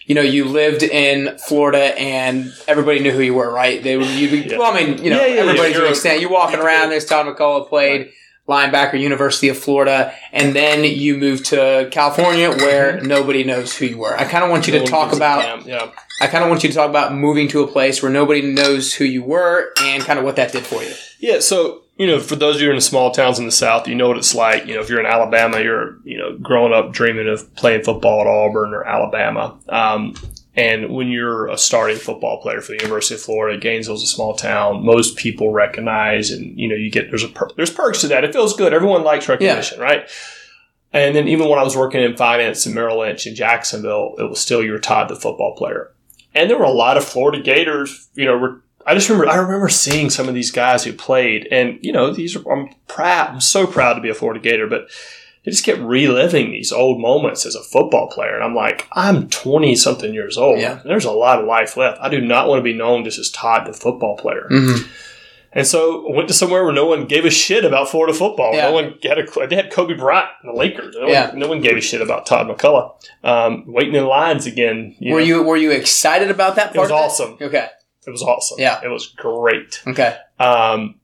you 0.06 0.16
know, 0.16 0.22
you 0.22 0.46
lived 0.46 0.84
in 0.84 1.38
Florida 1.38 1.98
and 2.00 2.54
everybody 2.68 3.00
knew 3.00 3.12
who 3.12 3.22
you 3.22 3.34
were, 3.34 3.52
right? 3.52 3.82
They 3.82 3.98
would, 3.98 4.08
you'd 4.08 4.32
be, 4.32 4.50
yeah. 4.50 4.58
well, 4.58 4.74
I 4.74 4.84
mean, 4.84 5.04
you 5.04 5.10
know, 5.10 5.26
yeah, 5.26 5.36
yeah, 5.36 5.42
everybody 5.42 5.74
to 5.74 5.86
an 5.86 5.92
extent. 5.92 6.22
You're 6.22 6.32
walking 6.32 6.60
around, 6.60 6.90
there's 6.90 7.06
Todd 7.06 7.26
McCullough 7.26 7.70
played 7.70 8.12
linebacker, 8.48 9.00
University 9.00 9.50
of 9.50 9.58
Florida, 9.58 10.14
and 10.32 10.54
then 10.54 10.84
you 10.84 11.18
moved 11.18 11.46
to 11.46 11.88
California 11.92 12.50
where 12.50 12.98
mm-hmm. 12.98 13.08
nobody 13.08 13.44
knows 13.44 13.76
who 13.78 13.86
you 13.86 13.98
were. 13.98 14.16
I 14.18 14.26
kind 14.26 14.44
of 14.44 14.50
want 14.50 14.68
you 14.68 14.74
to 14.80 14.86
talk 14.86 15.14
about. 15.14 15.66
I 16.22 16.28
kind 16.28 16.44
of 16.44 16.50
want 16.50 16.64
you 16.64 16.70
to 16.70 16.76
talk 16.76 16.90
about 16.90 17.14
moving 17.14 17.48
to 17.50 17.64
a 17.64 17.68
place 17.68 18.04
where 18.04 18.12
nobody 18.12 18.42
knows 18.42 18.94
who 18.94 19.06
you 19.06 19.24
were 19.24 19.72
and 19.82 20.04
kind 20.04 20.20
of 20.20 20.26
what 20.26 20.36
that 20.36 20.52
did 20.52 20.66
for 20.66 20.84
you. 20.84 20.94
Yeah. 21.20 21.40
So, 21.40 21.83
you 22.04 22.10
know, 22.10 22.20
for 22.20 22.36
those 22.36 22.58
of 22.58 22.62
you 22.62 22.70
in 22.70 22.76
the 22.76 22.82
small 22.82 23.12
towns 23.12 23.40
in 23.40 23.46
the 23.46 23.52
South, 23.52 23.88
you 23.88 23.96
know 23.96 24.10
what 24.10 24.18
it's 24.18 24.36
like. 24.36 24.68
You 24.68 24.76
know, 24.76 24.82
if 24.82 24.90
you're 24.90 25.00
in 25.00 25.06
Alabama, 25.06 25.62
you're, 25.62 26.00
you 26.04 26.18
know, 26.18 26.38
growing 26.38 26.74
up 26.74 26.92
dreaming 26.92 27.30
of 27.30 27.56
playing 27.56 27.84
football 27.84 28.20
at 28.20 28.28
Auburn 28.28 28.74
or 28.74 28.84
Alabama. 28.84 29.58
Um, 29.70 30.14
and 30.54 30.94
when 30.94 31.08
you're 31.08 31.48
a 31.48 31.58
starting 31.58 31.96
football 31.96 32.42
player 32.42 32.60
for 32.60 32.74
the 32.74 32.84
University 32.84 33.16
of 33.16 33.22
Florida, 33.22 33.58
Gainesville's 33.58 34.04
a 34.04 34.08
small 34.08 34.36
town. 34.36 34.86
Most 34.86 35.16
people 35.16 35.54
recognize, 35.54 36.30
and 36.30 36.60
you 36.60 36.68
know, 36.68 36.76
you 36.76 36.92
get 36.92 37.10
there's 37.10 37.24
a 37.24 37.30
per, 37.30 37.48
there's 37.56 37.72
perks 37.72 38.02
to 38.02 38.10
that. 38.10 38.26
It 38.26 38.34
feels 38.34 38.54
good. 38.54 38.74
Everyone 38.74 39.06
likes 39.06 39.30
recognition, 39.30 39.80
yeah. 39.80 39.86
right? 39.86 40.10
And 40.92 41.16
then 41.16 41.30
even 41.30 41.48
when 41.48 41.58
I 41.58 41.64
was 41.64 41.78
working 41.78 42.02
in 42.02 42.18
finance 42.18 42.66
in 42.66 42.74
Merrill 42.74 43.00
Lynch 43.00 43.26
in 43.26 43.34
Jacksonville, 43.34 44.16
it 44.18 44.30
was 44.30 44.42
still 44.42 44.62
you 44.62 44.74
were 44.74 44.80
Todd 44.80 45.10
the 45.10 45.16
football 45.16 45.56
player. 45.56 45.90
And 46.36 46.50
there 46.50 46.58
were 46.58 46.66
a 46.66 46.70
lot 46.70 46.98
of 46.98 47.06
Florida 47.06 47.42
Gators, 47.42 48.10
you 48.14 48.26
know, 48.26 48.60
I 48.86 48.94
just 48.94 49.10
remember 49.10 49.32
I 49.32 49.38
remember 49.38 49.70
seeing 49.70 50.10
some 50.10 50.28
of 50.28 50.36
these 50.36 50.52
guys 50.52 50.84
who 50.84 50.94
played, 50.94 51.48
and 51.52 51.80
you 51.82 51.92
know 51.92 52.12
these 52.12 52.36
are 52.36 52.52
I'm 52.52 52.70
proud 52.88 53.30
I'm 53.30 53.42
so 53.42 53.66
proud 53.66 53.94
to 53.94 54.02
be 54.02 54.10
a 54.10 54.14
Florida 54.14 54.40
Gator, 54.40 54.68
but 54.68 54.88
they 55.44 55.52
just 55.52 55.66
kept 55.66 55.80
reliving 55.80 56.52
these 56.52 56.72
old 56.72 57.02
moments 57.02 57.46
as 57.46 57.56
a 57.56 57.64
football 57.64 58.10
player, 58.10 58.36
and 58.36 58.44
I'm 58.44 58.56
like 58.56 58.88
I'm 58.94 59.30
20 59.30 59.76
something 59.76 60.14
years 60.14 60.38
old. 60.38 60.60
Yeah. 60.60 60.82
There's 60.84 61.06
a 61.06 61.12
lot 61.12 61.40
of 61.40 61.46
life 61.46 61.78
left. 61.78 62.00
I 62.02 62.10
do 62.10 62.22
not 62.22 62.48
want 62.48 62.60
to 62.60 62.64
be 62.64 62.74
known 62.74 63.04
just 63.04 63.20
as 63.20 63.30
Todd 63.30 63.68
the 63.68 63.74
football 63.74 64.18
player. 64.18 64.48
Mm-hmm. 64.50 64.90
And 65.56 65.68
so 65.68 66.08
I 66.10 66.16
went 66.16 66.28
to 66.30 66.34
somewhere 66.34 66.64
where 66.64 66.74
no 66.74 66.88
one 66.88 67.06
gave 67.06 67.26
a 67.26 67.30
shit 67.30 67.64
about 67.64 67.88
Florida 67.88 68.14
football. 68.14 68.56
Yeah. 68.56 68.70
No 68.70 68.72
one 68.72 68.96
had 69.04 69.20
a. 69.20 69.48
They 69.48 69.56
had 69.56 69.72
Kobe 69.72 69.94
Bryant 69.94 70.30
and 70.42 70.52
the 70.52 70.58
Lakers. 70.58 70.96
No, 70.98 71.08
yeah. 71.08 71.30
one, 71.30 71.40
no 71.40 71.48
one 71.48 71.62
gave 71.62 71.78
a 71.78 71.82
shit 71.82 72.02
about 72.02 72.26
Todd 72.26 72.48
McCullough. 72.48 72.94
Um, 73.24 73.64
waiting 73.68 73.94
in 73.94 74.06
lines 74.06 74.48
again. 74.48 74.96
You 74.98 75.14
were 75.14 75.20
know. 75.20 75.26
you 75.26 75.44
Were 75.44 75.58
you 75.58 75.72
excited 75.72 76.32
about 76.32 76.56
that? 76.56 76.74
Part 76.74 76.78
it 76.78 76.80
was 76.80 76.92
awesome. 76.92 77.38
It? 77.40 77.46
Okay. 77.46 77.68
It 78.06 78.12
was 78.12 78.22
awesome. 78.22 78.60
Yeah. 78.60 78.82
It 78.84 78.90
was 78.90 79.08
great. 79.08 79.82
Okay. 79.88 80.18
Um, 80.40 80.96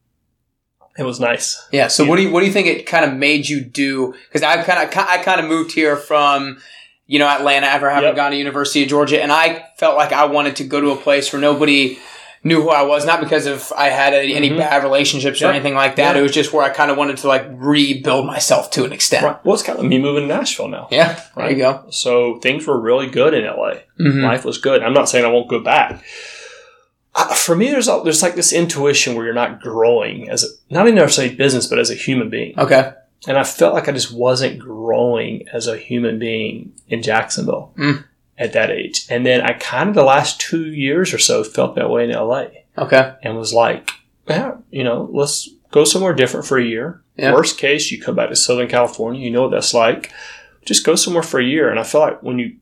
it 0.99 1.03
was 1.03 1.19
nice. 1.19 1.65
Yeah. 1.71 1.87
So 1.87 2.03
yeah. 2.03 2.09
what 2.09 2.15
do 2.17 2.23
you 2.23 2.31
what 2.31 2.41
do 2.41 2.45
you 2.45 2.51
think 2.51 2.67
it 2.67 2.85
kind 2.85 3.05
of 3.05 3.17
made 3.17 3.47
you 3.47 3.63
do? 3.63 4.13
Because 4.27 4.43
I 4.43 4.61
kind 4.63 4.83
of 4.83 4.97
I 4.97 5.23
kind 5.23 5.39
of 5.39 5.47
moved 5.47 5.71
here 5.71 5.95
from 5.95 6.61
you 7.07 7.19
know 7.19 7.27
Atlanta 7.27 7.67
after 7.67 7.89
having 7.89 8.09
yep. 8.09 8.15
gone 8.15 8.31
to 8.31 8.37
University 8.37 8.83
of 8.83 8.89
Georgia, 8.89 9.21
and 9.21 9.31
I 9.31 9.65
felt 9.77 9.95
like 9.95 10.11
I 10.11 10.25
wanted 10.25 10.57
to 10.57 10.65
go 10.65 10.81
to 10.81 10.91
a 10.91 10.97
place 10.97 11.31
where 11.31 11.41
nobody 11.41 11.99
knew 12.43 12.61
who 12.61 12.69
I 12.69 12.83
was, 12.83 13.05
not 13.05 13.21
because 13.21 13.45
of 13.45 13.71
I 13.77 13.89
had 13.89 14.13
any 14.13 14.49
mm-hmm. 14.49 14.57
bad 14.57 14.83
relationships 14.83 15.41
or 15.41 15.47
anything 15.47 15.73
like 15.73 15.97
that. 15.97 16.15
Yep. 16.15 16.19
It 16.19 16.21
was 16.21 16.31
just 16.33 16.53
where 16.53 16.63
I 16.63 16.69
kind 16.69 16.91
of 16.91 16.97
wanted 16.97 17.17
to 17.17 17.27
like 17.27 17.45
rebuild 17.49 18.25
myself 18.25 18.69
to 18.71 18.83
an 18.83 18.91
extent. 18.91 19.25
Right. 19.25 19.45
Well, 19.45 19.53
it's 19.53 19.63
kind 19.63 19.79
of 19.79 19.85
me 19.85 19.99
moving 19.99 20.27
to 20.27 20.35
Nashville 20.35 20.67
now. 20.67 20.89
Yeah, 20.91 21.21
right? 21.35 21.47
there 21.47 21.51
you 21.51 21.57
go. 21.57 21.85
So 21.91 22.39
things 22.39 22.67
were 22.67 22.79
really 22.79 23.07
good 23.07 23.33
in 23.33 23.45
LA. 23.45 23.75
Mm-hmm. 23.99 24.21
Life 24.21 24.43
was 24.43 24.57
good. 24.57 24.83
I'm 24.83 24.93
not 24.93 25.07
saying 25.07 25.23
I 25.23 25.29
won't 25.29 25.49
go 25.49 25.61
back 25.61 26.03
for 27.35 27.55
me, 27.55 27.71
there's 27.71 27.87
there's 27.87 28.21
like 28.21 28.35
this 28.35 28.53
intuition 28.53 29.15
where 29.15 29.25
you're 29.25 29.33
not 29.33 29.61
growing 29.61 30.29
as 30.29 30.43
a, 30.43 30.47
not 30.73 30.85
even 30.85 30.95
necessarily 30.95 31.35
business, 31.35 31.67
but 31.67 31.79
as 31.79 31.89
a 31.89 31.95
human 31.95 32.29
being. 32.29 32.57
Okay. 32.57 32.93
And 33.27 33.37
I 33.37 33.43
felt 33.43 33.73
like 33.73 33.89
I 33.89 33.91
just 33.91 34.13
wasn't 34.13 34.59
growing 34.59 35.47
as 35.49 35.67
a 35.67 35.77
human 35.77 36.19
being 36.19 36.73
in 36.87 37.01
Jacksonville 37.01 37.73
mm. 37.77 38.03
at 38.37 38.53
that 38.53 38.71
age. 38.71 39.05
And 39.09 39.25
then 39.25 39.41
I 39.41 39.53
kind 39.53 39.89
of 39.89 39.95
the 39.95 40.03
last 40.03 40.39
two 40.39 40.67
years 40.67 41.13
or 41.13 41.17
so 41.17 41.43
felt 41.43 41.75
that 41.75 41.89
way 41.89 42.05
in 42.05 42.11
LA. 42.11 42.45
Okay. 42.77 43.15
And 43.21 43.37
was 43.37 43.53
like, 43.53 43.91
yeah, 44.27 44.55
you 44.71 44.83
know, 44.83 45.09
let's 45.11 45.49
go 45.71 45.83
somewhere 45.83 46.13
different 46.13 46.45
for 46.45 46.57
a 46.57 46.63
year. 46.63 47.01
Yeah. 47.17 47.33
Worst 47.33 47.57
case, 47.57 47.91
you 47.91 48.01
come 48.01 48.15
back 48.15 48.29
to 48.29 48.35
Southern 48.35 48.69
California. 48.69 49.21
You 49.21 49.31
know 49.31 49.43
what 49.43 49.51
that's 49.51 49.73
like. 49.73 50.13
Just 50.65 50.85
go 50.85 50.95
somewhere 50.95 51.23
for 51.23 51.39
a 51.39 51.45
year. 51.45 51.69
And 51.69 51.79
I 51.79 51.83
feel 51.83 52.01
like 52.01 52.23
when 52.23 52.39
you, 52.39 52.55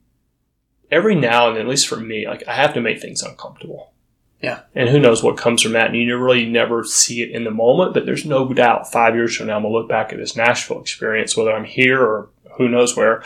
every 0.89 1.13
now 1.13 1.47
and 1.47 1.57
then, 1.57 1.63
at 1.63 1.69
least 1.69 1.87
for 1.87 1.97
me, 1.97 2.27
like 2.27 2.47
I 2.47 2.55
have 2.55 2.73
to 2.73 2.81
make 2.81 2.99
things 2.99 3.21
uncomfortable. 3.21 3.93
Yeah. 4.41 4.61
And 4.75 4.89
who 4.89 4.99
knows 4.99 5.23
what 5.23 5.37
comes 5.37 5.61
from 5.61 5.73
that. 5.73 5.87
And 5.87 5.95
you 5.95 6.17
really 6.17 6.45
never 6.45 6.83
see 6.83 7.23
it 7.23 7.31
in 7.31 7.43
the 7.43 7.51
moment, 7.51 7.93
but 7.93 8.05
there's 8.05 8.25
no 8.25 8.51
doubt 8.53 8.91
five 8.91 9.15
years 9.15 9.35
from 9.35 9.47
now, 9.47 9.55
I'm 9.55 9.63
going 9.63 9.73
to 9.73 9.79
look 9.79 9.89
back 9.89 10.13
at 10.13 10.19
this 10.19 10.35
Nashville 10.35 10.81
experience, 10.81 11.35
whether 11.35 11.51
I'm 11.51 11.65
here 11.65 12.01
or 12.01 12.29
who 12.57 12.69
knows 12.69 12.95
where, 12.95 13.23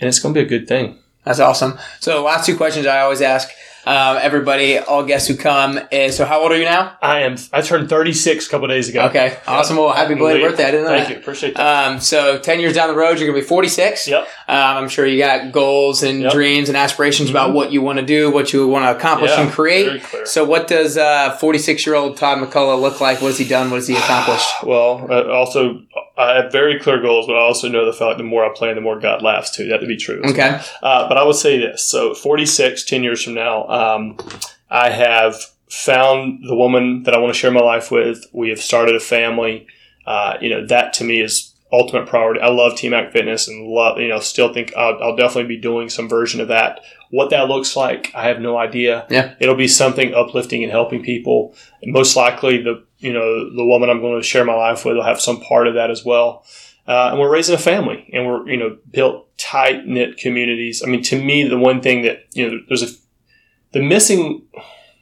and 0.00 0.08
it's 0.08 0.18
going 0.18 0.34
to 0.34 0.40
be 0.40 0.46
a 0.46 0.48
good 0.48 0.68
thing. 0.68 0.98
That's 1.24 1.40
awesome. 1.40 1.78
So, 1.98 2.22
last 2.22 2.46
two 2.46 2.56
questions 2.56 2.86
I 2.86 3.00
always 3.00 3.20
ask 3.20 3.50
um, 3.86 4.18
everybody, 4.20 4.78
all 4.78 5.04
guests 5.04 5.28
who 5.28 5.36
come. 5.36 5.78
Is, 5.92 6.16
so, 6.16 6.24
how 6.24 6.42
old 6.42 6.50
are 6.50 6.56
you 6.56 6.64
now? 6.64 6.98
I 7.00 7.20
am. 7.20 7.36
I 7.52 7.62
turned 7.62 7.88
36 7.88 8.46
a 8.46 8.50
couple 8.50 8.66
days 8.66 8.88
ago. 8.88 9.06
Okay, 9.06 9.38
awesome. 9.46 9.76
Well, 9.76 9.92
happy 9.92 10.14
belated 10.14 10.42
birthday! 10.42 10.64
I 10.64 10.70
didn't 10.72 10.86
know. 10.86 10.90
Thank 10.90 11.08
that. 11.08 11.14
you. 11.14 11.20
Appreciate 11.20 11.54
that. 11.54 11.92
Um, 11.92 12.00
so, 12.00 12.38
10 12.38 12.58
years 12.58 12.74
down 12.74 12.88
the 12.88 12.96
road, 12.96 13.18
you're 13.20 13.28
gonna 13.28 13.40
be 13.40 13.46
46. 13.46 14.08
Yep. 14.08 14.22
Um, 14.22 14.26
I'm 14.48 14.88
sure 14.88 15.06
you 15.06 15.18
got 15.18 15.52
goals 15.52 16.02
and 16.02 16.22
yep. 16.22 16.32
dreams 16.32 16.68
and 16.68 16.76
aspirations 16.76 17.28
mm-hmm. 17.28 17.36
about 17.36 17.54
what 17.54 17.70
you 17.70 17.80
want 17.80 18.00
to 18.00 18.04
do, 18.04 18.30
what 18.32 18.52
you 18.52 18.66
want 18.66 18.84
to 18.84 18.96
accomplish 18.96 19.30
yeah, 19.30 19.42
and 19.42 19.52
create. 19.52 20.02
So, 20.24 20.44
what 20.44 20.66
does 20.66 20.96
46 21.38 21.86
uh, 21.86 21.90
year 21.90 21.96
old 21.96 22.16
Todd 22.16 22.38
McCullough 22.38 22.80
look 22.80 23.00
like? 23.00 23.22
What 23.22 23.28
has 23.28 23.38
he 23.38 23.46
done? 23.46 23.70
What 23.70 23.76
has 23.76 23.88
he 23.88 23.96
accomplished? 23.96 24.48
well, 24.64 25.06
uh, 25.10 25.30
also 25.32 25.82
I 26.18 26.36
have 26.36 26.52
very 26.52 26.80
clear 26.80 27.00
goals, 27.00 27.26
but 27.26 27.36
I 27.36 27.40
also 27.40 27.68
know 27.68 27.84
the 27.84 27.92
fact 27.92 28.18
the 28.18 28.24
more 28.24 28.44
I 28.44 28.54
plan, 28.54 28.74
the 28.74 28.80
more 28.80 28.98
God 28.98 29.22
laughs 29.22 29.50
too. 29.50 29.68
That 29.68 29.78
to 29.78 29.86
be 29.86 29.96
true. 29.96 30.22
Okay. 30.24 30.60
Uh, 30.82 31.08
but 31.08 31.18
I 31.18 31.24
would 31.24 31.36
say 31.36 31.58
this: 31.58 31.86
so 31.86 32.14
46, 32.14 32.84
10 32.84 33.02
years 33.02 33.22
from 33.22 33.34
now. 33.34 33.66
Um, 33.68 34.16
I 34.70 34.90
have 34.90 35.36
found 35.68 36.44
the 36.48 36.54
woman 36.54 37.02
that 37.04 37.14
I 37.14 37.18
want 37.18 37.34
to 37.34 37.38
share 37.38 37.50
my 37.50 37.60
life 37.60 37.90
with. 37.90 38.24
We 38.32 38.48
have 38.50 38.60
started 38.60 38.94
a 38.94 39.00
family. 39.00 39.66
Uh, 40.06 40.38
you 40.40 40.48
know, 40.48 40.64
that 40.66 40.92
to 40.94 41.04
me 41.04 41.20
is 41.20 41.52
ultimate 41.72 42.06
priority. 42.06 42.40
I 42.40 42.48
love 42.48 42.72
TMAC 42.72 43.12
Fitness 43.12 43.48
and 43.48 43.66
love, 43.66 43.98
you 43.98 44.08
know, 44.08 44.20
still 44.20 44.52
think 44.52 44.72
I'll, 44.76 45.02
I'll, 45.02 45.16
definitely 45.16 45.56
be 45.56 45.60
doing 45.60 45.88
some 45.88 46.08
version 46.08 46.40
of 46.40 46.48
that. 46.48 46.80
What 47.10 47.30
that 47.30 47.48
looks 47.48 47.76
like, 47.76 48.12
I 48.14 48.28
have 48.28 48.40
no 48.40 48.56
idea. 48.56 49.06
Yeah. 49.10 49.34
It'll 49.40 49.56
be 49.56 49.68
something 49.68 50.14
uplifting 50.14 50.62
and 50.62 50.70
helping 50.70 51.02
people. 51.02 51.54
And 51.82 51.92
most 51.92 52.16
likely 52.16 52.62
the, 52.62 52.84
you 52.98 53.12
know, 53.12 53.54
the 53.54 53.64
woman 53.64 53.90
I'm 53.90 54.00
going 54.00 54.20
to 54.20 54.26
share 54.26 54.44
my 54.44 54.54
life 54.54 54.84
with 54.84 54.96
will 54.96 55.04
have 55.04 55.20
some 55.20 55.40
part 55.40 55.68
of 55.68 55.74
that 55.74 55.90
as 55.90 56.04
well. 56.04 56.44
Uh, 56.86 57.08
and 57.10 57.18
we're 57.20 57.32
raising 57.32 57.54
a 57.54 57.58
family 57.58 58.08
and 58.12 58.26
we're, 58.26 58.48
you 58.48 58.56
know, 58.56 58.78
built 58.90 59.36
tight 59.38 59.86
knit 59.86 60.16
communities. 60.18 60.82
I 60.84 60.88
mean, 60.88 61.02
to 61.04 61.22
me, 61.22 61.48
the 61.48 61.58
one 61.58 61.80
thing 61.80 62.02
that, 62.02 62.24
you 62.32 62.48
know, 62.48 62.60
there's 62.68 62.82
a, 62.82 62.94
the 63.72 63.82
missing 63.82 64.46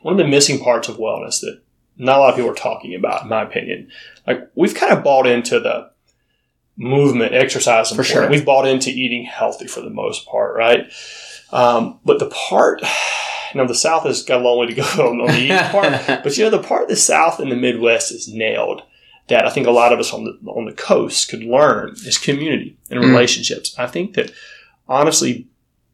one 0.04 0.12
of 0.12 0.18
the 0.18 0.28
missing 0.28 0.58
parts 0.58 0.88
of 0.88 0.98
wellness 0.98 1.40
that 1.40 1.62
not 1.96 2.18
a 2.18 2.20
lot 2.20 2.30
of 2.30 2.36
people 2.36 2.50
are 2.50 2.54
talking 2.54 2.94
about, 2.94 3.22
in 3.22 3.28
my 3.28 3.42
opinion. 3.42 3.90
Like 4.26 4.50
we've 4.54 4.74
kind 4.74 4.92
of 4.92 5.02
bought 5.02 5.26
into 5.26 5.58
the 5.60 5.90
movement, 6.76 7.32
exercise. 7.32 7.90
For 7.90 8.04
sure. 8.04 8.28
We've 8.28 8.44
bought 8.44 8.66
into 8.66 8.90
eating 8.90 9.24
healthy 9.24 9.66
for 9.66 9.80
the 9.80 9.90
most 9.90 10.26
part, 10.26 10.56
right? 10.56 10.92
Um, 11.52 12.00
but 12.04 12.18
the 12.18 12.28
part, 12.30 12.82
you 13.54 13.60
know, 13.60 13.66
the 13.66 13.74
South 13.74 14.02
has 14.04 14.22
got 14.22 14.40
a 14.40 14.44
long 14.44 14.58
way 14.58 14.66
to 14.66 14.74
go 14.74 14.82
on, 14.82 15.20
on 15.22 15.26
the 15.28 15.38
eating 15.38 15.56
part. 15.70 16.22
But 16.24 16.36
you 16.36 16.44
know, 16.44 16.50
the 16.50 16.62
part 16.62 16.82
of 16.84 16.88
the 16.88 16.96
South 16.96 17.38
and 17.40 17.50
the 17.50 17.56
Midwest 17.56 18.12
is 18.12 18.28
nailed 18.28 18.82
that 19.28 19.46
I 19.46 19.50
think 19.50 19.66
a 19.66 19.70
lot 19.70 19.92
of 19.92 19.98
us 20.00 20.12
on 20.12 20.24
the 20.24 20.38
on 20.50 20.66
the 20.66 20.72
coast 20.72 21.28
could 21.30 21.42
learn 21.42 21.90
is 22.04 22.18
community 22.18 22.76
and 22.90 23.00
Mm. 23.00 23.08
relationships. 23.08 23.74
I 23.78 23.86
think 23.86 24.14
that 24.14 24.32
honestly, 24.88 25.46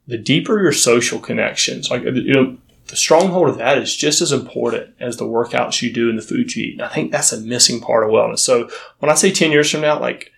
the 0.07 0.19
deeper 0.19 0.61
your 0.61 0.73
social 0.73 1.19
connections, 1.21 1.91
like 1.91 2.03
you 2.03 2.33
know, 2.35 2.57
the 2.89 2.97
stronghold 2.97 3.49
of 3.49 3.59
that 3.59 3.79
is 3.79 3.95
just 3.97 4.21
as 4.21 4.33
important 4.33 4.95
as 4.99 5.17
the 5.17 5.25
workouts 5.27 5.81
you 5.81 5.93
do 5.93 6.09
and 6.11 6.19
the 6.19 6.23
food 6.23 6.57
you 6.57 6.65
eat. 6.65 6.73
And 6.75 6.83
I 6.83 6.89
think 6.89 7.13
that's 7.13 7.33
a 7.33 7.41
missing 7.41 7.81
part 7.81 8.03
of 8.05 8.11
wellness. 8.11 8.41
So 8.41 8.69
when 8.99 9.11
I 9.11 9.15
say 9.15 9.31
ten 9.31 9.53
years 9.53 9.71
from 9.71 9.83
now, 9.83 10.01
like 10.01 10.33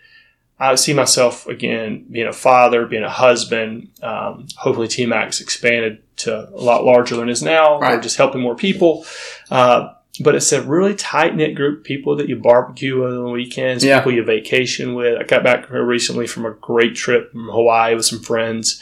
I 0.60 0.74
see 0.74 0.92
myself 0.92 1.46
again 1.46 2.04
being 2.10 2.26
a 2.28 2.32
father, 2.32 2.86
being 2.86 3.02
a 3.04 3.10
husband. 3.10 3.88
Um, 4.02 4.46
hopefully, 4.58 4.86
TMAC's 4.86 5.40
expanded 5.40 6.02
to 6.22 6.48
a 6.48 6.56
lot 6.60 6.84
larger 6.84 7.16
than 7.16 7.28
it 7.28 7.32
is 7.32 7.42
now. 7.42 7.78
Right. 7.80 7.94
We're 7.96 8.02
just 8.02 8.16
helping 8.16 8.40
more 8.40 8.54
people. 8.56 9.04
Uh, 9.50 9.92
but 10.20 10.34
it's 10.34 10.52
a 10.52 10.60
really 10.62 10.94
tight 10.94 11.34
knit 11.36 11.54
group 11.54 11.78
of 11.78 11.84
people 11.84 12.16
that 12.16 12.28
you 12.28 12.36
barbecue 12.36 13.00
with 13.02 13.12
on 13.16 13.24
the 13.24 13.30
weekends, 13.30 13.82
Yeah. 13.82 13.98
people 14.00 14.12
you 14.12 14.22
vacation 14.24 14.94
with. 14.94 15.18
I 15.18 15.24
got 15.24 15.42
back 15.42 15.70
recently 15.70 16.26
from 16.26 16.44
a 16.44 16.50
great 16.50 16.94
trip 16.94 17.32
from 17.32 17.48
Hawaii 17.48 17.94
with 17.94 18.04
some 18.04 18.20
friends. 18.20 18.80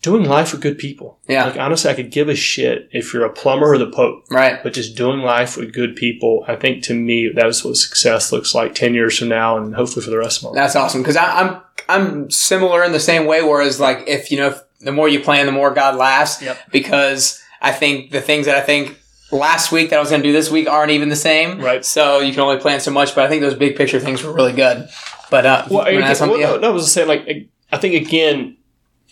Doing 0.00 0.24
life 0.26 0.52
with 0.52 0.60
good 0.62 0.78
people. 0.78 1.18
Yeah. 1.26 1.44
Like 1.46 1.56
honestly, 1.58 1.90
I 1.90 1.94
could 1.94 2.12
give 2.12 2.28
a 2.28 2.36
shit 2.36 2.88
if 2.92 3.12
you're 3.12 3.24
a 3.24 3.32
plumber 3.32 3.72
or 3.72 3.78
the 3.78 3.90
Pope 3.90 4.26
Right. 4.30 4.62
but 4.62 4.72
just 4.72 4.96
doing 4.96 5.18
life 5.18 5.56
with 5.56 5.72
good 5.72 5.96
people. 5.96 6.44
I 6.46 6.54
think 6.54 6.84
to 6.84 6.94
me 6.94 7.28
that 7.34 7.46
is 7.46 7.64
what 7.64 7.76
success 7.76 8.30
looks 8.30 8.54
like 8.54 8.76
ten 8.76 8.94
years 8.94 9.18
from 9.18 9.28
now, 9.28 9.58
and 9.58 9.74
hopefully 9.74 10.04
for 10.04 10.10
the 10.10 10.18
rest 10.18 10.38
of 10.38 10.44
my 10.44 10.48
life. 10.50 10.54
That's 10.56 10.76
awesome 10.76 11.02
because 11.02 11.16
I'm 11.16 11.60
I'm 11.88 12.30
similar 12.30 12.84
in 12.84 12.92
the 12.92 13.00
same 13.00 13.26
way. 13.26 13.42
Whereas 13.42 13.80
like 13.80 14.04
if 14.06 14.30
you 14.30 14.38
know 14.38 14.46
if 14.50 14.62
the 14.80 14.92
more 14.92 15.08
you 15.08 15.20
plan, 15.20 15.46
the 15.46 15.52
more 15.52 15.72
God 15.72 15.96
laughs. 15.96 16.40
Yep. 16.42 16.58
Because 16.70 17.42
I 17.60 17.72
think 17.72 18.10
the 18.10 18.20
things 18.20 18.46
that 18.46 18.56
I 18.56 18.60
think 18.60 18.98
last 19.30 19.72
week 19.72 19.90
that 19.90 19.96
I 19.96 20.00
was 20.00 20.10
going 20.10 20.22
to 20.22 20.28
do 20.28 20.32
this 20.32 20.50
week 20.50 20.68
aren't 20.68 20.92
even 20.92 21.08
the 21.08 21.16
same. 21.16 21.60
Right. 21.60 21.84
So 21.84 22.20
you 22.20 22.32
can 22.32 22.40
only 22.40 22.58
plan 22.58 22.80
so 22.80 22.90
much. 22.90 23.14
But 23.14 23.24
I 23.24 23.28
think 23.28 23.42
those 23.42 23.54
big 23.54 23.76
picture 23.76 24.00
things 24.00 24.22
were 24.22 24.32
really 24.32 24.52
good. 24.52 24.88
But 25.30 25.46
uh, 25.46 25.66
Well, 25.70 25.86
I, 25.86 25.92
well, 25.94 26.38
no, 26.38 26.56
no, 26.58 26.68
I 26.68 26.72
was 26.72 26.84
just 26.84 26.94
saying, 26.94 27.08
like, 27.08 27.48
I 27.70 27.76
think 27.76 27.94
again, 27.94 28.56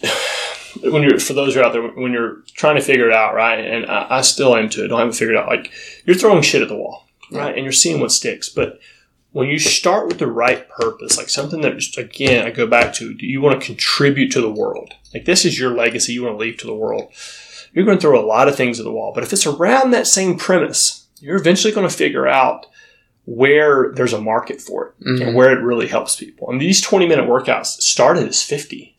when 0.82 1.02
you're 1.02 1.18
for 1.18 1.34
those 1.34 1.54
who 1.54 1.60
are 1.60 1.64
out 1.64 1.72
there, 1.72 1.82
when 1.82 2.12
you're 2.12 2.42
trying 2.54 2.76
to 2.76 2.82
figure 2.82 3.06
it 3.06 3.12
out, 3.12 3.34
right? 3.34 3.58
And 3.58 3.86
I, 3.86 4.18
I 4.18 4.20
still 4.22 4.56
am 4.56 4.68
too. 4.68 4.88
Don't 4.88 4.98
have 4.98 5.08
it 5.08 5.14
figured 5.14 5.36
out. 5.36 5.48
Like, 5.48 5.72
you're 6.04 6.16
throwing 6.16 6.42
shit 6.42 6.62
at 6.62 6.68
the 6.68 6.76
wall, 6.76 7.06
right? 7.30 7.54
And 7.54 7.64
you're 7.64 7.72
seeing 7.72 8.00
what 8.00 8.12
sticks, 8.12 8.48
but. 8.48 8.78
When 9.36 9.48
you 9.48 9.58
start 9.58 10.08
with 10.08 10.18
the 10.18 10.26
right 10.28 10.66
purpose, 10.70 11.18
like 11.18 11.28
something 11.28 11.60
that, 11.60 11.76
just, 11.76 11.98
again, 11.98 12.46
I 12.46 12.50
go 12.50 12.66
back 12.66 12.94
to, 12.94 13.12
do 13.12 13.26
you 13.26 13.42
want 13.42 13.60
to 13.60 13.66
contribute 13.66 14.32
to 14.32 14.40
the 14.40 14.50
world? 14.50 14.94
Like 15.12 15.26
this 15.26 15.44
is 15.44 15.58
your 15.58 15.74
legacy 15.74 16.14
you 16.14 16.22
want 16.22 16.36
to 16.36 16.38
leave 16.38 16.56
to 16.58 16.66
the 16.66 16.74
world. 16.74 17.12
You're 17.74 17.84
going 17.84 17.98
to 17.98 18.00
throw 18.00 18.18
a 18.18 18.24
lot 18.24 18.48
of 18.48 18.56
things 18.56 18.80
at 18.80 18.84
the 18.84 18.90
wall, 18.90 19.12
but 19.14 19.22
if 19.22 19.34
it's 19.34 19.44
around 19.44 19.90
that 19.90 20.06
same 20.06 20.38
premise, 20.38 21.06
you're 21.20 21.36
eventually 21.36 21.74
going 21.74 21.86
to 21.86 21.94
figure 21.94 22.26
out 22.26 22.64
where 23.26 23.92
there's 23.94 24.14
a 24.14 24.20
market 24.22 24.58
for 24.62 24.86
it 24.86 25.04
Mhm. 25.06 25.26
and 25.26 25.36
where 25.36 25.52
it 25.52 25.62
really 25.62 25.88
helps 25.88 26.16
people. 26.16 26.48
And 26.50 26.58
these 26.58 26.80
20 26.80 27.06
minute 27.06 27.28
workouts 27.28 27.82
started 27.82 28.26
as 28.26 28.42
50. 28.42 28.96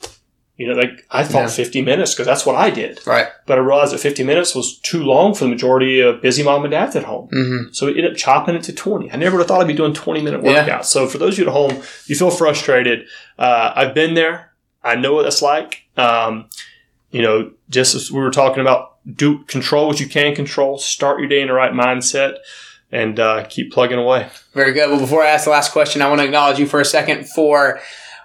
You 0.57 0.67
know, 0.67 0.73
like 0.73 1.05
I 1.11 1.23
thought 1.23 1.41
Yeah. 1.43 1.47
50 1.47 1.81
minutes 1.83 2.13
because 2.15 2.25
that's 2.25 2.43
what 2.45 2.55
I 2.55 2.71
did. 2.71 2.99
Right. 3.05 3.27
But 3.45 3.59
I 3.59 3.61
realized 3.61 3.93
that 3.93 3.99
50 3.99 4.23
minutes 4.23 4.55
was 4.55 4.77
too 4.79 5.03
long 5.03 5.35
for 5.35 5.43
the 5.43 5.51
majority 5.51 5.99
of 6.01 6.19
busy 6.21 6.41
mom 6.41 6.63
and 6.63 6.71
dads 6.71 6.95
at 6.95 7.03
home. 7.03 7.27
hmm 7.31 7.57
So 7.71 7.85
we 7.85 7.91
ended 7.95 8.11
up 8.11 8.17
chopping 8.17 8.55
it 8.55 8.63
to 8.63 8.73
20. 8.73 9.11
I 9.11 9.17
never 9.17 9.35
would 9.37 9.41
have 9.41 9.47
thought 9.47 9.61
I'd 9.61 9.67
be 9.67 9.73
doing 9.75 9.93
20 9.93 10.21
minute 10.23 10.43
Yeah. 10.43 10.65
workouts. 10.67 10.85
So 10.85 11.05
for 11.07 11.19
those 11.19 11.33
of 11.35 11.39
you 11.39 11.45
at 11.45 11.51
home, 11.53 11.81
you 12.07 12.15
feel 12.15 12.31
frustrated. 12.31 13.05
Uh, 13.37 13.71
I've 13.75 13.93
been 13.93 14.15
there. 14.15 14.51
I 14.83 14.95
know 14.95 15.13
what 15.13 15.23
that's 15.23 15.41
like. 15.43 15.83
Um, 15.95 16.49
you 17.11 17.21
know, 17.21 17.51
just 17.69 17.93
as 17.93 18.11
we 18.11 18.19
were 18.19 18.31
talking 18.31 18.61
about, 18.61 18.95
do 19.15 19.39
control 19.43 19.85
what 19.87 19.99
you 19.99 20.07
can 20.07 20.33
control. 20.35 20.77
Start 20.79 21.19
your 21.19 21.29
day 21.29 21.41
in 21.41 21.47
the 21.47 21.53
right 21.53 21.71
mindset, 21.71 22.37
and 22.91 23.19
uh, 23.19 23.45
keep 23.47 23.71
plugging 23.71 23.97
away. 23.99 24.27
Very 24.53 24.73
good. 24.73 24.89
Well, 24.89 24.99
before 24.99 25.23
I 25.23 25.27
ask 25.29 25.45
the 25.45 25.51
last 25.51 25.71
question, 25.71 26.01
I 26.01 26.09
want 26.09 26.19
to 26.21 26.25
acknowledge 26.25 26.57
you 26.59 26.65
for 26.65 26.79
a 26.81 26.85
second 26.85 27.29
for 27.29 27.79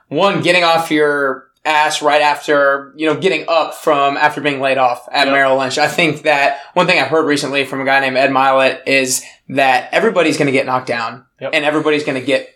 one 0.08 0.40
getting 0.42 0.64
off 0.64 0.90
your 0.90 1.48
ass 1.64 2.02
right 2.02 2.22
after 2.22 2.92
you 2.96 3.06
know 3.06 3.18
getting 3.20 3.44
up 3.48 3.74
from 3.74 4.16
after 4.16 4.40
being 4.40 4.60
laid 4.60 4.78
off 4.78 5.08
at 5.12 5.26
Yep. 5.26 5.32
Merrill 5.34 5.56
Lynch. 5.58 5.78
I 5.78 5.86
think 5.88 6.22
that 6.22 6.60
one 6.74 6.86
thing 6.86 6.98
I've 7.00 7.08
heard 7.08 7.24
recently 7.26 7.64
from 7.64 7.80
a 7.80 7.84
guy 7.84 8.00
named 8.00 8.16
Ed 8.16 8.30
Mylett 8.30 8.80
is 8.86 9.22
that 9.50 9.88
everybody's 9.92 10.36
going 10.36 10.46
to 10.46 10.52
get 10.52 10.66
knocked 10.66 10.86
down 10.88 11.24
Yep. 11.40 11.50
and 11.54 11.64
everybody's 11.64 12.04
going 12.04 12.18
to 12.20 12.26
get 12.26 12.48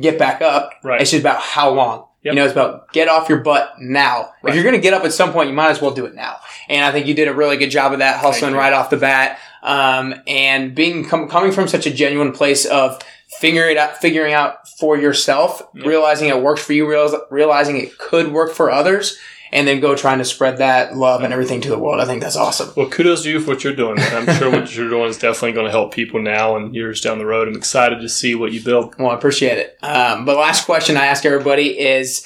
get 0.00 0.18
back 0.18 0.40
up. 0.42 0.70
Right. 0.82 1.00
It's 1.00 1.10
just 1.10 1.20
about 1.22 1.40
how 1.40 1.70
long. 1.70 2.06
Yep. 2.22 2.32
You 2.32 2.40
know, 2.40 2.44
it's 2.44 2.52
about 2.52 2.92
get 2.92 3.08
off 3.08 3.28
your 3.28 3.40
butt 3.40 3.74
now. 3.80 4.30
Right. 4.42 4.50
If 4.50 4.54
you're 4.54 4.64
going 4.64 4.74
to 4.76 4.80
get 4.80 4.94
up 4.94 5.04
at 5.04 5.12
some 5.12 5.32
point, 5.32 5.48
you 5.50 5.54
might 5.54 5.70
as 5.70 5.82
well 5.82 5.90
do 5.90 6.06
it 6.06 6.14
now. 6.14 6.36
And 6.68 6.84
I 6.84 6.90
think 6.90 7.06
you 7.06 7.12
did 7.14 7.28
a 7.28 7.34
really 7.34 7.56
good 7.58 7.70
job 7.70 7.92
of 7.92 7.98
that, 7.98 8.20
hustling 8.20 8.54
right 8.54 8.72
off 8.72 8.88
the 8.88 8.96
bat, 8.96 9.38
um, 9.62 10.14
and 10.26 10.74
being 10.74 11.04
com- 11.04 11.28
coming 11.28 11.52
from 11.52 11.68
such 11.68 11.86
a 11.86 11.90
genuine 11.90 12.32
place 12.32 12.64
of 12.64 12.98
figuring 13.40 13.72
it 13.72 13.76
out, 13.78 13.98
figuring 13.98 14.32
out 14.34 14.68
for 14.78 14.96
yourself, 14.96 15.62
realizing 15.74 16.28
it 16.28 16.40
works 16.42 16.62
for 16.62 16.72
you, 16.72 16.86
realizing 17.30 17.76
it 17.78 17.98
could 17.98 18.32
work 18.32 18.52
for 18.52 18.70
others, 18.70 19.18
and 19.52 19.68
then 19.68 19.78
go 19.80 19.94
trying 19.94 20.18
to 20.18 20.24
spread 20.24 20.58
that 20.58 20.96
love 20.96 21.22
and 21.22 21.32
everything 21.32 21.60
to 21.60 21.68
the 21.68 21.78
world. 21.78 22.00
I 22.00 22.06
think 22.06 22.20
that's 22.22 22.34
awesome. 22.36 22.72
Well, 22.76 22.88
kudos 22.88 23.22
to 23.22 23.30
you 23.30 23.40
for 23.40 23.50
what 23.52 23.62
you're 23.64 23.74
doing. 23.76 23.96
man. 23.96 24.28
I'm 24.28 24.34
sure 24.36 24.50
what 24.50 24.74
you're 24.74 24.88
doing 24.88 25.08
is 25.10 25.16
definitely 25.18 25.52
going 25.52 25.66
to 25.66 25.70
help 25.70 25.94
people 25.94 26.20
now 26.20 26.56
and 26.56 26.74
years 26.74 27.00
down 27.00 27.18
the 27.18 27.26
road. 27.26 27.46
I'm 27.48 27.54
excited 27.56 28.00
to 28.00 28.08
see 28.08 28.34
what 28.34 28.52
you 28.52 28.60
build. 28.62 28.96
Well, 28.98 29.10
I 29.10 29.14
appreciate 29.14 29.58
it. 29.58 29.78
Um, 29.82 30.24
but 30.24 30.36
last 30.36 30.64
question 30.64 30.96
I 30.96 31.06
ask 31.06 31.24
everybody 31.24 31.78
is 31.78 32.24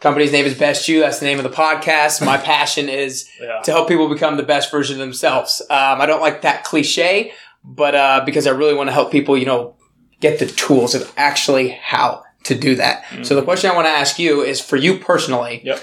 company's 0.00 0.32
name 0.32 0.46
is 0.46 0.54
Best 0.56 0.88
You. 0.88 1.00
That's 1.00 1.18
the 1.18 1.26
name 1.26 1.38
of 1.38 1.44
the 1.44 1.50
podcast. 1.50 2.24
My 2.24 2.38
passion 2.54 2.88
is 2.88 3.28
Yeah. 3.38 3.60
to 3.64 3.72
help 3.72 3.86
people 3.88 4.08
become 4.08 4.38
the 4.38 4.42
best 4.42 4.70
version 4.70 4.94
of 4.94 5.00
themselves. 5.00 5.60
Um, 5.68 6.00
I 6.00 6.06
don't 6.06 6.22
like 6.22 6.40
that 6.42 6.64
cliche, 6.64 7.32
but 7.62 7.94
uh, 7.94 8.22
because 8.24 8.46
I 8.46 8.52
really 8.52 8.72
want 8.72 8.88
to 8.88 8.92
help 8.94 9.12
people, 9.12 9.36
you 9.36 9.44
know, 9.44 9.76
get 10.20 10.38
the 10.38 10.46
tools 10.46 10.94
of 10.94 11.12
actually 11.16 11.68
how 11.70 12.22
to 12.44 12.54
do 12.54 12.74
that. 12.76 13.04
So 13.22 13.34
the 13.34 13.42
question 13.42 13.70
I 13.70 13.74
want 13.74 13.86
to 13.86 13.90
ask 13.90 14.18
you 14.18 14.42
is 14.42 14.60
for 14.60 14.76
you 14.76 14.98
personally, 14.98 15.60
Yep. 15.64 15.82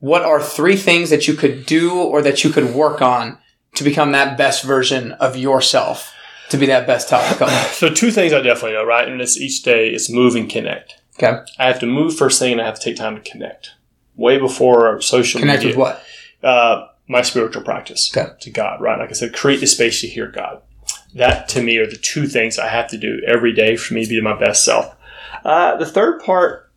what 0.00 0.22
are 0.22 0.42
three 0.42 0.76
things 0.76 1.10
that 1.10 1.28
you 1.28 1.34
could 1.34 1.64
do 1.66 1.94
or 1.94 2.22
that 2.22 2.42
you 2.44 2.50
could 2.50 2.74
work 2.74 3.00
on 3.02 3.38
to 3.76 3.84
become 3.84 4.12
that 4.12 4.36
best 4.36 4.64
version 4.64 5.12
of 5.12 5.36
yourself, 5.36 6.12
to 6.50 6.56
be 6.58 6.66
that 6.66 6.86
best 6.86 7.08
top 7.08 7.36
coach? 7.36 7.50
So 7.72 7.88
two 7.88 8.10
things 8.10 8.32
I 8.32 8.40
definitely 8.42 8.72
know, 8.72 8.84
right? 8.84 9.08
And 9.08 9.20
it's 9.20 9.36
each 9.40 9.62
day 9.62 9.90
it's 9.90 10.10
move 10.10 10.34
and 10.34 10.48
connect. 10.50 10.96
Okay. 11.18 11.38
I 11.58 11.66
have 11.66 11.78
to 11.80 11.86
move 11.86 12.16
first 12.16 12.38
thing, 12.38 12.52
and 12.52 12.60
I 12.60 12.64
have 12.66 12.78
to 12.78 12.84
take 12.84 12.96
time 12.96 13.14
to 13.22 13.30
connect. 13.30 13.70
Way 14.16 14.38
before 14.38 15.00
social 15.00 15.40
Connect 15.40 15.60
media. 15.62 15.78
with 15.78 15.78
what? 15.78 16.02
Uh, 16.42 16.86
my 17.08 17.22
spiritual 17.22 17.62
practice 17.62 18.10
Okay. 18.16 18.30
to 18.40 18.50
God, 18.50 18.80
right? 18.80 18.98
Like 18.98 19.10
I 19.10 19.12
said, 19.12 19.32
create 19.34 19.60
the 19.60 19.66
space 19.66 20.00
to 20.00 20.06
hear 20.08 20.26
God. 20.26 20.62
That 21.14 21.48
to 21.50 21.62
me 21.62 21.76
are 21.78 21.86
the 21.86 21.96
two 21.96 22.26
things 22.26 22.58
I 22.58 22.68
have 22.68 22.88
to 22.88 22.98
do 22.98 23.20
every 23.26 23.52
day 23.52 23.76
for 23.76 23.94
me 23.94 24.04
to 24.04 24.08
be 24.08 24.20
my 24.20 24.38
best 24.38 24.64
self. 24.64 24.96
Uh, 25.44 25.76
the 25.76 25.86
third 25.86 26.20
part, 26.22 26.70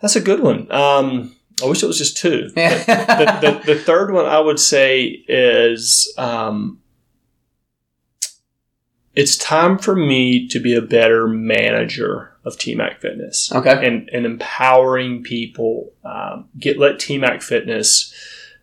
that's 0.00 0.16
a 0.16 0.20
good 0.20 0.40
one. 0.40 0.70
Um, 0.72 1.36
I 1.62 1.66
wish 1.66 1.82
it 1.82 1.86
was 1.86 1.98
just 1.98 2.16
two. 2.16 2.48
The, 2.54 3.62
the, 3.64 3.74
the 3.74 3.78
third 3.78 4.12
one 4.12 4.26
I 4.26 4.40
would 4.40 4.58
say 4.58 5.04
is 5.28 6.12
um, 6.18 6.80
it's 9.14 9.36
time 9.36 9.78
for 9.78 9.94
me 9.94 10.48
to 10.48 10.58
be 10.58 10.74
a 10.74 10.82
better 10.82 11.28
manager 11.28 12.32
of 12.44 12.56
TMAC 12.56 12.98
Fitness 12.98 13.52
okay. 13.52 13.86
and, 13.86 14.08
and 14.10 14.26
empowering 14.26 15.22
people. 15.22 15.92
Um, 16.04 16.48
get 16.58 16.78
let 16.78 16.96
TMAC 16.96 17.42
Fitness 17.42 18.12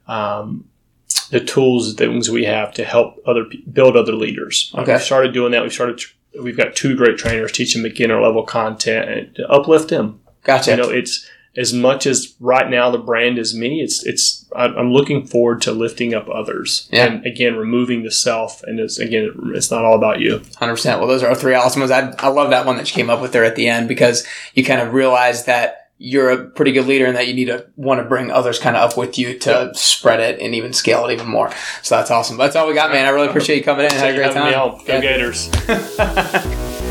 um, 0.08 0.66
the 1.32 1.40
tools, 1.40 1.96
the 1.96 2.06
things 2.06 2.30
we 2.30 2.46
have 2.46 2.74
to 2.76 2.84
help 2.86 3.22
other 3.26 3.46
build 3.74 3.98
other 3.98 4.14
leaders. 4.14 4.72
Uh, 4.76 4.82
Okay. 4.82 4.94
We've 4.94 5.02
started 5.02 5.34
doing 5.34 5.52
that. 5.54 5.64
We've 5.64 5.74
started. 5.74 6.02
We've 6.40 6.56
got 6.58 6.76
two 6.76 6.96
great 6.96 7.18
trainers 7.18 7.52
teaching 7.52 7.84
beginner 7.84 8.22
level 8.22 8.44
content 8.44 9.10
and 9.10 9.36
to 9.36 9.50
uplift 9.50 9.90
them. 9.90 10.22
Gotcha. 10.44 10.72
You 10.72 10.78
know, 10.78 10.90
it's 10.90 11.28
as 11.58 11.74
much 11.74 12.06
as 12.08 12.34
right 12.40 12.70
now 12.70 12.90
the 12.90 12.98
brand 12.98 13.38
is 13.38 13.54
me. 13.54 13.82
It's 13.82 14.06
it's 14.06 14.46
I'm 14.56 14.92
looking 14.94 15.28
forward 15.28 15.62
to 15.64 15.72
lifting 15.74 16.14
up 16.14 16.30
others 16.30 16.88
Yeah. 16.92 17.06
and 17.08 17.26
again 17.26 17.58
removing 17.58 18.04
the 18.04 18.12
self. 18.12 18.64
And 18.64 18.80
it's 18.80 18.98
again, 18.98 19.52
it's 19.54 19.70
not 19.72 19.84
all 19.84 19.96
about 19.96 20.20
you. 20.22 20.42
Hundred 20.58 20.74
percent. 20.76 21.00
Well, 21.00 21.10
those 21.10 21.24
are 21.24 21.36
three 21.36 21.54
awesome 21.56 21.82
ones. 21.82 21.92
I 21.92 22.14
I 22.20 22.30
love 22.30 22.50
that 22.52 22.66
one 22.66 22.78
that 22.78 22.90
you 22.90 22.96
came 22.96 23.10
up 23.10 23.22
with 23.22 23.34
there 23.34 23.44
at 23.44 23.56
the 23.58 23.68
end 23.68 23.88
because 23.90 24.26
you 24.54 24.64
kind 24.64 24.80
of 24.82 24.94
realize 24.94 25.44
that 25.46 25.81
you're 26.04 26.32
a 26.32 26.46
pretty 26.46 26.72
good 26.72 26.88
leader 26.88 27.06
and 27.06 27.16
that 27.16 27.28
you 27.28 27.34
need 27.36 27.46
to 27.46 27.64
want 27.76 28.02
to 28.02 28.04
bring 28.04 28.32
others 28.32 28.58
kind 28.58 28.76
of 28.76 28.90
up 28.90 28.98
with 28.98 29.20
you 29.20 29.38
to 29.38 29.72
spread 29.76 30.20
it 30.20 30.40
and 30.42 30.56
even 30.56 30.74
scale 30.74 31.06
it 31.06 31.14
even 31.14 31.28
more. 31.28 31.52
So 31.84 31.96
that's 31.96 32.10
awesome. 32.10 32.38
That's 32.38 32.56
all 32.56 32.68
we 32.68 32.74
got, 32.74 32.92
man. 32.92 33.06
I 33.06 33.10
really 33.10 33.28
appreciate 33.28 33.58
you 33.58 33.64
coming 33.64 33.86
in. 33.86 33.92
Had 33.92 34.10
a 34.10 34.18
great 34.18 34.34
Having 34.34 34.46
me 34.46 34.52
time. 34.52 34.78
Go 34.80 34.94
Yeah. 34.94 35.02
Gators. 35.02 35.50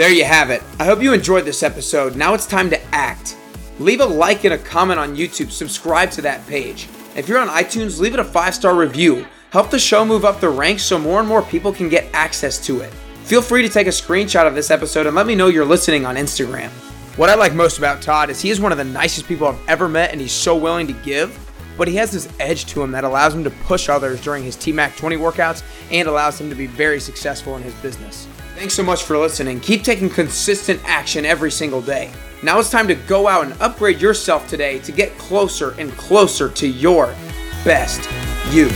There 0.00 0.10
you 0.10 0.24
have 0.24 0.48
it. 0.48 0.62
I 0.78 0.86
hope 0.86 1.02
you 1.02 1.12
enjoyed 1.12 1.44
this 1.44 1.62
episode. 1.62 2.16
Now 2.16 2.32
it's 2.32 2.46
time 2.46 2.70
to 2.70 2.80
act. 2.94 3.36
Leave 3.78 4.00
a 4.00 4.06
like 4.06 4.44
and 4.44 4.54
a 4.54 4.58
comment 4.58 4.98
on 4.98 5.14
YouTube. 5.14 5.50
Subscribe 5.50 6.10
to 6.12 6.22
that 6.22 6.46
page. 6.46 6.88
If 7.16 7.28
you're 7.28 7.38
on 7.38 7.48
iTunes, 7.48 8.00
leave 8.00 8.14
it 8.14 8.20
a 8.20 8.24
five 8.24 8.54
star 8.54 8.74
review. 8.74 9.26
Help 9.50 9.70
the 9.70 9.78
show 9.78 10.06
move 10.06 10.24
up 10.24 10.40
the 10.40 10.48
ranks 10.48 10.84
so 10.84 10.98
more 10.98 11.18
and 11.20 11.28
more 11.28 11.42
people 11.42 11.70
can 11.70 11.90
get 11.90 12.06
access 12.14 12.64
to 12.64 12.80
it. 12.80 12.92
Feel 13.24 13.42
free 13.42 13.62
to 13.62 13.68
take 13.68 13.86
a 13.86 13.90
screenshot 13.90 14.46
of 14.46 14.54
this 14.54 14.70
episode 14.70 15.06
and 15.06 15.14
let 15.14 15.26
me 15.26 15.34
know 15.34 15.46
you're 15.46 15.64
listening 15.64 16.04
on 16.04 16.16
Instagram. 16.16 16.70
What 17.16 17.30
I 17.30 17.34
like 17.34 17.54
most 17.54 17.78
about 17.78 18.02
Todd 18.02 18.28
is 18.30 18.40
he 18.40 18.50
is 18.50 18.60
one 18.60 18.72
of 18.72 18.78
the 18.78 18.84
nicest 18.84 19.28
people 19.28 19.46
I've 19.46 19.68
ever 19.68 19.88
met 19.88 20.10
and 20.10 20.20
he's 20.20 20.32
so 20.32 20.56
willing 20.56 20.86
to 20.88 20.92
give, 20.92 21.38
but 21.78 21.86
he 21.86 21.94
has 21.96 22.10
this 22.10 22.28
edge 22.40 22.66
to 22.66 22.82
him 22.82 22.90
that 22.92 23.04
allows 23.04 23.34
him 23.34 23.44
to 23.44 23.50
push 23.50 23.88
others 23.88 24.20
during 24.20 24.42
his 24.42 24.56
TMAC 24.56 24.96
20 24.96 25.16
workouts 25.16 25.62
and 25.92 26.08
allows 26.08 26.40
him 26.40 26.48
to 26.50 26.56
be 26.56 26.66
very 26.66 26.98
successful 26.98 27.56
in 27.56 27.62
his 27.62 27.74
business. 27.74 28.26
Thanks 28.56 28.74
so 28.74 28.82
much 28.82 29.04
for 29.04 29.16
listening. 29.16 29.60
Keep 29.60 29.84
taking 29.84 30.10
consistent 30.10 30.80
action 30.84 31.24
every 31.24 31.50
single 31.50 31.80
day. 31.80 32.12
Now 32.42 32.58
it's 32.58 32.70
time 32.70 32.88
to 32.88 32.94
go 32.94 33.28
out 33.28 33.44
and 33.44 33.54
upgrade 33.60 34.00
yourself 34.00 34.48
today 34.48 34.78
to 34.80 34.92
get 34.92 35.16
closer 35.18 35.72
and 35.78 35.92
closer 35.92 36.48
to 36.48 36.66
your 36.66 37.14
best 37.64 38.08
you. 38.50 38.70